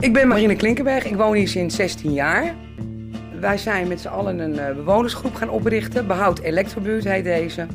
Ik 0.00 0.12
ben 0.12 0.28
Marine 0.28 0.56
Klinkenberg. 0.56 1.04
Ik 1.04 1.16
woon 1.16 1.34
hier 1.34 1.48
sinds 1.48 1.76
16 1.76 2.12
jaar. 2.12 2.54
Wij 3.40 3.58
zijn 3.58 3.88
met 3.88 4.00
z'n 4.00 4.08
allen 4.08 4.38
een 4.38 4.58
eh, 4.58 4.74
bewonersgroep 4.74 5.34
gaan 5.34 5.48
oprichten. 5.48 6.06
Behoud 6.06 6.38
Elektrobuurt 6.38 7.04
heet 7.04 7.24
deze. 7.24 7.66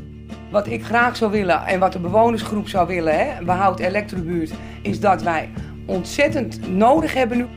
Wat 0.51 0.67
ik 0.67 0.83
graag 0.83 1.15
zou 1.15 1.31
willen 1.31 1.65
en 1.65 1.79
wat 1.79 1.93
de 1.93 1.99
bewonersgroep 1.99 2.67
zou 2.67 2.87
willen, 2.87 3.15
hè, 3.17 3.43
Behoud 3.43 3.79
Elektrobuurt, 3.79 4.51
is 4.81 4.99
dat 4.99 5.21
wij 5.21 5.49
ontzettend 5.85 6.69
nodig 6.75 7.13
hebben 7.13 7.37
nu 7.37 7.47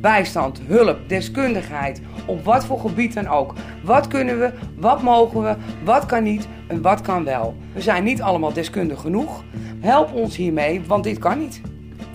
bijstand, 0.00 0.60
hulp, 0.66 0.98
deskundigheid, 1.08 2.00
op 2.26 2.44
wat 2.44 2.64
voor 2.64 2.80
gebied 2.80 3.14
dan 3.14 3.26
ook. 3.26 3.54
Wat 3.82 4.08
kunnen 4.08 4.38
we, 4.38 4.52
wat 4.76 5.02
mogen 5.02 5.42
we, 5.42 5.56
wat 5.84 6.06
kan 6.06 6.22
niet 6.22 6.48
en 6.66 6.82
wat 6.82 7.00
kan 7.00 7.24
wel. 7.24 7.56
We 7.72 7.80
zijn 7.80 8.04
niet 8.04 8.22
allemaal 8.22 8.52
deskundig 8.52 9.00
genoeg. 9.00 9.44
Help 9.80 10.12
ons 10.12 10.36
hiermee, 10.36 10.82
want 10.86 11.04
dit 11.04 11.18
kan 11.18 11.38
niet. 11.38 11.60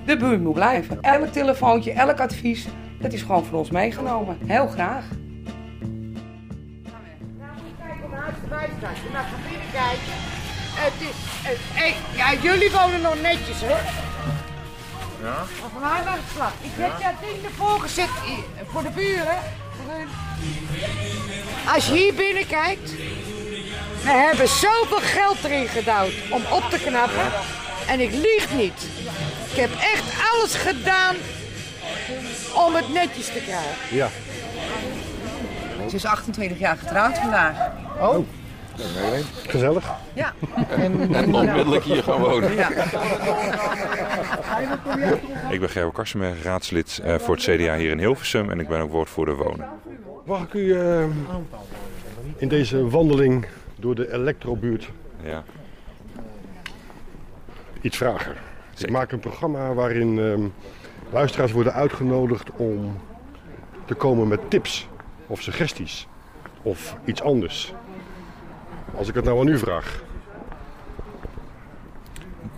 De 0.06 0.18
buurt 0.18 0.42
moet 0.42 0.54
blijven. 0.54 1.02
Elk 1.02 1.28
telefoontje, 1.28 1.92
elk 1.92 2.20
advies, 2.20 2.68
dat 3.00 3.14
is 3.14 3.22
gewoon 3.22 3.46
voor 3.46 3.58
ons 3.58 3.72
meegenomen. 3.72 4.38
Heel 4.46 4.68
graag. 4.68 5.06
Kijk 7.80 7.98
om 8.06 8.14
erbij 8.14 8.70
staan. 8.78 8.94
Je 8.94 9.10
mag 9.14 9.30
van 9.30 9.40
binnen 9.50 9.72
kijken. 9.72 10.27
Het 10.88 11.02
is, 11.02 11.16
het, 11.48 11.58
hey, 11.74 11.96
ja, 12.16 12.34
jullie 12.42 12.72
wonen 12.72 13.02
nog 13.02 13.22
netjes 13.22 13.60
hoor. 13.60 13.80
Ja? 15.22 15.38
Maar 15.62 15.70
van 15.74 15.82
mij 15.82 16.04
mag 16.06 16.16
het. 16.16 16.54
Ik 16.62 16.72
heb 16.74 16.92
dat 16.92 17.30
ding 17.30 17.46
ervoor 17.46 17.80
gezet 17.80 18.10
hier, 18.26 18.44
voor 18.72 18.84
de 18.84 18.90
buren. 18.90 19.38
voor 19.76 19.94
hun. 19.94 20.08
Als 21.74 21.86
je 21.86 21.94
hier 21.94 22.14
binnen 22.14 22.48
kijkt, 22.48 22.92
we 24.04 24.10
hebben 24.10 24.48
zoveel 24.48 25.00
geld 25.00 25.44
erin 25.44 25.68
gedouwd 25.68 26.14
om 26.30 26.42
op 26.52 26.64
te 26.70 26.80
knappen. 26.80 27.32
En 27.88 28.00
ik 28.00 28.12
lieg 28.12 28.52
niet. 28.54 28.88
Ik 29.52 29.58
heb 29.58 29.72
echt 29.72 30.04
alles 30.32 30.56
gedaan 30.56 31.16
om 32.66 32.76
het 32.76 32.94
netjes 32.94 33.26
te 33.26 33.42
krijgen. 33.46 33.96
Ja. 33.98 34.10
Ze 35.90 35.96
is 35.96 36.06
28 36.06 36.60
jaar 36.60 36.78
getrouwd 36.78 37.18
vandaag. 37.18 37.56
Oh. 38.00 38.28
Gezellig. 39.48 39.92
Ja. 40.14 40.34
En 40.70 40.94
onmiddellijk 41.36 41.84
hier 41.84 42.04
gaan 42.04 42.20
wonen. 42.20 42.54
Ja. 42.56 42.70
Ik 45.52 45.60
ben 45.60 45.70
Gerber 45.70 45.94
Karsenberg, 45.94 46.44
raadslid 46.44 47.00
eh, 47.04 47.16
voor 47.16 47.36
het 47.36 47.44
CDA 47.44 47.76
hier 47.76 47.92
in 47.92 48.00
Hilversum 48.00 48.50
en 48.50 48.60
ik 48.60 48.68
ben 48.68 48.82
ook 48.82 48.92
woordvoerder 48.92 49.36
wonen. 49.36 49.66
Mag 50.26 50.42
ik 50.42 50.54
u 50.54 50.74
eh, 50.80 51.04
in 52.38 52.48
deze 52.48 52.90
wandeling 52.90 53.46
door 53.76 53.96
de 53.96 54.14
elektrobuurt 54.14 54.90
Ja. 55.24 55.44
iets 57.82 57.98
vragen? 57.98 58.36
Ik 58.78 58.90
maak 58.90 59.12
een 59.12 59.20
programma 59.20 59.74
waarin 59.74 60.20
ehm, 60.20 60.42
luisteraars 61.14 61.52
worden 61.52 61.74
uitgenodigd 61.74 62.50
om 62.56 62.98
te 63.86 63.94
komen 63.94 64.28
met 64.28 64.40
tips 64.50 64.88
of 65.28 65.42
suggesties 65.42 66.08
of 66.62 66.96
iets 67.06 67.22
anders. 67.22 67.74
Als 68.98 69.08
ik 69.08 69.16
het 69.16 69.26
nou 69.26 69.40
aan 69.40 69.48
u 69.48 69.58
vraag. 69.58 70.04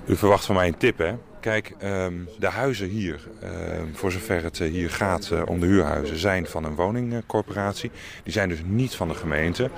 U 0.06 0.16
verwacht 0.16 0.46
van 0.46 0.56
mij 0.56 0.68
een 0.68 0.78
tip, 0.78 0.98
hè? 0.98 1.14
Kijk, 1.40 1.76
ehm, 1.80 2.14
de 2.40 2.48
huizen 2.48 2.88
hier, 2.88 3.28
ehm, 3.42 3.86
voor 3.94 4.12
zover 4.12 4.44
het 4.44 4.60
eh, 4.60 4.70
hier 4.72 4.90
gaat 4.90 5.30
eh, 5.32 5.42
om 5.46 5.60
de 5.60 5.66
huurhuizen, 5.66 6.18
zijn 6.18 6.48
van 6.48 6.64
een 6.64 6.76
woningcorporatie. 6.76 7.92
Die 8.24 8.34
zijn 8.34 8.50
dus 8.50 8.62
niet 8.66 8.96
van 8.96 9.08
de 9.08 9.14
gemeente. 9.14 9.70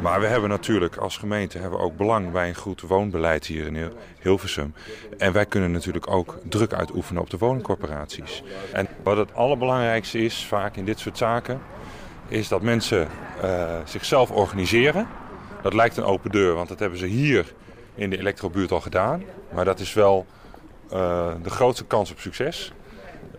Maar 0.00 0.20
we 0.20 0.26
hebben 0.26 0.48
natuurlijk 0.50 0.96
als 0.96 1.16
gemeente 1.16 1.58
hebben 1.58 1.78
we 1.78 1.84
ook 1.84 1.96
belang 1.96 2.32
bij 2.32 2.48
een 2.48 2.54
goed 2.54 2.80
woonbeleid 2.80 3.46
hier 3.46 3.66
in 3.66 3.76
Hil- 3.76 3.96
Hilversum. 4.20 4.74
En 5.18 5.32
wij 5.32 5.46
kunnen 5.46 5.70
natuurlijk 5.72 6.10
ook 6.10 6.38
druk 6.48 6.72
uitoefenen 6.72 7.22
op 7.22 7.30
de 7.30 7.38
woningcorporaties. 7.38 8.42
En 8.72 8.88
wat 9.02 9.16
het 9.16 9.34
allerbelangrijkste 9.34 10.18
is, 10.18 10.46
vaak 10.46 10.76
in 10.76 10.84
dit 10.84 10.98
soort 10.98 11.18
zaken, 11.18 11.60
is 12.28 12.48
dat 12.48 12.62
mensen 12.62 13.08
eh, 13.42 13.76
zichzelf 13.84 14.30
organiseren. 14.30 15.06
Dat 15.62 15.74
lijkt 15.74 15.96
een 15.96 16.04
open 16.04 16.30
deur, 16.30 16.54
want 16.54 16.68
dat 16.68 16.78
hebben 16.78 16.98
ze 16.98 17.06
hier 17.06 17.52
in 17.94 18.10
de 18.10 18.18
elektrobuurt 18.18 18.72
al 18.72 18.80
gedaan. 18.80 19.22
Maar 19.52 19.64
dat 19.64 19.80
is 19.80 19.92
wel 19.92 20.26
eh, 20.90 21.32
de 21.42 21.50
grootste 21.50 21.84
kans 21.84 22.10
op 22.10 22.18
succes. 22.18 22.72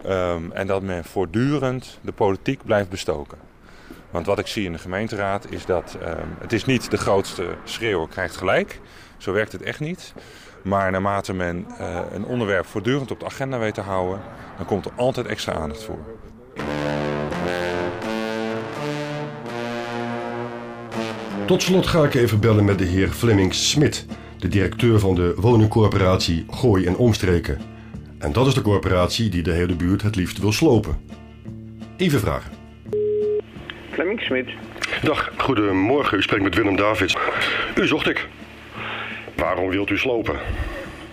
Ehm, 0.04 0.52
en 0.52 0.68
dat 0.68 0.82
men 0.82 1.04
voortdurend 1.04 2.00
de 2.02 2.12
politiek 2.12 2.64
blijft 2.64 2.90
bestoken. 2.90 3.38
Want 4.12 4.26
wat 4.26 4.40
ik 4.40 4.48
zie 4.48 4.66
in 4.66 4.72
de 4.72 4.78
gemeenteraad 4.78 5.52
is 5.52 5.66
dat 5.66 5.98
ehm, 6.02 6.28
het 6.40 6.54
is 6.54 6.66
niet 6.66 6.92
de 6.92 6.98
grootste 6.98 7.48
schreeuw 7.64 8.06
krijgt 8.06 8.38
gelijk. 8.38 8.80
Zo 9.18 9.32
werkt 9.32 9.52
het 9.52 9.62
echt 9.62 9.80
niet. 9.80 10.14
Maar 10.62 10.92
naarmate 10.92 11.34
men 11.34 11.66
eh, 11.78 12.00
een 12.12 12.26
onderwerp 12.26 12.66
voortdurend 12.66 13.12
op 13.12 13.20
de 13.20 13.26
agenda 13.26 13.58
weet 13.58 13.74
te 13.74 13.82
houden, 13.82 14.22
dan 14.58 14.66
komt 14.66 14.86
er 14.86 14.92
altijd 14.96 15.28
extra 15.28 15.54
aandacht 15.54 15.84
voor. 15.84 16.00
Tot 21.50 21.62
slot 21.62 21.88
ga 21.88 22.04
ik 22.04 22.14
even 22.14 22.40
bellen 22.40 22.66
met 22.66 22.78
de 22.78 22.86
heer 22.86 23.08
Fleming 23.08 23.54
Smit, 23.54 24.06
de 24.38 24.48
directeur 24.48 25.00
van 25.00 25.16
de 25.16 25.34
woningcorporatie 25.36 26.46
Gooi 26.50 26.86
en 26.86 26.96
Omstreken. 26.96 27.58
En 28.20 28.32
dat 28.32 28.48
is 28.48 28.54
de 28.54 28.62
corporatie 28.62 29.30
die 29.30 29.42
de 29.42 29.52
hele 29.52 29.76
buurt 29.76 30.02
het 30.02 30.16
liefst 30.16 30.38
wil 30.38 30.52
slopen. 30.52 30.98
Even 31.98 32.20
vragen. 32.20 32.52
Fleming 33.92 34.22
Smit. 34.22 34.48
Dag, 35.02 35.32
goedemorgen. 35.38 36.18
U 36.18 36.22
spreekt 36.22 36.44
met 36.44 36.56
Willem 36.56 36.76
Davids. 36.76 37.16
U 37.76 37.88
zocht 37.88 38.10
ik. 38.10 38.28
Waarom 39.36 39.70
wilt 39.70 39.90
u 39.90 39.98
slopen? 39.98 40.40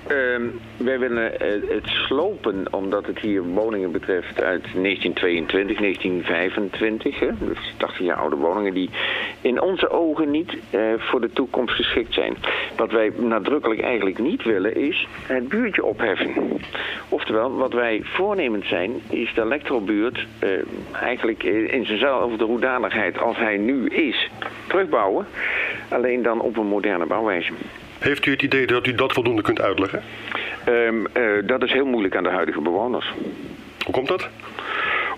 Ehm, 0.06 0.42
wij 0.76 0.98
willen 0.98 1.40
eh, 1.40 1.48
het 1.68 1.86
slopen 1.86 2.64
omdat 2.70 3.06
het 3.06 3.18
hier 3.18 3.42
woningen 3.42 3.90
betreft 3.90 4.42
uit 4.42 4.62
1922, 4.74 5.78
1925. 5.78 7.18
Hè? 7.18 7.28
Dus 7.38 7.74
80 7.76 8.06
jaar 8.06 8.16
oude 8.16 8.36
woningen 8.36 8.74
die 8.74 8.90
in 9.40 9.60
onze 9.60 9.90
ogen 9.90 10.30
niet 10.30 10.56
eh, 10.70 10.80
voor 10.96 11.20
de 11.20 11.30
toekomst 11.32 11.74
geschikt 11.74 12.14
zijn. 12.14 12.36
Wat 12.76 12.90
wij 12.90 13.12
nadrukkelijk 13.16 13.80
eigenlijk 13.80 14.18
niet 14.18 14.42
willen 14.42 14.76
is 14.76 15.06
het 15.26 15.48
buurtje 15.48 15.84
opheffen. 15.84 16.60
Oftewel, 17.08 17.56
wat 17.56 17.72
wij 17.72 18.00
voornemend 18.04 18.64
zijn 18.66 18.90
is 19.10 19.34
de 19.34 19.42
elektrobuurt 19.42 20.26
eh, 20.38 20.48
eigenlijk 21.02 21.42
in 21.42 21.86
zijnzelfde 21.86 22.44
hoedanigheid 22.44 23.18
als 23.18 23.36
hij 23.36 23.56
nu 23.56 23.86
is 23.86 24.30
terugbouwen. 24.68 25.26
Alleen 25.88 26.22
dan 26.22 26.40
op 26.40 26.56
een 26.56 26.66
moderne 26.66 27.06
bouwwijze. 27.06 27.52
Heeft 28.06 28.26
u 28.26 28.30
het 28.30 28.42
idee 28.42 28.66
dat 28.66 28.86
u 28.86 28.94
dat 28.94 29.12
voldoende 29.12 29.42
kunt 29.42 29.60
uitleggen? 29.60 30.02
Ehm, 30.64 31.06
eh, 31.12 31.22
dat 31.44 31.62
is 31.62 31.72
heel 31.72 31.86
moeilijk 31.86 32.16
aan 32.16 32.22
de 32.22 32.30
huidige 32.30 32.60
bewoners. 32.60 33.12
Hoe 33.84 33.94
komt 33.94 34.08
dat? 34.08 34.28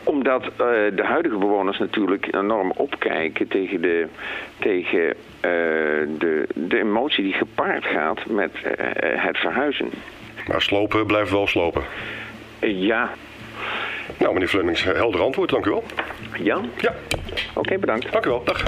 Omdat 0.02 0.44
eh, 0.44 0.48
de 0.94 1.04
huidige 1.04 1.36
bewoners 1.36 1.78
natuurlijk 1.78 2.34
enorm 2.34 2.72
opkijken 2.76 3.48
tegen, 3.48 3.80
de, 3.80 4.06
tegen 4.58 5.08
eh, 5.08 5.50
de, 6.18 6.46
de 6.54 6.78
emotie 6.78 7.24
die 7.24 7.32
gepaard 7.32 7.84
gaat 7.84 8.26
met 8.26 8.50
het 9.16 9.38
verhuizen. 9.38 9.90
Maar 10.46 10.62
slopen 10.62 11.06
blijft 11.06 11.30
wel 11.30 11.46
slopen. 11.46 11.82
Ja. 12.60 13.10
Nou, 14.18 14.32
meneer 14.32 14.48
Flemings, 14.48 14.84
helder 14.84 15.20
antwoord, 15.20 15.50
dank 15.50 15.66
u 15.66 15.70
wel. 15.70 15.84
Ja? 16.42 16.60
Ja. 16.80 16.94
Oké, 17.54 17.78
bedankt. 17.78 18.12
Dank 18.12 18.26
u 18.26 18.28
wel, 18.28 18.44
dag. 18.44 18.62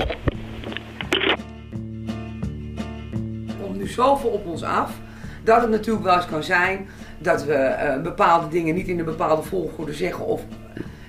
Nu 3.81 3.89
zoveel 3.89 4.31
op 4.31 4.47
ons 4.47 4.63
af 4.63 4.91
dat 5.45 5.61
het 5.61 5.71
natuurlijk 5.71 6.05
wel 6.05 6.17
eens 6.17 6.27
kan 6.27 6.43
zijn 6.43 6.89
dat 7.19 7.45
we 7.45 7.55
eh, 7.55 8.03
bepaalde 8.03 8.49
dingen 8.49 8.75
niet 8.75 8.89
in 8.89 8.99
een 8.99 9.05
bepaalde 9.05 9.43
volgorde 9.43 9.95
zeggen. 9.95 10.27
Of, 10.27 10.43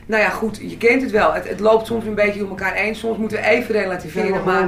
nou 0.05 0.21
ja, 0.21 0.29
goed, 0.29 0.57
je 0.61 0.77
kent 0.77 1.01
het 1.01 1.11
wel. 1.11 1.33
Het, 1.33 1.49
het 1.49 1.59
loopt 1.59 1.87
soms 1.87 2.05
een 2.05 2.15
beetje 2.15 2.39
door 2.39 2.49
elkaar 2.49 2.73
heen. 2.73 2.95
Soms 2.95 3.17
moeten 3.17 3.37
we 3.37 3.43
even 3.43 3.75
relativeren. 3.75 4.43
Maar 4.43 4.67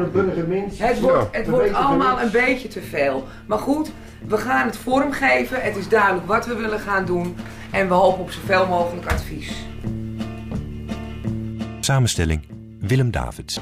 het 0.77 0.99
wordt, 0.99 1.35
het 1.35 1.47
wordt 1.47 1.73
allemaal 1.73 2.21
een 2.21 2.31
beetje 2.31 2.67
te 2.67 2.81
veel. 2.81 3.27
Maar 3.45 3.59
goed, 3.59 3.91
we 4.27 4.37
gaan 4.37 4.65
het 4.65 4.77
vormgeven. 4.77 5.61
Het 5.61 5.75
is 5.75 5.87
duidelijk 5.87 6.27
wat 6.27 6.45
we 6.45 6.55
willen 6.55 6.79
gaan 6.79 7.05
doen. 7.05 7.35
En 7.71 7.87
we 7.87 7.93
hopen 7.93 8.21
op 8.21 8.31
zoveel 8.31 8.67
mogelijk 8.67 9.11
advies. 9.11 9.65
Samenstelling 11.79 12.41
Willem 12.79 13.11
Davids. 13.11 13.59